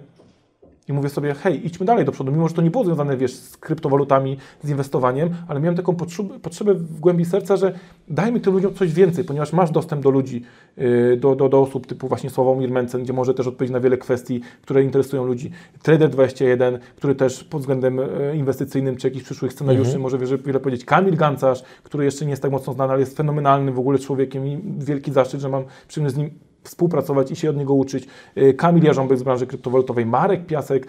i 0.90 0.94
mówię 0.94 1.10
sobie, 1.10 1.34
hej, 1.34 1.66
idźmy 1.66 1.86
dalej 1.86 2.06
do 2.06 2.12
przodu, 2.12 2.32
mimo 2.32 2.48
że 2.48 2.54
to 2.54 2.62
nie 2.62 2.72
było 2.72 2.86
związane, 2.86 3.18
wiesz, 3.18 3.34
z 3.34 3.58
kryptowalutami, 3.58 4.38
z 4.64 4.70
inwestowaniem, 4.70 5.30
ale 5.48 5.60
miałem 5.60 5.76
taką 5.76 5.96
potrzebę, 6.42 6.74
w 6.74 7.00
głębi 7.00 7.26
serca, 7.26 7.58
że 7.58 7.74
dajmy 8.08 8.40
tym 8.40 8.54
ludziom 8.54 8.74
coś 8.74 8.94
więcej, 8.94 9.24
ponieważ 9.24 9.54
masz 9.54 9.72
dostęp 9.72 10.04
do 10.04 10.10
ludzi, 10.10 10.44
yy, 10.78 11.18
do, 11.18 11.36
do, 11.36 11.50
do 11.50 11.62
osób 11.62 11.88
typu 11.88 12.08
właśnie 12.08 12.30
Sławomir 12.30 12.72
Mencen, 12.72 13.04
gdzie 13.04 13.14
może 13.14 13.34
też 13.34 13.48
odpowiedzieć 13.48 13.74
na 13.74 13.80
wiele 13.80 13.98
kwestii, 13.98 14.42
które 14.62 14.84
interesują 14.84 15.26
ludzi. 15.26 15.52
Trader21, 15.84 16.80
który 16.96 17.16
też 17.16 17.44
pod 17.44 17.62
względem 17.62 17.98
yy, 17.98 18.38
inwestycyjnym 18.38 18.98
czy 18.98 19.08
jakichś 19.08 19.26
przyszłych 19.26 19.54
scenariuszy 19.54 20.00
może 20.00 20.18
wiele, 20.18 20.38
wiele 20.38 20.60
powiedzieć. 20.60 20.86
Kamil 20.86 21.16
Gancarz, 21.16 21.64
który 21.84 22.06
jeszcze 22.06 22.26
nie 22.26 22.32
jest 22.32 22.42
tak 22.42 22.52
mocno 22.52 22.74
znany, 22.74 22.92
ale 22.94 23.00
jest 23.00 23.18
fenomenalnym 23.18 23.74
w 23.74 23.80
ogóle 23.80 24.00
człowiekiem 24.00 24.48
i 24.48 24.60
wielki 24.78 25.12
zaszczyt, 25.12 25.42
że 25.42 25.50
mam 25.50 25.64
przyjemność 25.88 26.16
z 26.16 26.18
nim 26.18 26.49
współpracować 26.64 27.32
i 27.32 27.36
się 27.36 27.50
od 27.50 27.58
niego 27.58 27.74
uczyć. 27.74 28.08
Y, 28.38 28.54
Kamil 28.54 28.84
Jarząbek 28.84 29.18
z 29.18 29.24
branży 29.24 29.48
kryptowalutowej, 29.48 30.06
Marek 30.06 30.46
Piasek 30.46 30.88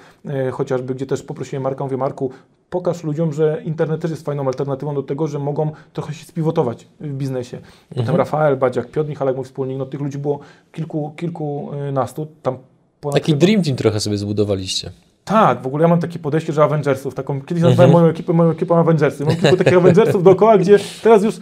y, 0.48 0.50
chociażby, 0.50 0.94
gdzie 0.94 1.06
też 1.06 1.22
poprosiłem 1.22 1.62
Marka, 1.62 1.84
mówię 1.84 1.96
Marku, 1.96 2.30
pokaż 2.70 3.04
ludziom, 3.04 3.32
że 3.32 3.62
internet 3.64 4.00
też 4.00 4.10
jest 4.10 4.24
fajną 4.24 4.46
alternatywą 4.46 4.94
do 4.94 5.02
tego, 5.02 5.26
że 5.26 5.38
mogą 5.38 5.72
trochę 5.92 6.14
się 6.14 6.24
spiwotować 6.24 6.88
w 7.00 7.12
biznesie. 7.12 7.58
Potem 7.96 8.16
Rafael 8.16 8.56
Badziak, 8.56 8.90
Piotr 8.90 9.10
Michalek, 9.10 9.36
mój 9.36 9.44
wspólnik, 9.44 9.78
no 9.78 9.86
tych 9.86 10.00
ludzi 10.00 10.18
było 10.18 10.38
kilku, 10.72 11.12
kilkunastu, 11.16 12.26
tam 12.42 12.58
ponad 13.00 13.14
Taki 13.14 13.34
dream 13.34 13.62
team 13.62 13.76
trochę 13.76 14.00
sobie 14.00 14.18
zbudowaliście. 14.18 14.90
tak, 15.24 15.62
w 15.62 15.66
ogóle 15.66 15.82
ja 15.82 15.88
mam 15.88 16.00
takie 16.00 16.18
podejście, 16.18 16.52
że 16.52 16.64
Avengersów, 16.64 17.14
taką, 17.14 17.40
kiedyś 17.40 17.62
nazwałem 17.62 17.92
moją 17.92 18.06
ekipę 18.06 18.32
moją 18.32 18.50
ekipą 18.50 18.76
Avengersy. 18.76 19.24
Mam 19.24 19.36
kilku 19.36 19.56
takich 19.56 19.78
Avengersów 19.82 20.22
dookoła, 20.22 20.58
gdzie 20.58 20.78
teraz 21.02 21.22
już, 21.22 21.34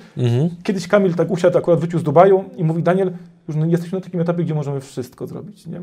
kiedyś 0.63 0.89
Kamil 0.89 1.15
tak 1.15 1.31
usiadł, 1.31 1.59
akurat 1.59 1.81
wrócił 1.81 1.99
z 1.99 2.03
Dubaju 2.03 2.45
i 2.57 2.65
mówi, 2.65 2.83
Daniel, 2.83 3.13
już 3.49 3.57
no, 3.57 3.67
jesteśmy 3.67 3.99
na 3.99 4.05
takim 4.05 4.21
etapie, 4.21 4.45
gdzie 4.45 4.55
możemy 4.55 4.81
wszystko 4.81 5.27
zrobić, 5.27 5.67
nie? 5.67 5.83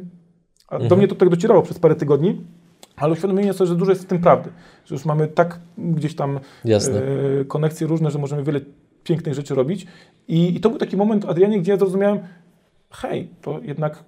A 0.68 0.80
do 0.80 0.95
mnie 0.95 1.07
to 1.07 1.16
tak 1.16 1.30
docierało 1.30 1.61
przez 1.61 1.80
parę 1.80 1.95
tygodni, 1.95 2.41
ale 2.95 3.13
uświadomienie 3.13 3.53
sobie, 3.53 3.68
że 3.68 3.76
dużo 3.76 3.91
jest 3.91 4.03
w 4.03 4.07
tym 4.07 4.22
prawdy, 4.22 4.49
że 4.86 4.95
już 4.95 5.05
mamy 5.05 5.28
tak 5.28 5.59
gdzieś 5.78 6.16
tam 6.16 6.39
Jasne. 6.66 7.01
e, 7.41 7.45
konekcje 7.45 7.88
różne, 7.88 8.11
że 8.11 8.20
możemy 8.20 8.43
wiele 8.43 8.61
pięknych 9.03 9.36
rzeczy 9.36 9.55
robić. 9.55 9.88
I, 10.28 10.55
I 10.55 10.59
to 10.59 10.70
był 10.70 10.80
taki 10.80 10.97
moment, 10.97 11.26
Adrianie, 11.26 11.59
gdzie 11.59 11.72
ja 11.72 11.78
zrozumiałem, 11.78 12.20
hej, 12.91 13.30
to 13.41 13.59
jednak 13.63 14.03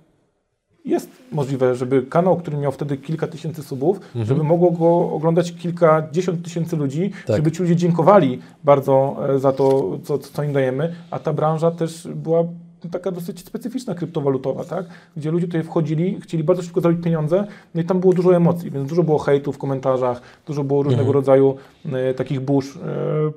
jest 0.86 1.10
możliwe, 1.32 1.76
żeby 1.76 2.02
kanał, 2.02 2.38
który 2.38 2.58
miał 2.58 2.72
wtedy 2.72 2.98
kilka 2.98 3.28
tysięcy 3.28 3.64
subów, 3.64 4.00
żeby 4.16 4.44
mogło 4.44 4.72
go 4.72 5.12
oglądać 5.12 5.54
kilkadziesiąt 5.54 6.44
tysięcy 6.44 6.76
ludzi, 6.76 7.12
Tak. 7.26 7.36
żeby 7.38 7.52
ci 7.52 7.62
ludzie 7.62 7.76
dziękowali 7.76 8.40
bardzo 8.64 9.18
e, 9.30 9.40
za 9.40 9.52
to, 9.52 9.98
co, 10.04 10.18
co 10.18 10.44
im 10.44 10.54
dajemy, 10.54 10.96
a 11.12 11.20
ta 11.20 11.34
branża 11.34 11.72
też 11.72 12.08
była 12.16 12.44
taka 12.92 13.12
dosyć 13.12 13.46
specyficzna 13.46 13.96
kryptowalutowa, 13.96 14.64
tak? 14.64 14.86
gdzie 15.18 15.32
ludzie 15.32 15.46
tutaj 15.48 15.64
wchodzili, 15.64 16.22
chcieli 16.22 16.44
bardzo 16.44 16.64
szybko 16.64 16.82
zarobić 16.82 17.04
pieniądze, 17.04 17.48
no 17.76 17.82
i 17.82 17.86
tam 17.86 18.00
było 18.00 18.14
dużo 18.14 18.36
emocji, 18.36 18.72
więc 18.72 18.90
dużo 18.90 19.04
było 19.04 19.18
hejtu 19.18 19.52
w 19.52 19.58
komentarzach, 19.58 20.22
dużo 20.48 20.64
było 20.64 20.84
różnego 20.84 21.12
rodzaju 21.12 21.56
e, 21.86 22.14
takich 22.14 22.40
burz, 22.40 22.76
e, 22.78 22.80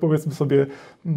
powiedzmy 0.00 0.34
sobie, 0.34 0.66
e, 1.06 1.10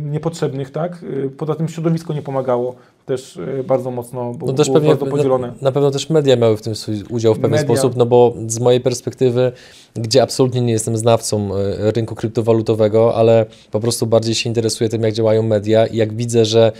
niepotrzebnych, 0.00 0.70
tak? 0.70 1.04
E, 1.24 1.28
poza 1.28 1.54
tym 1.54 1.68
środowisko 1.68 2.14
nie 2.14 2.22
pomagało, 2.22 2.74
też 3.06 3.36
e, 3.36 3.64
bardzo 3.64 3.90
mocno 3.90 4.34
było, 4.34 4.50
No 4.50 4.56
też 4.56 4.66
było 4.66 4.74
pewnie 4.74 4.88
bardzo 4.88 5.06
podzielone. 5.06 5.46
Na, 5.48 5.54
na 5.60 5.72
pewno 5.72 5.90
też 5.90 6.10
media 6.10 6.36
miały 6.36 6.56
w 6.56 6.62
tym 6.62 6.74
swój 6.74 7.02
udział 7.10 7.34
w 7.34 7.36
pewien 7.36 7.50
Media. 7.50 7.64
sposób, 7.66 7.96
no 7.96 8.06
bo 8.06 8.34
z 8.46 8.60
mojej 8.60 8.80
perspektywy, 8.80 9.52
gdzie 9.94 10.22
absolutnie 10.22 10.60
nie 10.60 10.72
jestem 10.72 10.96
znawcą 10.96 11.56
e, 11.56 11.90
rynku 11.92 12.14
kryptowalutowego, 12.14 13.14
ale 13.14 13.46
po 13.70 13.80
prostu 13.80 14.06
bardziej 14.06 14.34
się 14.34 14.48
interesuję 14.48 14.90
tym, 14.90 15.02
jak 15.02 15.12
działają 15.12 15.42
media 15.42 15.86
i 15.86 15.96
jak 15.96 16.14
widzę, 16.14 16.44
że 16.44 16.72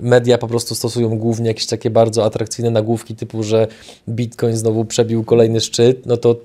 media 0.00 0.38
po 0.38 0.48
prostu 0.48 0.74
stosują 0.74 1.18
głównie 1.18 1.48
jakieś 1.48 1.66
takie 1.66 1.90
bardzo 1.90 2.24
atrakcyjne 2.24 2.70
nagłówki 2.70 3.16
typu, 3.16 3.42
że 3.42 3.66
Bitcoin 4.08 4.56
znowu 4.56 4.84
przebił 4.84 5.24
kolejny 5.24 5.60
szczyt, 5.60 6.06
no 6.06 6.16
to 6.16 6.36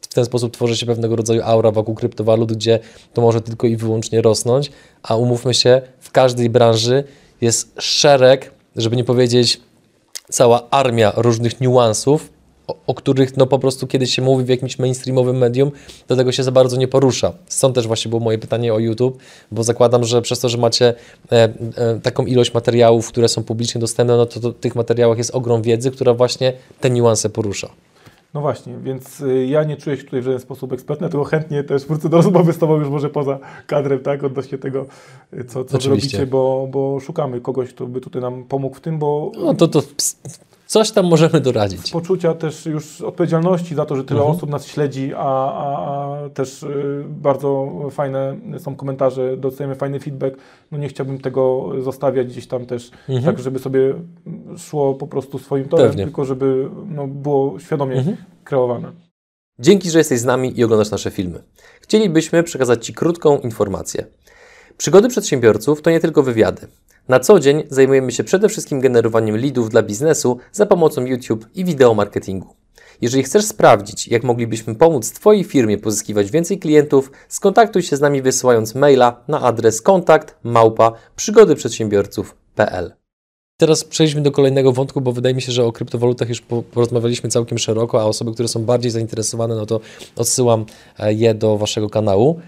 w 0.00 0.14
ten 0.14 0.24
sposób 0.24 0.52
tworzy 0.52 0.76
się 0.76 0.86
pewnego 0.86 1.16
rodzaju 1.16 1.42
aura 1.44 1.70
wokół 1.70 1.94
kryptowalut, 1.94 2.52
gdzie 2.52 2.78
to 3.14 3.22
może 3.22 3.40
tylko 3.40 3.66
i 3.66 3.76
wyłącznie 3.76 4.22
rosnąć, 4.22 4.70
a 5.02 5.16
umówmy 5.16 5.54
się, 5.54 5.82
w 6.00 6.10
każdej 6.10 6.50
branży 6.50 7.04
jest 7.40 7.74
szereg, 7.78 8.52
żeby 8.76 8.96
nie 8.96 9.04
powiedzieć 9.04 9.60
cała 10.30 10.70
armia 10.70 11.12
różnych 11.16 11.60
niuansów, 11.60 12.30
o, 12.68 12.76
o, 12.86 12.94
których 12.94 13.36
no 13.36 13.46
po 13.46 13.58
prostu 13.58 13.86
kiedy 13.86 14.06
się 14.06 14.22
mówi 14.22 14.44
w 14.44 14.48
jakimś 14.48 14.78
mainstreamowym 14.78 15.36
medium, 15.36 15.70
do 16.08 16.16
tego 16.16 16.32
się 16.32 16.42
za 16.42 16.52
bardzo 16.52 16.76
nie 16.76 16.88
porusza. 16.88 17.32
Stąd 17.46 17.74
też 17.74 17.86
właśnie 17.86 18.08
było 18.08 18.20
moje 18.20 18.38
pytanie 18.38 18.74
o 18.74 18.78
YouTube, 18.78 19.18
bo 19.50 19.62
zakładam, 19.62 20.04
że 20.04 20.22
przez 20.22 20.40
to, 20.40 20.48
że 20.48 20.58
macie 20.58 20.94
e, 21.32 21.48
e, 21.76 22.00
taką 22.02 22.26
ilość 22.26 22.54
materiałów, 22.54 23.08
które 23.08 23.28
są 23.28 23.44
publicznie 23.44 23.80
dostępne, 23.80 24.16
no 24.16 24.26
to, 24.26 24.40
to 24.40 24.50
w 24.52 24.54
tych 24.54 24.74
materiałach 24.74 25.18
jest 25.18 25.34
ogrom 25.34 25.62
wiedzy, 25.62 25.90
która 25.90 26.14
właśnie 26.14 26.52
te 26.80 26.90
niuanse 26.90 27.30
porusza. 27.30 27.68
No 28.34 28.40
właśnie, 28.40 28.76
więc 28.82 29.20
y, 29.20 29.46
ja 29.46 29.64
nie 29.64 29.76
czuję 29.76 29.96
się 29.96 30.04
tutaj 30.04 30.20
w 30.20 30.24
żaden 30.24 30.40
sposób 30.40 30.72
ekspertny, 30.72 31.08
tylko 31.08 31.24
chętnie 31.24 31.64
też 31.64 31.84
wrócę 31.86 32.08
do 32.08 32.16
rozmowy 32.16 32.52
z 32.52 32.58
Tobą 32.58 32.76
już 32.76 32.88
może 32.88 33.10
poza 33.10 33.38
kadrem, 33.66 34.00
tak, 34.00 34.24
odnośnie 34.24 34.58
tego, 34.58 34.86
y, 35.32 35.44
co, 35.44 35.64
co 35.64 35.78
robicie, 35.88 36.26
bo, 36.26 36.68
bo 36.70 37.00
szukamy 37.00 37.40
kogoś, 37.40 37.68
kto 37.68 37.86
by 37.86 38.00
tutaj 38.00 38.22
nam 38.22 38.44
pomógł 38.44 38.76
w 38.76 38.80
tym, 38.80 38.98
bo... 38.98 39.32
No 39.36 39.54
to, 39.54 39.68
to 39.68 39.82
coś 40.68 40.90
tam 40.90 41.06
możemy 41.06 41.40
doradzić. 41.40 41.90
Poczucia 41.90 42.34
też 42.34 42.66
już 42.66 43.00
odpowiedzialności 43.00 43.74
za 43.74 43.86
to, 43.86 43.96
że 43.96 44.04
tyle 44.04 44.20
mhm. 44.20 44.36
osób 44.36 44.50
nas 44.50 44.66
śledzi, 44.66 45.14
a, 45.14 45.18
a, 45.18 45.86
a 46.24 46.28
też 46.28 46.62
y, 46.62 47.04
bardzo 47.08 47.72
fajne 47.90 48.36
są 48.58 48.76
komentarze, 48.76 49.36
dostajemy 49.36 49.74
fajny 49.74 50.00
feedback. 50.00 50.36
No 50.70 50.78
nie 50.78 50.88
chciałbym 50.88 51.18
tego 51.18 51.70
zostawiać 51.80 52.26
gdzieś 52.26 52.46
tam 52.46 52.66
też, 52.66 52.90
mhm. 53.08 53.34
tak 53.34 53.44
żeby 53.44 53.58
sobie 53.58 53.94
szło 54.56 54.94
po 54.94 55.06
prostu 55.06 55.38
swoim 55.38 55.68
torem, 55.68 55.86
Pewnie. 55.86 56.04
tylko 56.04 56.24
żeby 56.24 56.70
no, 56.88 57.06
było 57.06 57.58
świadomie 57.58 57.96
mhm. 57.96 58.16
kreowane. 58.44 58.92
Dzięki, 59.58 59.90
że 59.90 59.98
jesteś 59.98 60.20
z 60.20 60.24
nami 60.24 60.60
i 60.60 60.64
oglądasz 60.64 60.90
nasze 60.90 61.10
filmy. 61.10 61.42
Chcielibyśmy 61.80 62.42
przekazać 62.42 62.86
Ci 62.86 62.94
krótką 62.94 63.38
informację. 63.38 64.06
Przygody 64.76 65.08
przedsiębiorców 65.08 65.82
to 65.82 65.90
nie 65.90 66.00
tylko 66.00 66.22
wywiady. 66.22 66.68
Na 67.08 67.20
co 67.20 67.40
dzień 67.40 67.62
zajmujemy 67.70 68.12
się 68.12 68.24
przede 68.24 68.48
wszystkim 68.48 68.80
generowaniem 68.80 69.36
leadów 69.36 69.70
dla 69.70 69.82
biznesu 69.82 70.38
za 70.52 70.66
pomocą 70.66 71.04
YouTube 71.04 71.46
i 71.54 71.64
wideo 71.64 71.94
marketingu. 71.94 72.54
Jeżeli 73.00 73.22
chcesz 73.22 73.44
sprawdzić, 73.44 74.08
jak 74.08 74.24
moglibyśmy 74.24 74.74
pomóc 74.74 75.12
Twojej 75.12 75.44
firmie 75.44 75.78
pozyskiwać 75.78 76.30
więcej 76.30 76.58
klientów, 76.58 77.10
skontaktuj 77.28 77.82
się 77.82 77.96
z 77.96 78.00
nami 78.00 78.22
wysyłając 78.22 78.74
maila 78.74 79.24
na 79.28 79.40
adres 79.40 79.82
kontakt 79.82 80.36
małpa 80.42 80.92
przygodyprzedsiębiorców.pl. 81.16 82.92
Teraz 83.56 83.84
przejdźmy 83.84 84.20
do 84.20 84.32
kolejnego 84.32 84.72
wątku, 84.72 85.00
bo 85.00 85.12
wydaje 85.12 85.34
mi 85.34 85.42
się, 85.42 85.52
że 85.52 85.64
o 85.64 85.72
kryptowalutach 85.72 86.28
już 86.28 86.40
porozmawialiśmy 86.70 87.30
całkiem 87.30 87.58
szeroko, 87.58 88.00
a 88.00 88.04
osoby, 88.04 88.32
które 88.32 88.48
są 88.48 88.64
bardziej 88.64 88.90
zainteresowane, 88.90 89.54
no 89.54 89.66
to 89.66 89.80
odsyłam 90.16 90.64
e, 90.98 91.14
je 91.14 91.34
do 91.34 91.58
Waszego 91.58 91.90
kanału. 91.90 92.40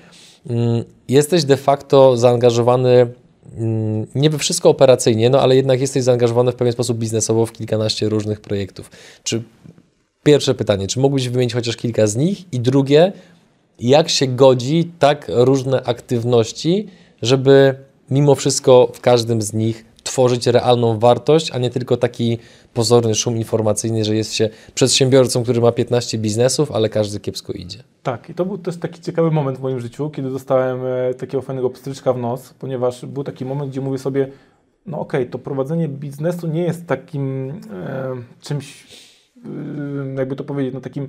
Mm, 0.50 0.84
jesteś 1.08 1.44
de 1.44 1.56
facto 1.56 2.16
zaangażowany 2.16 3.06
Mm, 3.57 4.07
we 4.30 4.38
wszystko 4.38 4.70
operacyjnie, 4.70 5.30
no 5.30 5.40
ale 5.40 5.57
jednak 5.57 5.80
jesteś 5.80 6.03
zaangażowany 6.03 6.53
w 6.53 6.55
pewien 6.55 6.72
sposób 6.72 6.98
biznesowo 6.98 7.46
w 7.46 7.53
kilkanaście 7.53 8.09
różnych 8.09 8.40
projektów. 8.40 8.90
Czy 9.22 9.42
pierwsze 10.22 10.55
pytanie, 10.55 10.86
czy 10.86 11.01
mógłbyś 11.01 11.28
wymienić 11.28 11.55
chociaż 11.55 11.76
kilka 11.76 12.07
z 12.07 12.16
nich? 12.16 12.53
I 12.53 12.61
drugie, 12.61 13.12
jak 13.80 14.09
się 14.09 14.26
godzi 14.26 14.90
tak 14.98 15.26
różne 15.28 15.82
aktywności, 15.82 16.86
żeby 17.22 17.74
mimo 18.11 18.34
wszystko 18.34 18.90
w 18.94 19.01
każdym 19.01 19.42
z 19.42 19.53
nich 19.53 19.84
tworzyć 20.03 20.46
realną 20.46 20.98
wartość, 20.98 21.51
a 21.51 21.59
nie 21.59 21.70
tylko 21.70 21.96
taki 21.96 22.38
pozorny 22.74 23.14
szum 23.14 23.36
informacyjny, 23.36 24.05
że 24.05 24.16
jest 24.16 24.34
się 24.34 24.48
przedsiębiorcą, 24.74 25.42
który 25.42 25.61
ma 25.61 25.72
15 25.72 26.18
biznesów, 26.18 26.72
ale 26.72 26.88
każdy 26.88 27.20
kiepsko 27.20 27.53
idzie. 27.53 27.78
Tak, 28.03 28.30
i 28.30 28.34
to 28.34 28.44
był 28.44 28.59
też 28.59 28.76
taki 28.76 29.01
ciekawy 29.01 29.30
moment 29.30 29.59
w 29.59 29.62
moim 29.62 29.80
życiu, 29.80 30.11
kiedy 30.11 30.30
dostałem 30.30 30.80
e, 30.86 31.14
takiego 31.14 31.42
fajnego 31.42 31.70
pstryczka 31.70 32.12
w 32.12 32.18
nos, 32.18 32.55
ponieważ 32.59 33.07
był 33.07 33.24
taki 33.24 33.44
moment, 33.44 33.70
gdzie 33.70 33.80
mówię 33.80 33.98
sobie, 33.98 34.28
no 34.86 35.01
okej, 35.01 35.20
okay, 35.20 35.32
to 35.32 35.38
prowadzenie 35.38 35.88
biznesu 35.88 36.46
nie 36.46 36.62
jest 36.62 36.86
takim 36.86 37.48
e, 37.51 38.16
czymś, 38.40 38.86
e, 39.36 40.18
jakby 40.18 40.36
to 40.36 40.44
powiedzieć, 40.44 40.74
no 40.74 40.80
takim 40.80 41.09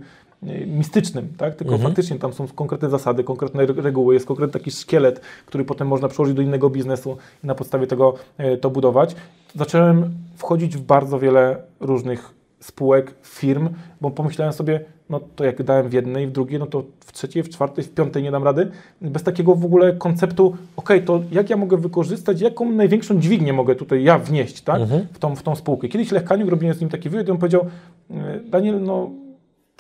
mistycznym, 0.68 1.34
tak? 1.38 1.56
tylko 1.56 1.74
mhm. 1.74 1.90
faktycznie 1.90 2.20
tam 2.20 2.34
są 2.34 2.48
konkretne 2.48 2.90
zasady, 2.90 3.24
konkretne 3.24 3.66
reguły, 3.66 4.14
jest 4.14 4.26
konkretny 4.26 4.54
taki 4.60 4.72
szkielet, 4.72 5.22
który 5.46 5.66
potem 5.66 5.88
można 5.88 6.08
przełożyć 6.08 6.36
do 6.36 6.42
innego 6.42 6.70
biznesu 6.70 7.18
i 7.44 7.48
na 7.48 7.56
podstawie 7.56 7.88
tego 7.88 8.14
e, 8.38 8.58
to 8.58 8.70
budować. 8.70 9.16
Zacząłem 9.56 10.14
wchodzić 10.36 10.78
w 10.78 10.82
bardzo 10.82 11.20
wiele 11.20 11.58
różnych 11.80 12.34
spółek, 12.60 13.14
firm, 13.24 13.70
bo 14.02 14.12
pomyślałem 14.12 14.54
sobie, 14.54 14.86
no 15.10 15.20
to 15.36 15.44
jak 15.44 15.64
dałem 15.64 15.90
w 15.90 15.94
jednej, 15.94 16.28
w 16.28 16.32
drugiej, 16.32 16.60
no 16.60 16.66
to 16.66 16.84
w 17.00 17.12
trzeciej, 17.12 17.44
w 17.44 17.50
czwartej, 17.50 17.84
w 17.84 17.94
piątej 17.94 18.24
nie 18.24 18.32
dam 18.32 18.44
rady. 18.44 18.72
Bez 19.02 19.24
takiego 19.24 19.56
w 19.56 19.66
ogóle 19.66 19.94
konceptu, 19.94 20.56
ok, 20.76 20.90
to 21.06 21.22
jak 21.32 21.50
ja 21.50 21.58
mogę 21.58 21.78
wykorzystać, 21.78 22.42
jaką 22.42 22.72
największą 22.72 23.20
dźwignię 23.20 23.54
mogę 23.54 23.76
tutaj 23.76 24.04
ja 24.04 24.20
wnieść 24.20 24.62
tak, 24.62 24.82
mhm. 24.82 25.08
w, 25.14 25.20
tą, 25.20 25.36
w 25.36 25.44
tą 25.44 25.56
spółkę. 25.56 25.88
Kiedyś 25.88 26.12
Lech 26.12 26.24
Kaniuk, 26.24 26.50
robiłem 26.50 26.76
z 26.76 26.82
nim 26.82 26.90
taki 26.90 27.10
wywiad 27.10 27.28
i 27.28 27.32
on 27.32 27.38
powiedział, 27.38 27.66
e, 28.12 28.40
Daniel, 28.50 28.82
no 28.82 29.10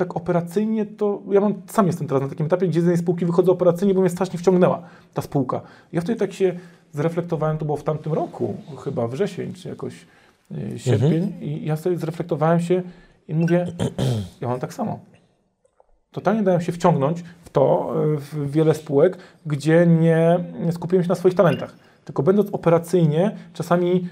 tak 0.02 0.18
operacyjnie 0.18 0.86
to, 0.86 1.22
ja 1.32 1.41
mam, 1.41 1.54
sam 1.68 1.88
jestem 1.88 2.08
teraz 2.08 2.24
na 2.24 2.30
takim 2.30 2.45
etapie, 2.45 2.68
gdzie 2.68 2.82
z 2.82 2.86
tej 2.86 2.97
spółki 2.97 3.26
wychodzę 3.26 3.52
operacyjnie, 3.52 3.93
bo 3.93 4.02
mnie 4.02 4.10
strasznie 4.10 4.39
wciągnęła 4.39 4.82
ta 5.14 5.22
spółka. 5.22 5.62
Ja 5.93 6.02
wtedy 6.02 6.20
tak 6.20 6.34
się 6.34 6.60
zreflektowałem, 6.91 7.58
to 7.58 7.66
było 7.66 7.78
w 7.78 7.84
tamtym 7.84 8.14
roku, 8.14 8.56
chyba 8.84 9.08
wrzesień, 9.08 9.54
czy 9.54 9.70
jakoś 9.70 10.06
e, 10.52 10.80
sierpień 10.80 11.24
mhm. 11.24 11.43
i 11.43 11.66
ja 11.66 11.76
sobie 11.78 11.97
zreflektowałem 11.97 12.60
się 12.60 12.82
i 13.28 13.34
mówię, 13.34 13.68
ja 14.41 14.47
mam 14.47 14.60
tak 14.60 14.74
samo. 14.74 14.99
Totalnie 16.12 16.43
dałem 16.43 16.62
się 16.62 16.72
wciągnąć 16.72 17.24
w 17.43 17.49
to, 17.49 17.93
e, 18.16 18.18
w 18.18 18.52
wiele 18.52 18.74
spółek, 18.74 19.18
gdzie 19.45 19.88
nie 19.88 20.39
skupiłem 20.72 21.04
się 21.04 21.10
na 21.10 21.16
swoich 21.16 21.36
talentach. 21.36 21.76
Tylko 22.06 22.24
będąc 22.24 22.49
operacyjnie, 22.49 23.36
czasami 23.54 24.10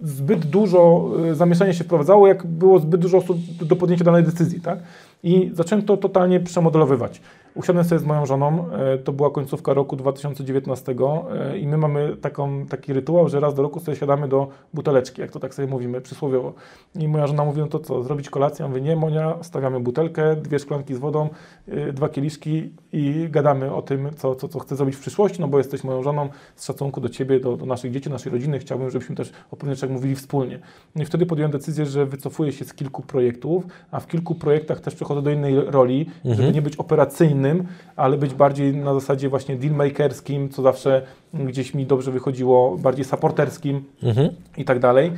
zbyt 0.00 0.46
dużo 0.46 1.10
e, 1.30 1.34
zamieszania 1.34 1.72
się 1.72 1.84
wprowadzało, 1.84 2.28
jak 2.28 2.46
było 2.46 2.78
zbyt 2.78 3.00
dużo 3.00 3.18
osób 3.18 3.38
do 3.62 3.76
podjęcia 3.76 4.04
danej 4.04 4.24
decyzji, 4.24 4.60
tak? 4.60 4.78
I 5.22 5.50
zacząłem 5.52 5.84
to 5.84 5.96
totalnie 5.96 6.40
przemodelowywać. 6.40 7.20
Usiadłem 7.58 7.84
sobie 7.84 7.98
z 7.98 8.04
moją 8.04 8.26
żoną, 8.26 8.70
e, 8.72 8.98
to 8.98 9.12
była 9.12 9.30
końcówka 9.30 9.74
roku 9.74 9.96
2019 9.96 10.94
e, 11.30 11.58
i 11.58 11.66
my 11.66 11.78
mamy 11.78 12.16
taką, 12.16 12.66
taki 12.66 12.92
rytuał, 12.92 13.28
że 13.28 13.40
raz 13.40 13.54
do 13.54 13.62
roku 13.62 13.80
sobie 13.80 13.96
siadamy 13.96 14.28
do 14.28 14.48
buteleczki, 14.74 15.20
jak 15.20 15.30
to 15.30 15.40
tak 15.40 15.54
sobie 15.54 15.68
mówimy 15.68 16.00
przysłowiowo. 16.00 16.52
I 16.94 17.08
moja 17.08 17.26
żona 17.26 17.44
mówi, 17.44 17.60
no 17.60 17.66
to 17.66 17.78
co, 17.78 18.02
zrobić 18.02 18.30
kolację? 18.30 18.62
Ja 18.62 18.68
mówię, 18.68 18.80
nie, 18.80 18.96
Monia, 18.96 19.38
stawiamy 19.42 19.80
butelkę, 19.80 20.36
dwie 20.36 20.58
szklanki 20.58 20.94
z 20.94 20.98
wodą, 20.98 21.28
e, 21.68 21.92
dwa 21.92 22.08
kieliszki 22.08 22.72
i 22.92 23.26
gadamy 23.30 23.74
o 23.74 23.82
tym, 23.82 24.10
co, 24.16 24.34
co, 24.34 24.48
co 24.48 24.58
chcę 24.58 24.76
zrobić 24.76 24.96
w 24.96 25.00
przyszłości, 25.00 25.40
no 25.40 25.48
bo 25.48 25.58
jesteś 25.58 25.84
moją 25.84 26.02
żoną, 26.02 26.28
z 26.56 26.64
szacunku 26.64 27.00
do 27.00 27.08
Ciebie, 27.08 27.40
do, 27.40 27.56
do 27.56 27.66
naszych 27.66 27.92
dzieci, 27.92 28.10
naszej 28.10 28.32
rodziny, 28.32 28.58
chciałbym, 28.58 28.90
żebyśmy 28.90 29.16
też 29.16 29.32
o 29.50 29.56
pewnych 29.56 29.76
rzeczach 29.76 29.90
mówili 29.90 30.14
wspólnie. 30.14 30.58
No 30.94 31.02
I 31.02 31.06
wtedy 31.06 31.26
podjąłem 31.26 31.52
decyzję, 31.52 31.86
że 31.86 32.06
wycofuję 32.06 32.52
się 32.52 32.64
z 32.64 32.74
kilku 32.74 33.02
projektów, 33.02 33.64
a 33.90 34.00
w 34.00 34.06
kilku 34.06 34.34
projektach 34.34 34.80
też 34.80 34.94
przechodzę 34.94 35.07
do 35.14 35.30
innej 35.30 35.60
roli, 35.60 36.06
mhm. 36.16 36.36
żeby 36.36 36.52
nie 36.52 36.62
być 36.62 36.76
operacyjnym, 36.76 37.66
ale 37.96 38.16
być 38.16 38.34
bardziej 38.34 38.76
na 38.76 38.94
zasadzie 38.94 39.28
właśnie 39.28 39.56
dealmakerskim, 39.56 40.48
co 40.48 40.62
zawsze 40.62 41.02
gdzieś 41.34 41.74
mi 41.74 41.86
dobrze 41.86 42.10
wychodziło, 42.10 42.76
bardziej 42.78 43.04
supporterskim 43.04 43.84
mhm. 44.02 44.28
i 44.56 44.64
tak 44.64 44.78
dalej. 44.78 45.12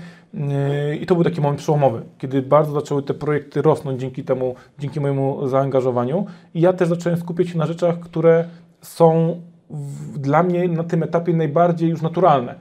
I 1.01 1.07
to 1.07 1.15
był 1.15 1.25
taki 1.25 1.41
moment 1.41 1.59
przełomowy, 1.61 2.03
kiedy 2.19 2.43
bardzo 2.43 2.73
zaczęły 2.73 3.03
te 3.03 3.15
projekty 3.15 3.63
rosnąć 3.63 4.01
dzięki 4.01 4.25
temu, 4.25 4.55
dzięki 4.79 5.01
mojemu 5.01 5.49
zaangażowaniu. 5.49 6.27
I 6.55 6.61
ja 6.61 6.73
też 6.73 6.89
zacząłem 6.89 7.19
skupiać 7.19 7.49
się 7.49 7.59
na 7.59 7.67
rzeczach, 7.67 8.01
które 8.01 8.45
są 8.83 9.41
w, 9.71 10.19
dla 10.19 10.43
mnie 10.43 10.69
na 10.69 10.85
tym 10.85 11.03
etapie 11.03 11.33
najbardziej 11.33 11.91
już 11.91 12.03
naturalne, 12.03 12.55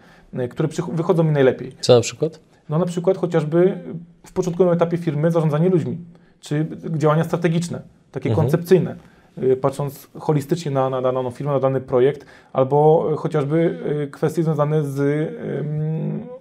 które 0.50 0.70
wychodzą 0.94 1.24
mi 1.24 1.32
najlepiej. 1.32 1.72
Co 1.82 1.96
na 1.96 2.02
przykład? 2.02 2.40
No 2.70 2.80
na 2.80 2.86
przykład 2.86 3.18
chociażby 3.18 3.78
w 4.26 4.32
początkowym 4.32 4.74
etapie 4.74 4.98
firmy 4.98 5.32
zarządzanie 5.32 5.70
ludźmi, 5.70 5.98
czy 6.42 6.66
działania 6.98 7.24
strategiczne, 7.24 7.82
takie 8.12 8.30
mhm. 8.30 8.46
koncepcyjne. 8.46 8.96
Y, 9.44 9.58
patrząc 9.58 10.08
holistycznie 10.20 10.72
na, 10.72 10.90
na 10.90 11.02
daną 11.02 11.32
firmę, 11.32 11.54
na 11.54 11.60
dany 11.60 11.82
projekt, 11.82 12.26
albo 12.54 13.10
chociażby 13.18 13.80
y, 14.04 14.12
kwestie 14.12 14.44
związane 14.44 14.84
z 14.84 15.30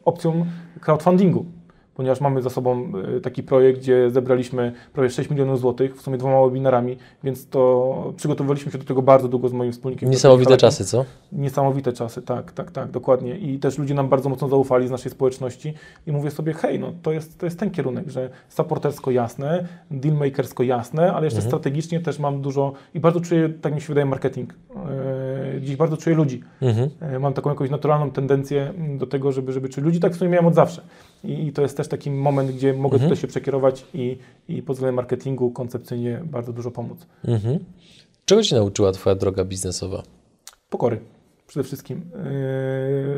opcją 0.05 0.47
crowdfundingu 0.81 1.47
ponieważ 1.99 2.21
mamy 2.21 2.43
za 2.43 2.51
sobą 2.51 2.93
e, 3.17 3.21
taki 3.21 3.43
projekt, 3.43 3.81
gdzie 3.81 4.11
zebraliśmy 4.11 4.73
prawie 4.93 5.11
6 5.11 5.31
milionów 5.31 5.61
złotych, 5.61 5.97
w 5.97 6.03
sumie 6.03 6.19
dwoma 6.19 6.47
webinarami, 6.47 6.97
więc 7.25 7.49
to 7.49 8.13
przygotowaliśmy 8.17 8.73
się 8.73 8.79
do 8.79 8.85
tego 8.85 9.03
bardzo 9.03 9.29
długo 9.29 9.49
z 9.49 9.53
moim 9.53 9.73
wspólnikiem. 9.73 10.11
Niesamowite 10.11 10.57
czasy, 10.57 10.85
co? 10.85 11.05
Niesamowite 11.33 11.93
czasy, 11.93 12.23
tak, 12.23 12.53
tak, 12.53 12.71
tak, 12.71 12.91
dokładnie. 12.91 13.39
I 13.39 13.59
też 13.59 13.79
ludzie 13.79 13.95
nam 13.95 14.09
bardzo 14.09 14.29
mocno 14.29 14.49
zaufali 14.49 14.89
z 14.89 14.91
naszej 14.91 15.13
społeczności 15.13 15.75
i 16.07 16.13
mówię 16.13 16.31
sobie, 16.31 16.53
hej, 16.53 16.79
no 16.79 16.93
to 17.03 17.13
jest, 17.13 17.39
to 17.39 17.47
jest 17.47 17.59
ten 17.59 17.71
kierunek, 17.71 18.09
że 18.09 18.31
supportersko 18.49 19.11
jasne, 19.11 19.67
dealmakersko 19.91 20.63
jasne, 20.63 21.13
ale 21.13 21.27
jeszcze 21.27 21.39
mhm. 21.39 21.51
strategicznie 21.51 22.01
też 22.01 22.19
mam 22.19 22.43
dużo 22.43 22.73
i 22.95 23.01
bardzo 23.01 23.21
czuję, 23.21 23.49
tak 23.49 23.75
mi 23.75 23.81
się 23.81 23.89
wydaje, 23.89 24.07
marketing. 24.07 24.55
E, 25.55 25.61
gdzieś 25.61 25.77
bardzo 25.77 25.97
czuję 25.97 26.17
ludzi. 26.17 26.43
Mhm. 26.63 26.91
E, 27.01 27.19
Mam 27.19 27.33
taką 27.33 27.51
jakąś 27.51 27.71
naturalną 27.71 28.11
tendencję 28.11 28.73
do 28.99 29.07
tego, 29.07 29.33
żeby, 29.33 29.53
żeby 29.53 29.69
czuć 29.69 29.85
ludzi. 29.85 30.01
Tak 30.01 30.13
w 30.13 30.17
sumie 30.17 30.31
miałem 30.31 30.47
od 30.47 30.55
zawsze. 30.55 30.83
I, 31.25 31.53
to 31.53 31.63
jest 31.63 31.77
też 31.77 31.89
taki 31.89 32.11
moment, 32.11 32.51
gdzie 32.51 32.73
mogę 32.75 32.95
Mhm. 32.95 33.11
tutaj 33.11 33.21
się 33.23 33.29
przekierować 33.29 33.85
i, 33.95 34.19
i 34.49 34.63
pod 34.63 34.77
względem 34.77 34.95
marketingu 34.95 35.51
koncepcyjnie 35.51 36.21
bardzo 36.25 36.53
dużo 36.53 36.71
pomóc. 36.71 37.07
Mhm. 37.25 37.59
Czego 38.25 38.43
Cię 38.43 38.57
nauczyła 38.57 38.93
Twoja 38.93 39.17
droga 39.17 39.45
biznesowa? 39.45 40.03
Pokory 40.71 41.01
przede 41.47 41.65
wszystkim. 41.65 42.01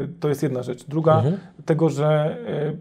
Yy, 0.00 0.08
To 0.20 0.28
jest 0.28 0.42
jedna 0.42 0.62
rzecz. 0.62 0.84
Druga, 0.84 1.16
Mhm. 1.16 1.38
tego, 1.64 1.90
że 1.90 2.36
yy, 2.64 2.78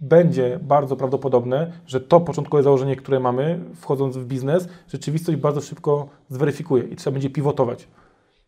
będzie 0.00 0.58
bardzo 0.62 0.96
prawdopodobne, 0.96 1.72
że 1.86 2.00
to 2.00 2.20
początkowe 2.20 2.62
założenie, 2.62 2.96
które 2.96 3.20
mamy, 3.20 3.60
wchodząc 3.74 4.16
w 4.16 4.24
biznes, 4.26 4.68
rzeczywistość 4.88 5.38
bardzo 5.38 5.60
szybko 5.60 6.08
zweryfikuje 6.28 6.84
i 6.84 6.96
trzeba 6.96 7.12
będzie 7.12 7.30
pivotować. 7.30 7.88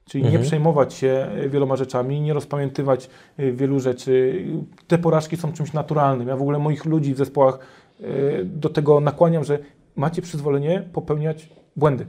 Czyli 0.05 0.25
nie 0.25 0.29
Mhm. 0.31 0.47
przejmować 0.47 0.95
się 0.95 1.27
y, 1.45 1.49
wieloma 1.49 1.77
rzeczami, 1.77 2.21
nie 2.21 2.33
rozpamiętywać 2.33 3.11
y, 3.41 3.53
wielu 3.53 3.81
rzeczy. 3.81 4.45
Te 4.87 4.99
porażki 4.99 5.37
są 5.37 5.53
czymś 5.53 5.73
naturalnym. 5.73 6.29
Ja 6.29 6.37
w 6.37 6.41
ogóle 6.43 6.59
moich 6.59 6.85
ludzi 6.85 7.15
w 7.15 7.19
zespołach 7.19 7.59
y, 8.01 8.05
do 8.45 8.69
tego 8.69 9.01
nakłaniam, 9.01 9.45
że 9.45 9.59
macie 9.97 10.23
przyzwolenie 10.23 10.83
popełniać 10.93 11.49
błędy. 11.77 12.07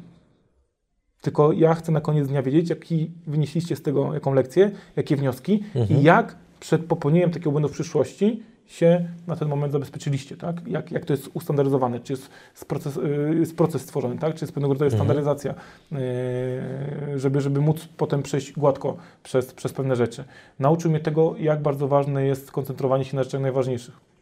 Tylko 1.21 1.51
ja 1.51 1.73
chcę 1.73 1.91
na 1.91 2.01
koniec 2.01 2.27
dnia 2.27 2.41
wiedzieć, 2.43 2.69
jaki 2.69 3.11
wynieśliście 3.27 3.75
z 3.75 3.81
tego, 3.81 4.13
jaką 4.13 4.33
lekcję, 4.33 4.71
jakie 4.95 5.15
wnioski 5.15 5.63
Mhm. 5.75 5.99
i 5.99 6.03
jak 6.03 6.35
przed 6.59 6.85
popełnieniem 6.85 7.31
takiego 7.31 7.51
błędu 7.51 7.69
w 7.69 7.71
przyszłości 7.71 8.43
się 8.67 9.07
na 9.27 9.35
ten 9.35 9.47
moment 9.47 9.73
zabezpieczyliście, 9.73 10.37
tak? 10.37 10.67
Jak, 10.67 10.91
jak 10.91 11.05
to 11.05 11.13
jest 11.13 11.29
ustandaryzowane, 11.33 11.99
czy 11.99 12.13
jest, 12.13 12.29
proces, 12.67 12.97
y, 12.97 13.35
jest 13.39 13.57
proces 13.57 13.81
stworzony, 13.81 14.17
tak? 14.17 14.35
Czy 14.35 14.43
jest 14.45 14.53
pewnego 14.53 14.73
rodzaju 14.73 14.91
Mhm. 14.91 14.99
standaryzacja, 14.99 15.53
yy, 15.91 17.19
żeby, 17.19 17.41
żeby 17.41 17.61
móc 17.61 17.87
potem 17.97 18.23
przejść 18.23 18.51
gładko 18.51 18.97
przez, 19.23 19.53
przez 19.53 19.73
pewne 19.73 19.95
rzeczy. 19.95 20.23
Nauczył 20.59 20.91
mnie 20.91 20.99
tego, 20.99 21.35
jak 21.39 21.61
bardzo 21.61 21.87
ważne 21.87 22.25
jest 22.25 22.51
koncentrowanie 22.51 23.05
się 23.05 23.15
na 23.15 23.23
rzeczach 23.23 23.41
najważniejszych. 23.41 24.14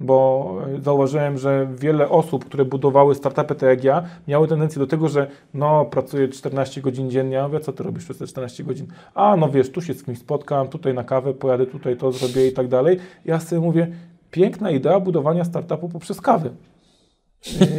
Bo 0.00 0.54
zauważyłem, 0.82 1.38
że 1.38 1.68
wiele 1.78 2.08
osób, 2.08 2.44
które 2.44 2.64
budowały 2.64 3.14
startupy 3.14 3.54
tak 3.54 3.68
jak 3.68 3.84
ja, 3.84 4.02
miały 4.28 4.48
tendencję 4.48 4.78
do 4.78 4.86
tego, 4.86 5.08
że 5.08 5.26
no, 5.54 5.84
pracuję 5.84 6.28
14 6.28 6.80
godzin 6.80 7.10
dziennie, 7.10 7.36
ja 7.36 7.48
mówię, 7.48 7.60
co 7.60 7.72
ty 7.72 7.82
robisz 7.82 8.04
przez 8.04 8.18
te 8.18 8.26
14 8.26 8.64
godzin? 8.64 8.86
A, 9.14 9.36
no 9.36 9.48
wiesz, 9.48 9.70
tu 9.70 9.80
się 9.80 9.94
z 9.94 10.04
kimś 10.04 10.18
spotkam, 10.18 10.68
tutaj 10.68 10.94
na 10.94 11.04
kawę 11.04 11.34
pojadę, 11.34 11.66
tutaj 11.66 11.96
to 11.96 12.12
zrobię 12.12 12.48
i 12.48 12.52
tak 12.52 12.68
dalej. 12.68 12.98
Ja 13.24 13.40
sobie 13.40 13.60
mówię, 13.60 13.92
piękna 14.30 14.70
idea 14.70 15.00
budowania 15.00 15.44
startupu 15.44 15.88
poprzez 15.88 16.20
kawę. 16.20 16.50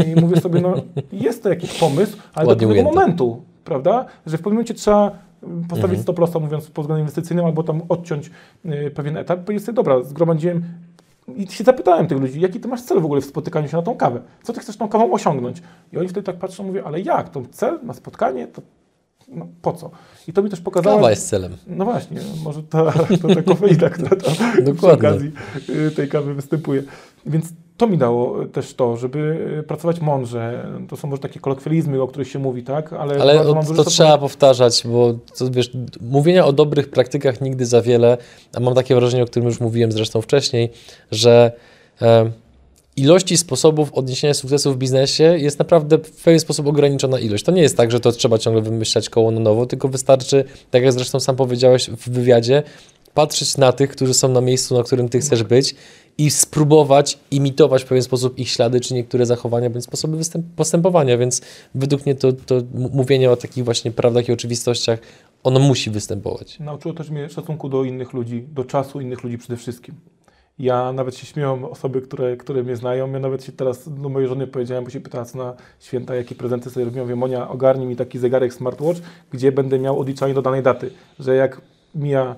I 0.07 0.15
mówię 0.21 0.41
sobie, 0.41 0.61
no 0.61 0.73
jest 1.11 1.43
to 1.43 1.49
jakiś 1.49 1.79
pomysł, 1.79 2.17
ale 2.33 2.47
Ładnie 2.47 2.67
do 2.67 2.73
pewnego 2.73 2.95
momentu, 2.95 3.41
prawda? 3.63 4.05
Że 4.25 4.37
w 4.37 4.39
pewnym 4.39 4.53
momencie 4.53 4.73
trzeba 4.73 5.11
postawić 5.41 5.83
Mhm. 5.83 6.01
stop 6.01 6.19
lossa, 6.19 6.39
mówiąc 6.39 6.69
pod 6.69 6.85
względem 6.85 7.01
inwestycyjnym, 7.01 7.45
albo 7.45 7.63
tam 7.63 7.81
odciąć 7.89 8.31
y, 8.65 8.91
pewien 8.91 9.17
etap, 9.17 9.39
powiedzieć 9.39 9.65
sobie, 9.65 9.75
dobra, 9.75 10.03
zgromadziłem 10.03 10.63
i 11.35 11.47
się 11.47 11.63
zapytałem 11.63 12.07
tych 12.07 12.19
ludzi, 12.19 12.41
jaki 12.41 12.59
ty 12.59 12.67
masz 12.67 12.81
cel 12.81 13.01
w 13.01 13.05
ogóle 13.05 13.21
w 13.21 13.25
spotykaniu 13.25 13.67
się 13.67 13.77
na 13.77 13.83
tą 13.83 13.95
kawę? 13.95 14.21
Co 14.43 14.53
ty 14.53 14.59
chcesz 14.59 14.77
tą 14.77 14.87
kawą 14.87 15.11
osiągnąć? 15.11 15.61
I 15.93 15.97
oni 15.97 16.07
wtedy 16.07 16.25
tak 16.25 16.35
patrzą, 16.35 16.63
mówię, 16.63 16.83
ale 16.85 17.01
jak? 17.01 17.29
To 17.29 17.41
cel 17.51 17.79
na 17.83 17.93
spotkanie? 17.93 18.47
To 18.47 18.61
no, 19.27 19.47
po 19.61 19.73
co? 19.73 19.91
I 20.27 20.33
to 20.33 20.43
mi 20.43 20.49
też 20.49 20.61
pokazało... 20.61 20.95
Kawa 20.95 21.09
jest 21.09 21.29
celem. 21.29 21.57
No 21.67 21.85
właśnie, 21.85 22.21
może 22.43 22.63
ta, 22.63 22.91
to 23.21 23.35
ta 23.35 23.41
kofeina, 23.41 23.89
która 23.89 24.15
tam 24.15 24.33
przy 24.33 24.61
Dokładnie. 24.61 25.09
okazji 25.09 25.31
y, 25.69 25.91
tej 25.91 26.09
kawy 26.09 26.33
występuje. 26.33 26.83
Więc 27.25 27.53
to 27.77 27.87
mi 27.87 27.97
dało 27.97 28.45
też 28.45 28.73
to, 28.73 28.97
żeby 28.97 29.47
y, 29.59 29.63
pracować 29.63 30.01
mądrze. 30.01 30.67
To 30.89 30.97
są 30.97 31.07
może 31.07 31.21
takie 31.21 31.39
kolokwializmy, 31.39 32.01
o 32.01 32.07
których 32.07 32.27
się 32.27 32.39
mówi, 32.39 32.63
tak? 32.63 32.93
Ale, 32.93 33.21
Ale 33.21 33.43
to 33.43 33.63
dużo 33.63 33.83
trzeba 33.83 34.17
powtarzać, 34.17 34.83
bo 34.85 35.13
to, 35.37 35.51
wiesz, 35.51 35.71
mówienia 36.01 36.45
o 36.45 36.53
dobrych 36.53 36.89
praktykach 36.89 37.41
nigdy 37.41 37.65
za 37.65 37.81
wiele, 37.81 38.17
a 38.53 38.59
mam 38.59 38.75
takie 38.75 38.95
wrażenie, 38.95 39.23
o 39.23 39.25
którym 39.25 39.47
już 39.47 39.59
mówiłem 39.59 39.91
zresztą 39.91 40.21
wcześniej, 40.21 40.71
że 41.11 41.51
e, 42.01 42.31
ilości 42.95 43.37
sposobów 43.37 43.93
odniesienia 43.93 44.33
sukcesu 44.33 44.73
w 44.73 44.77
biznesie 44.77 45.23
jest 45.23 45.59
naprawdę 45.59 45.97
w 45.97 46.23
pewien 46.23 46.39
sposób 46.39 46.67
ograniczona 46.67 47.19
ilość. 47.19 47.43
To 47.43 47.51
nie 47.51 47.61
jest 47.61 47.77
tak, 47.77 47.91
że 47.91 47.99
to 47.99 48.11
trzeba 48.11 48.37
ciągle 48.37 48.61
wymyślać 48.61 49.09
koło 49.09 49.31
na 49.31 49.39
nowo, 49.39 49.65
tylko 49.65 49.87
wystarczy, 49.87 50.45
tak 50.71 50.83
jak 50.83 50.93
zresztą 50.93 51.19
sam 51.19 51.35
powiedziałeś 51.35 51.89
w 51.89 52.09
wywiadzie, 52.09 52.63
patrzeć 53.13 53.57
na 53.57 53.71
tych, 53.71 53.89
którzy 53.89 54.13
są 54.13 54.29
na 54.29 54.41
miejscu, 54.41 54.77
na 54.77 54.83
którym 54.83 55.09
ty 55.09 55.19
chcesz 55.19 55.43
być 55.43 55.75
i 56.17 56.31
spróbować 56.31 57.19
imitować 57.31 57.83
w 57.83 57.87
pewien 57.87 58.03
sposób 58.03 58.39
ich 58.39 58.49
ślady, 58.49 58.79
czy 58.79 58.93
niektóre 58.93 59.25
zachowania, 59.25 59.69
bądź 59.69 59.83
sposoby 59.83 60.17
postępowania, 60.55 61.17
więc 61.17 61.41
według 61.75 62.05
mnie 62.05 62.15
to, 62.15 62.33
to 62.33 62.61
mówienie 62.73 63.31
o 63.31 63.35
takich 63.35 63.65
właśnie 63.65 63.91
prawdach 63.91 64.29
i 64.29 64.31
oczywistościach, 64.31 64.99
ono 65.43 65.59
musi 65.59 65.89
występować. 65.89 66.59
Nauczyło 66.59 66.93
też 66.93 67.09
mnie 67.09 67.29
szacunku 67.29 67.69
do 67.69 67.83
innych 67.83 68.13
ludzi, 68.13 68.45
do 68.53 68.63
czasu 68.63 69.01
innych 69.01 69.23
ludzi 69.23 69.37
przede 69.37 69.57
wszystkim. 69.57 69.95
Ja 70.59 70.93
nawet 70.93 71.15
się 71.15 71.25
śmieją 71.25 71.69
osoby, 71.69 72.01
które, 72.01 72.37
które 72.37 72.63
mnie 72.63 72.75
znają. 72.75 73.11
Ja 73.11 73.19
nawet 73.19 73.43
się 73.43 73.51
teraz 73.51 73.89
do 73.89 74.09
mojej 74.09 74.29
żony 74.29 74.47
powiedziałem, 74.47 74.83
bo 74.83 74.89
się 74.89 74.99
pytała 74.99 75.25
co 75.25 75.37
na 75.37 75.53
święta, 75.79 76.15
jakie 76.15 76.35
prezenty 76.35 76.69
sobie 76.69 76.85
robią. 76.85 77.01
Mówię, 77.01 77.15
Monia, 77.15 77.49
ogarnij 77.49 77.87
mi 77.87 77.95
taki 77.95 78.19
zegarek 78.19 78.53
smartwatch, 78.53 78.99
gdzie 79.31 79.51
będę 79.51 79.79
miał 79.79 79.99
odliczanie 79.99 80.33
do 80.33 80.41
danej 80.41 80.63
daty. 80.63 80.91
Że 81.19 81.35
jak 81.35 81.61
mija 81.95 82.35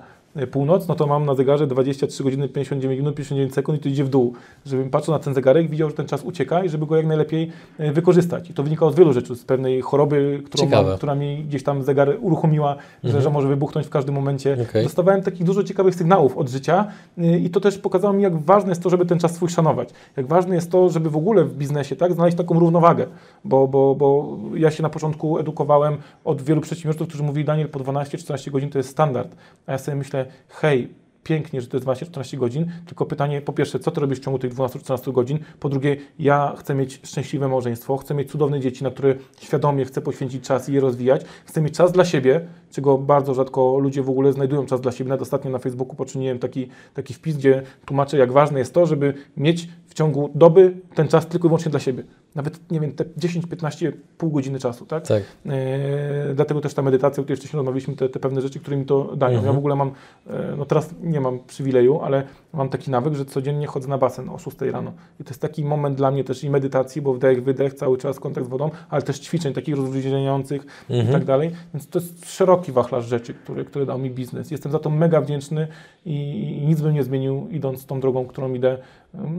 północ, 0.50 0.88
no 0.88 0.94
to 0.94 1.06
mam 1.06 1.26
na 1.26 1.34
zegarze 1.34 1.66
23 1.66 2.24
godziny 2.24 2.48
59 2.48 2.98
minut 2.98 3.14
59 3.14 3.54
sekund 3.54 3.78
i 3.78 3.82
to 3.82 3.88
idzie 3.88 4.04
w 4.04 4.08
dół. 4.08 4.32
Żebym 4.66 4.90
patrzył 4.90 5.14
na 5.14 5.18
ten 5.20 5.34
zegarek, 5.34 5.70
widział, 5.70 5.88
że 5.88 5.94
ten 5.94 6.06
czas 6.06 6.22
ucieka 6.22 6.64
i 6.64 6.68
żeby 6.68 6.86
go 6.86 6.96
jak 6.96 7.06
najlepiej 7.06 7.52
e, 7.78 7.92
wykorzystać. 7.92 8.50
I 8.50 8.54
to 8.54 8.62
wynikało 8.62 8.92
z 8.92 8.94
wielu 8.94 9.12
rzeczy, 9.12 9.36
z 9.36 9.44
pewnej 9.44 9.80
choroby, 9.80 10.42
którą 10.44 10.68
mam, 10.68 10.96
która 10.96 11.14
mi 11.14 11.44
gdzieś 11.44 11.62
tam 11.62 11.82
zegar 11.82 12.16
uruchomiła, 12.20 12.76
że, 13.04 13.22
że 13.22 13.30
może 13.30 13.48
wybuchnąć 13.48 13.86
w 13.86 13.90
każdym 13.90 14.14
momencie. 14.14 14.56
Okej. 14.70 14.84
Dostawałem 14.84 15.22
takich 15.22 15.46
dużo 15.46 15.64
ciekawych 15.64 15.94
sygnałów 15.94 16.36
od 16.36 16.48
życia 16.48 16.86
y, 17.18 17.38
i 17.38 17.50
to 17.50 17.60
też 17.60 17.78
pokazało 17.78 18.14
mi, 18.14 18.22
jak 18.22 18.42
ważne 18.42 18.68
jest 18.68 18.82
to, 18.82 18.90
żeby 18.90 19.06
ten 19.06 19.18
czas 19.18 19.34
swój 19.34 19.48
szanować. 19.48 19.88
Jak 20.16 20.26
ważne 20.26 20.54
jest 20.54 20.70
to, 20.70 20.88
żeby 20.88 21.10
w 21.10 21.16
ogóle 21.16 21.44
w 21.44 21.54
biznesie 21.54 21.96
tak, 21.96 22.12
znaleźć 22.12 22.36
taką 22.36 22.58
równowagę. 22.58 23.06
Bo, 23.44 23.68
bo, 23.68 23.94
bo 23.94 24.38
ja 24.54 24.70
się 24.70 24.82
na 24.82 24.90
początku 24.90 25.38
edukowałem 25.38 25.96
od 26.24 26.42
wielu 26.42 26.60
przedsiębiorców, 26.60 27.08
którzy 27.08 27.22
mówili, 27.22 27.44
Daniel, 27.44 27.68
po 27.68 27.78
12-14 27.78 28.50
godzin 28.50 28.70
to 28.70 28.78
jest 28.78 28.90
standard. 28.90 29.36
A 29.66 29.72
ja 29.72 29.78
sobie 29.78 29.96
myślę, 29.96 30.26
hej, 30.48 30.88
pięknie, 31.28 31.60
że 31.60 31.66
to 31.66 31.76
jest 31.76 31.86
12-14 31.86 32.36
godzin, 32.36 32.66
tylko 32.86 33.06
pytanie, 33.06 33.42
po 33.42 33.52
pierwsze, 33.52 33.78
co 33.78 33.90
ty 33.90 34.00
robisz 34.00 34.18
w 34.18 34.24
ciągu 34.24 34.38
tych 34.38 34.54
12-14 34.54 35.12
godzin? 35.12 35.38
Po 35.60 35.68
drugie, 35.68 35.96
ja 36.18 36.54
chcę 36.58 36.74
mieć 36.74 37.00
szczęśliwe 37.04 37.48
małżeństwo, 37.48 37.96
chcę 37.96 38.14
mieć 38.14 38.30
cudowne 38.30 38.60
dzieci, 38.60 38.84
na 38.84 38.90
które 38.90 39.14
świadomie 39.40 39.84
chcę 39.84 40.00
poświęcić 40.00 40.44
czas 40.44 40.68
i 40.68 40.72
je 40.72 40.80
rozwijać, 40.80 41.22
chcę 41.44 41.60
mieć 41.60 41.76
czas 41.76 41.92
dla 41.92 42.04
siebie, 42.04 42.40
czego 42.70 42.98
bardzo 42.98 43.34
rzadko 43.34 43.78
ludzie 43.78 44.02
w 44.02 44.10
ogóle 44.10 44.32
znajdują 44.32 44.66
czas 44.66 44.80
dla 44.80 44.92
siebie. 44.92 45.08
Nawet 45.08 45.22
ostatnio 45.22 45.50
na 45.50 45.58
Facebooku 45.58 45.96
poczyniłem 45.96 46.38
taki, 46.38 46.68
taki 46.94 47.14
wpis, 47.14 47.36
gdzie 47.36 47.62
tłumaczę, 47.86 48.18
jak 48.18 48.32
ważne 48.32 48.58
jest 48.58 48.74
to, 48.74 48.86
żeby 48.86 49.14
mieć 49.36 49.68
w 49.86 49.94
ciągu 49.94 50.30
doby 50.34 50.76
ten 50.94 51.08
czas 51.08 51.26
tylko 51.26 51.48
i 51.48 51.48
wyłącznie 51.48 51.70
dla 51.70 51.80
siebie. 51.80 52.02
Nawet, 52.34 52.70
nie 52.70 52.80
wiem, 52.80 52.92
te 52.92 53.04
10-15, 53.04 53.92
pół 54.18 54.30
godziny 54.30 54.58
czasu, 54.58 54.86
tak? 54.86 55.06
Tak. 55.06 55.22
E, 55.46 56.34
dlatego 56.34 56.60
też 56.60 56.74
ta 56.74 56.82
medytacja, 56.82 57.20
o 57.20 57.24
której 57.24 57.36
wcześniej 57.36 57.56
rozmawialiśmy, 57.58 57.96
te, 57.96 58.08
te 58.08 58.20
pewne 58.20 58.40
rzeczy, 58.40 58.60
które 58.60 58.76
mi 58.76 58.84
to 58.86 59.16
dają. 59.16 59.32
Mhm. 59.34 59.46
Ja 59.46 59.52
w 59.52 59.58
ogóle 59.58 59.76
mam, 59.76 59.90
e, 60.26 60.54
no 60.58 60.64
teraz 60.66 60.94
nie 61.02 61.20
mam 61.20 61.38
przywileju, 61.46 62.00
ale 62.00 62.22
mam 62.52 62.68
taki 62.68 62.90
nawyk, 62.90 63.14
że 63.14 63.24
codziennie 63.24 63.66
chodzę 63.66 63.88
na 63.88 63.98
basen 63.98 64.28
o 64.28 64.38
6 64.38 64.56
rano. 64.60 64.92
I 65.20 65.24
to 65.24 65.30
jest 65.30 65.40
taki 65.40 65.64
moment 65.64 65.96
dla 65.96 66.10
mnie 66.10 66.24
też 66.24 66.44
i 66.44 66.50
medytacji, 66.50 67.02
bo 67.02 67.14
wdech, 67.14 67.44
wydech, 67.44 67.74
cały 67.74 67.98
czas 67.98 68.20
kontakt 68.20 68.46
z 68.46 68.50
wodą, 68.50 68.70
ale 68.90 69.02
też 69.02 69.18
ćwiczeń 69.18 69.52
takich 69.54 69.76
rozluźniających 69.76 70.66
i 70.88 70.94
Mhm. 70.94 71.12
tak 71.12 71.24
dalej. 71.24 71.50
Więc 71.74 71.88
to 71.88 71.98
jest 71.98 72.30
szeroki 72.30 72.72
wachlarz 72.72 73.06
rzeczy, 73.06 73.34
które, 73.34 73.64
które 73.64 73.86
dał 73.86 73.98
mi 73.98 74.10
biznes. 74.10 74.50
Jestem 74.50 74.72
za 74.72 74.78
to 74.78 74.90
mega 74.90 75.20
wdzięczny 75.20 75.68
i, 76.06 76.14
i 76.62 76.66
nic 76.66 76.80
bym 76.80 76.94
nie 76.94 77.04
zmienił, 77.04 77.48
idąc 77.50 77.86
tą 77.86 78.00
drogą, 78.00 78.26
którą 78.26 78.54
idę, 78.54 78.78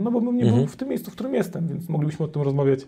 no 0.04 0.12
bo 0.12 0.22
bym 0.22 0.38
nie 0.38 0.44
Mhm. 0.44 0.60
był 0.64 0.68
w 0.68 0.76
tym 0.78 0.90
miejscu, 0.90 1.12
w 1.12 1.14
którym 1.14 1.34
jestem, 1.36 1.68
więc 1.68 1.90
moglibyśmy 1.90 2.26
o 2.26 2.28
tym 2.28 2.42
rozmawiać 2.42 2.80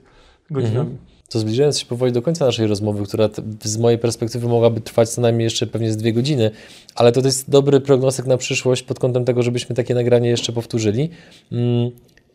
godzinami. 0.52 0.98
To 1.30 1.40
zbliżając 1.40 1.80
się 1.80 1.86
powoli 1.86 2.12
do 2.12 2.22
końca 2.22 2.46
naszej 2.46 2.68
rozmowy, 2.68 3.04
która 3.04 3.30
z 3.64 3.78
mojej 3.78 4.00
perspektywy 4.00 4.48
mogłaby 4.48 4.82
trwać 4.82 5.10
co 5.10 5.22
najmniej 5.22 5.44
jeszcze 5.44 5.68
pewnie 5.68 5.92
z 5.92 5.98
dwie 5.98 6.14
godziny, 6.14 6.52
ale 6.96 7.12
to 7.12 7.22
jest 7.22 7.50
dobry 7.50 7.80
prognostyk 7.80 8.26
na 8.26 8.38
przyszłość 8.38 8.84
pod 8.84 9.00
kątem 9.00 9.26
tego, 9.26 9.44
żebyśmy 9.44 9.76
takie 9.76 9.96
nagranie 9.96 10.30
jeszcze 10.30 10.54
powtórzyli. 10.54 11.10
Mm, 11.52 11.92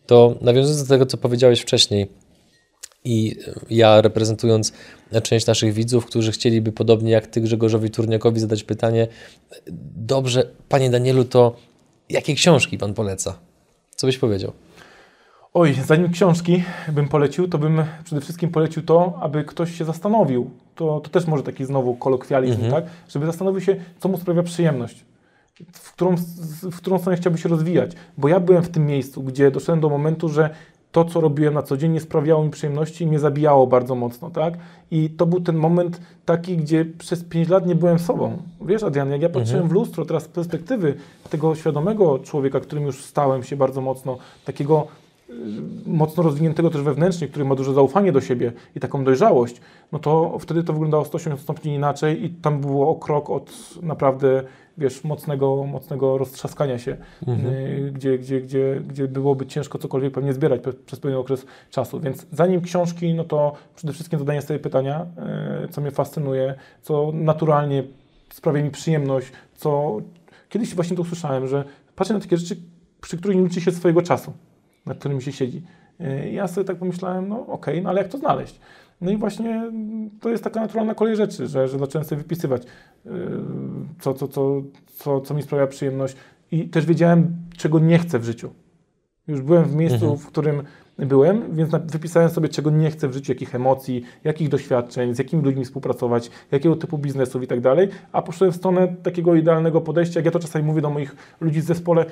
To 0.07 0.35
nawiązując 0.41 0.83
do 0.83 0.89
tego, 0.89 1.07
co 1.07 1.17
powiedziałeś 1.17 1.61
wcześniej, 1.61 2.09
i 3.05 3.37
ja 3.71 4.01
reprezentując 4.03 4.73
część 5.23 5.47
naszych 5.47 5.73
widzów, 5.73 6.07
którzy 6.07 6.33
chcieliby 6.33 6.73
podobnie 6.73 7.11
jak 7.11 7.27
Ty 7.27 7.41
Grzegorzowi 7.41 7.91
Turniakowi 7.91 8.41
zadać 8.41 8.64
pytanie, 8.64 9.09
dobrze, 9.97 10.51
Panie 10.69 10.91
Danielu, 10.91 11.25
to 11.25 11.57
jakie 12.09 12.35
książki 12.35 12.79
Pan 12.79 12.95
poleca? 12.95 13.39
Co 13.97 14.07
byś 14.07 14.19
powiedział? 14.19 14.53
Oj, 15.59 15.74
zanim 15.74 16.12
książki 16.12 16.62
bym 16.92 17.09
polecił, 17.09 17.48
to 17.48 17.59
bym 17.59 17.82
przede 18.04 18.20
wszystkim 18.20 18.50
polecił 18.50 18.82
to, 18.82 19.18
aby 19.20 19.44
ktoś 19.44 19.78
się 19.78 19.84
zastanowił. 19.84 20.50
To, 20.74 21.00
to 21.00 21.11
też 21.11 21.26
może 21.26 21.42
taki 21.42 21.64
znowu 21.64 21.94
kolokwializm, 21.94 22.64
Mhm. 22.64 22.72
tak? 22.72 22.92
Żeby 23.09 23.26
zastanowił 23.26 23.61
się, 23.61 23.76
co 23.98 24.09
mu 24.09 24.18
sprawia 24.18 24.42
przyjemność. 24.42 25.04
W 25.72 25.92
którą, 25.92 26.14
w 26.62 26.76
którą 26.76 26.98
stronę 26.98 27.16
chciałby 27.16 27.38
się 27.38 27.48
rozwijać. 27.48 27.92
Bo 28.18 28.28
ja 28.28 28.40
byłem 28.40 28.62
w 28.62 28.68
tym 28.68 28.86
miejscu, 28.86 29.22
gdzie 29.22 29.50
doszedłem 29.50 29.80
do 29.80 29.88
momentu, 29.88 30.28
że 30.28 30.50
to, 30.92 31.04
co 31.04 31.20
robiłem 31.20 31.54
na 31.54 31.62
co 31.62 31.76
dzień, 31.76 31.92
nie 31.92 32.00
sprawiało 32.00 32.44
mi 32.44 32.50
przyjemności 32.50 33.04
i 33.04 33.07
mnie 33.07 33.18
zabijało 33.18 33.66
bardzo 33.66 33.94
mocno, 33.94 34.30
tak? 34.30 34.54
I 34.90 35.11
to 35.11 35.26
był 35.26 35.40
ten 35.40 35.57
moment 35.57 36.00
taki, 36.24 36.57
gdzie 36.57 36.84
przez 36.84 37.24
5 37.24 37.48
lat 37.48 37.66
nie 37.66 37.74
byłem 37.74 37.98
sobą. 37.98 38.36
Wiesz, 38.61 38.82
Adrian, 38.82 39.11
jak 39.11 39.22
ja 39.22 39.28
patrzyłem 39.28 39.68
w 39.68 39.72
lustro 39.72 40.04
teraz 40.04 40.22
z 40.22 40.28
perspektywy 40.28 40.94
tego 41.30 41.54
świadomego 41.54 42.18
człowieka, 42.18 42.61
którym 42.61 42.84
już 42.86 43.04
stałem 43.04 43.42
się 43.42 43.57
bardzo 43.57 43.80
mocno, 43.80 44.18
takiego 44.44 44.86
mocno 45.87 46.22
rozwiniętego 46.22 46.70
też 46.70 46.83
wewnętrznie, 46.83 47.29
który 47.29 47.45
ma 47.45 47.55
duże 47.55 47.74
zaufanie 47.74 48.12
do 48.12 48.20
siebie 48.20 48.53
i 48.74 48.81
taką 48.81 49.05
dojrzałość, 49.05 49.61
no 49.93 49.99
to 49.99 50.39
wtedy 50.39 50.64
to 50.64 50.72
wyglądało 50.72 51.05
180 51.05 51.41
stopni 51.41 51.74
inaczej 51.74 52.24
i 52.24 52.31
tam 52.31 52.61
było 52.61 52.91
o 52.91 52.95
krok 52.95 53.31
od 53.31 53.53
naprawdę, 53.83 54.43
wiesz, 54.79 55.05
mocnego, 55.05 55.64
mocnego 55.64 56.18
roztrzaskania 56.18 56.79
się, 56.79 56.97
y, 57.29 57.93
gdzie, 57.95 58.18
gdzie, 58.18 58.41
gdzie, 58.41 58.83
gdzie 58.89 59.09
byłoby 59.09 59.47
ciężko 59.47 59.79
cokolwiek 59.79 60.12
pewnie 60.12 60.33
zbierać 60.33 60.61
przez 60.87 61.01
pewien 61.01 61.18
okres 61.18 61.47
czasu. 61.70 62.01
Więc 62.01 62.27
zanim 62.33 62.61
książki, 62.61 63.14
no 63.14 63.24
to 63.24 63.53
przede 63.77 63.93
wszystkim 63.93 64.18
zadanie 64.18 64.43
sobie 64.43 64.59
pytania, 64.59 65.07
y, 65.64 65.68
co 65.68 65.81
mnie 65.81 65.91
fascynuje, 65.91 66.55
co 66.83 67.11
naturalnie 67.14 67.85
sprawia 68.33 68.62
mi 68.62 68.70
przyjemność, 68.70 69.33
co 69.55 69.97
kiedyś 70.49 70.74
właśnie 70.74 70.97
to 70.97 71.03
usłyszałem, 71.03 71.49
że 71.49 71.64
patrzę 71.97 72.14
na 72.14 72.20
takie 72.20 72.37
rzeczy, 72.37 72.57
przy 73.01 73.18
których 73.18 73.37
nie 73.37 73.43
liczy 73.43 73.61
się 73.61 73.72
swojego 73.72 74.03
czasu, 74.03 74.33
nad 74.87 74.99
którymi 74.99 75.22
się 75.22 75.32
siedzi. 75.32 75.62
Yy, 76.01 76.30
Ja 76.30 76.49
sobie 76.49 76.64
tak 76.64 76.76
pomyślałem, 76.76 77.28
no 77.28 77.47
okej, 77.47 77.82
no 77.82 77.91
ale 77.91 78.03
jak 78.03 78.09
to 78.11 78.18
znaleźć? 78.18 78.61
No 79.01 79.11
i 79.11 79.16
właśnie 79.16 79.70
to 80.20 80.30
jest 80.30 80.45
taka 80.45 80.61
naturalna 80.61 80.95
kolej 80.95 81.16
rzeczy, 81.16 81.47
że, 81.47 81.68
że 81.68 81.78
zacząłem 81.78 82.05
sobie 82.09 82.22
wypisywać, 82.22 82.62
yy, 83.05 83.12
co, 84.01 84.14
co, 84.14 84.28
co, 84.28 84.62
co, 84.97 85.20
co 85.20 85.34
mi 85.34 85.43
sprawia 85.43 85.66
przyjemność 85.66 86.16
i 86.53 86.68
też 86.68 86.87
wiedziałem, 86.87 87.37
czego 87.57 87.78
nie 87.78 87.99
chcę 87.99 88.18
w 88.18 88.24
życiu. 88.24 88.51
Już 89.28 89.41
byłem 89.41 89.64
w 89.64 89.74
miejscu, 89.74 90.16
w 90.16 90.26
którym 90.26 90.62
byłem, 90.99 91.55
więc 91.57 91.72
na- 91.72 91.78
wypisałem 91.78 92.28
sobie, 92.30 92.49
czego 92.49 92.70
nie 92.70 92.91
chcę 92.91 93.09
w 93.09 93.12
życiu, 93.12 93.32
jakich 93.32 93.55
emocji, 93.55 94.03
jakich 94.24 94.49
doświadczeń, 94.49 95.14
z 95.14 95.18
jakimi 95.18 95.43
ludźmi 95.43 95.64
współpracować, 95.64 96.30
jakiego 96.53 96.76
typu 96.76 96.99
biznesów 96.99 97.43
i 97.43 97.47
tak 97.47 97.61
dalej, 97.61 97.89
a 98.12 98.22
poszedłem 98.22 98.53
w 98.53 98.57
stronę 98.57 98.95
takiego 99.03 99.34
idealnego 99.34 99.80
podejścia, 99.80 100.18
jak 100.20 100.24
ja 100.24 100.30
to 100.30 100.39
czasami 100.39 100.64
mówię 100.64 100.80
do 100.82 100.91
moich 100.91 101.16
ludzi 101.41 101.61
w 101.61 101.64
zespole, 101.64 102.07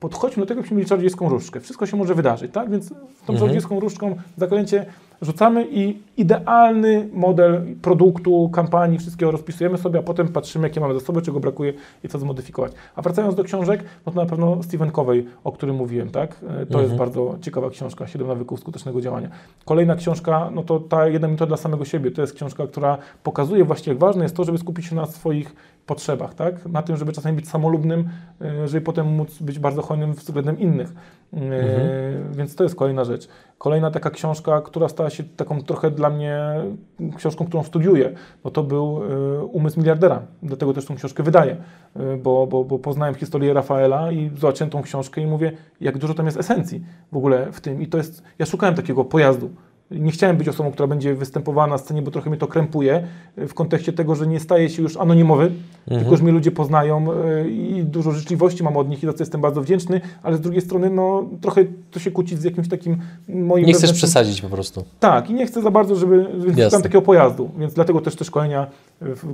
podchodźmy 0.00 0.40
do 0.42 0.46
tego, 0.46 0.58
jakbyśmy 0.58 0.76
mieli 0.76 0.88
czarodziejską 0.88 1.28
różdżkę. 1.28 1.60
Wszystko 1.60 1.86
się 1.86 1.96
może 1.96 2.14
wydarzyć, 2.14 2.52
tak? 2.52 2.70
Więc 2.70 2.90
tą 3.26 3.34
czarodziejską 3.38 3.80
różdżką 3.80 4.16
zaklęcie 4.36 4.86
rzucamy 5.22 5.66
i 5.70 5.98
idealny 6.16 7.08
model 7.12 7.62
produktu, 7.82 8.50
kampanii, 8.52 8.98
wszystkiego 8.98 9.32
rozpisujemy 9.32 9.78
sobie, 9.78 9.98
a 9.98 10.02
potem 10.02 10.28
patrzymy, 10.28 10.68
jakie 10.68 10.80
mamy 10.80 10.94
zasoby, 10.94 11.22
czego 11.22 11.40
brakuje 11.40 11.72
i 12.04 12.08
co 12.08 12.18
zmodyfikować. 12.18 12.72
A 12.96 13.02
wracając 13.02 13.34
do 13.34 13.44
książek, 13.44 13.84
no 14.06 14.12
to 14.12 14.20
na 14.20 14.26
pewno 14.26 14.62
Stephen 14.62 14.90
Covey, 14.90 15.26
o 15.44 15.52
którym 15.52 15.76
mówiłem, 15.76 16.10
tak? 16.10 16.36
E, 16.62 16.66
To 16.66 16.80
jest 16.80 16.94
bardzo 16.94 17.38
ciekawa 17.40 17.70
książka, 17.70 18.06
7 18.06 18.28
nawyków 18.28 18.60
skutecznego 18.60 19.00
działania. 19.00 19.28
Kolejna 19.64 19.96
książka, 19.96 20.50
no 20.54 20.62
to 20.62 20.80
ta 20.80 21.08
jedna 21.08 21.28
minuta 21.28 21.46
dla 21.46 21.56
samego 21.56 21.84
siebie, 21.84 22.10
to 22.10 22.20
jest 22.20 22.34
książka, 22.34 22.66
która 22.66 22.98
pokazuje 23.22 23.64
właśnie, 23.64 23.90
jak 23.92 24.00
ważne 24.00 24.22
jest 24.22 24.36
to, 24.36 24.44
żeby 24.44 24.58
skupić 24.58 24.86
się 24.86 24.96
na 24.96 25.06
swoich 25.06 25.56
potrzebach, 25.86 26.34
tak? 26.34 26.66
Na 26.66 26.82
tym, 26.82 26.96
żeby 26.96 27.12
czasami 27.12 27.36
być 27.36 27.48
samolubnym, 27.48 28.08
e, 28.40 28.68
żeby 28.68 28.80
potem 28.80 29.06
móc 29.06 29.38
być 29.38 29.58
bardzo 29.58 29.82
hojnym 29.82 30.12
względem 30.12 30.58
innych. 30.58 30.92
E, 31.34 31.38
Więc 32.32 32.54
to 32.54 32.64
jest 32.64 32.76
kolejna 32.76 33.04
rzecz. 33.04 33.28
Kolejna 33.58 33.90
taka 33.90 34.10
książka, 34.10 34.60
która 34.60 34.88
stała 34.88 35.10
się 35.10 35.24
taką 35.24 35.62
trochę 35.62 35.90
dla 35.90 36.10
mnie 36.10 36.40
książką, 37.16 37.46
którą 37.46 37.62
studiuję, 37.62 38.12
no 38.44 38.50
to 38.50 38.62
był 38.62 39.02
e, 39.04 39.44
Umysł 39.44 39.78
miliardera. 39.80 40.22
Dlatego 40.42 40.72
też 40.72 40.84
tą 40.84 40.96
książkę 40.96 41.22
wydaję, 41.22 41.56
bo, 42.22 42.46
bo, 42.46 42.64
bo 42.64 42.78
poznałem 42.78 43.14
historię 43.14 43.54
Rafaela 43.54 44.12
i 44.12 44.30
zobaczyłem 44.36 44.70
tą 44.70 44.82
książkę 44.82 45.20
i 45.20 45.26
mówię, 45.26 45.52
jak 45.80 45.98
dużo 45.98 46.14
tam 46.14 46.26
jest 46.26 46.38
esencji 46.38 46.84
w 47.12 47.16
ogóle 47.16 47.52
w 47.52 47.60
tym. 47.60 47.82
I 47.82 47.86
to 47.86 47.98
jest, 47.98 48.22
ja 48.38 48.46
szukałem 48.46 48.74
takiego 48.74 49.04
pojazdu. 49.04 49.50
Nie 49.90 50.12
chciałem 50.12 50.36
być 50.36 50.48
osobą, 50.48 50.72
która 50.72 50.86
będzie 50.86 51.14
występowała 51.14 51.66
na 51.66 51.78
scenie, 51.78 52.02
bo 52.02 52.10
trochę 52.10 52.30
mnie 52.30 52.38
to 52.38 52.46
krępuje 52.46 53.06
e, 53.36 53.48
w 53.48 53.54
kontekście 53.54 53.92
tego, 53.92 54.14
że 54.14 54.26
nie 54.26 54.40
staje 54.40 54.70
się 54.70 54.82
już 54.82 54.96
anonimowy, 54.96 55.52
tylko 55.88 56.16
że 56.16 56.22
mnie 56.22 56.32
ludzie 56.32 56.50
poznają 56.50 57.12
e, 57.12 57.48
i 57.48 57.84
dużo 57.84 58.12
życzliwości 58.12 58.62
mam 58.62 58.76
od 58.76 58.88
nich 58.88 59.02
i 59.02 59.06
za 59.06 59.12
co 59.12 59.22
jestem 59.22 59.40
bardzo 59.40 59.62
wdzięczny, 59.62 60.00
ale 60.22 60.36
z 60.36 60.40
drugiej 60.40 60.60
strony 60.60 60.90
no, 60.90 61.28
trochę 61.40 61.64
to 61.90 62.00
się 62.00 62.10
kłóci 62.10 62.36
z 62.36 62.44
jakimś 62.44 62.68
takim 62.68 62.96
moim 63.28 63.66
Nie 63.66 63.72
chcesz 63.74 63.92
przesadzić 63.92 64.42
po 64.42 64.48
prostu. 64.48 64.84
tak, 65.00 65.30
i 65.30 65.34
nie 65.34 65.46
chcę 65.46 65.62
za 65.62 65.70
bardzo, 65.70 65.96
żeby 65.96 66.26
więc 66.46 66.60
szukam 66.64 66.82
takiego 66.82 67.02
pojazdu, 67.02 67.50
więc 67.58 67.74
dlatego 67.74 68.00
też 68.00 68.16
te 68.16 68.24
szkolenia 68.24 68.66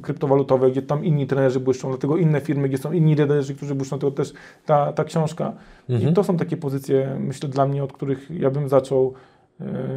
kryptowalutowe, 0.02 0.70
gdzie 0.70 0.82
tam 0.82 1.04
inni 1.04 1.26
trenerzy 1.26 1.60
błyszczą, 1.60 1.88
dlatego 1.88 2.16
inne 2.16 2.40
firmy, 2.40 2.68
gdzie 2.68 2.78
są 2.78 2.92
inni 2.92 3.16
trenerzy, 3.16 3.54
którzy 3.54 3.74
błyszczą, 3.74 3.98
dlatego 3.98 4.16
też 4.16 4.32
ta, 4.66 4.92
ta 4.92 5.04
książka. 5.04 5.52
I 5.88 6.12
to 6.12 6.24
są 6.24 6.36
takie 6.36 6.56
pozycje, 6.56 7.16
myślę, 7.20 7.48
dla 7.48 7.66
mnie, 7.66 7.84
od 7.84 7.92
których 7.92 8.30
ja 8.30 8.50
bym 8.50 8.68
zaczął 8.68 9.14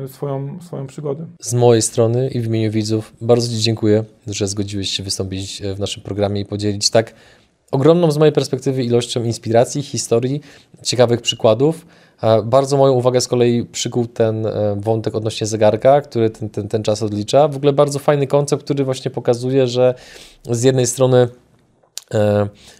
swoją, 0.08 0.62
swoją 0.62 0.88
przygodę. 0.88 1.26
Z 1.40 1.54
mojej 1.54 1.82
strony 1.82 2.30
i 2.30 2.40
w 2.40 2.46
imieniu 2.46 2.72
widzów 2.72 3.14
bardzo 3.22 3.48
Ci 3.48 3.62
dziękuję, 3.62 4.04
że 4.28 4.48
zgodziłeś 4.48 4.90
się 4.90 5.04
wystąpić 5.04 5.62
e, 5.62 5.76
w 5.76 5.80
naszym 5.80 6.04
programie 6.04 6.42
i 6.42 6.46
podzielić 6.46 6.90
tak 6.90 7.14
ogromną 7.72 8.12
z 8.12 8.18
mojej 8.18 8.34
perspektywy 8.34 8.84
ilością 8.84 9.24
inspiracji, 9.24 9.82
historii, 9.82 10.42
ciekawych 10.84 11.22
przykładów. 11.22 11.86
E, 12.22 12.42
Bardzo 12.42 12.78
moją 12.78 12.94
uwagę 12.94 13.22
z 13.22 13.28
kolei 13.28 13.66
przykuł 13.66 14.08
ten 14.08 14.46
e, 14.46 14.76
wątek 14.80 15.16
odnośnie 15.16 15.48
zegarka, 15.48 16.02
który 16.02 16.30
ten, 16.30 16.50
ten, 16.50 16.68
ten 16.68 16.84
czas 16.84 17.04
odlicza. 17.04 17.48
W 17.48 17.56
ogóle 17.56 17.74
bardzo 17.74 18.00
fajny 18.00 18.28
koncept, 18.28 18.64
który 18.64 18.84
właśnie 18.84 19.12
pokazuje, 19.12 19.68
że 19.68 19.94
z 20.50 20.64
jednej 20.64 20.88
strony 20.88 21.18
e, 21.18 21.28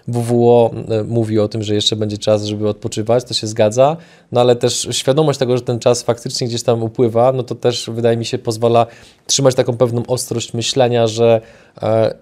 WWO 0.08 0.72
e, 0.90 1.04
mówi 1.04 1.40
o 1.40 1.48
tym, 1.48 1.64
że 1.64 1.76
jeszcze 1.76 1.96
będzie 1.96 2.18
czas, 2.18 2.44
żeby 2.44 2.70
odpoczywać, 2.70 3.24
to 3.24 3.34
się 3.34 3.48
zgadza, 3.48 3.98
no 4.32 4.42
ale 4.42 4.56
też 4.56 4.88
świadomość 4.92 5.40
tego, 5.40 5.58
że 5.58 5.64
ten 5.64 5.80
czas 5.80 6.04
faktycznie 6.04 6.48
gdzieś 6.48 6.64
tam 6.64 6.84
upływa, 6.84 7.32
no 7.32 7.44
to 7.44 7.56
też 7.56 7.90
wydaje 7.94 8.18
mi 8.18 8.26
się 8.26 8.38
pozwala 8.38 8.88
trzymać 9.28 9.56
taką 9.56 9.78
pewną 9.78 10.06
ostrość 10.06 10.54
myślenia, 10.54 11.08
że 11.08 11.42
e, 11.82 12.16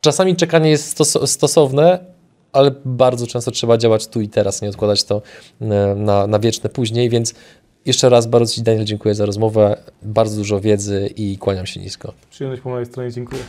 czasami 0.00 0.36
czekanie 0.36 0.70
jest 0.70 1.00
stos- 1.00 1.26
stosowne, 1.26 1.98
ale 2.52 2.70
bardzo 2.84 3.26
często 3.26 3.50
trzeba 3.50 3.78
działać 3.78 4.06
tu 4.06 4.20
i 4.20 4.28
teraz, 4.28 4.62
nie 4.62 4.68
odkładać 4.68 5.04
to 5.04 5.22
e, 5.60 5.64
na, 5.94 6.26
na 6.26 6.38
wieczne 6.38 6.70
później, 6.70 7.10
więc 7.10 7.34
jeszcze 7.86 8.08
raz 8.08 8.26
bardzo 8.26 8.54
Ci 8.54 8.62
Daniel 8.62 8.84
dziękuję 8.84 9.14
za 9.14 9.26
rozmowę, 9.26 9.76
bardzo 10.02 10.36
dużo 10.36 10.60
wiedzy 10.60 11.10
i 11.16 11.38
kłaniam 11.38 11.66
się 11.66 11.80
nisko. 11.80 12.12
Przyjemność 12.30 12.62
po 12.62 12.68
mojej 12.68 12.86
stronie, 12.86 13.12
dziękuję. 13.12 13.42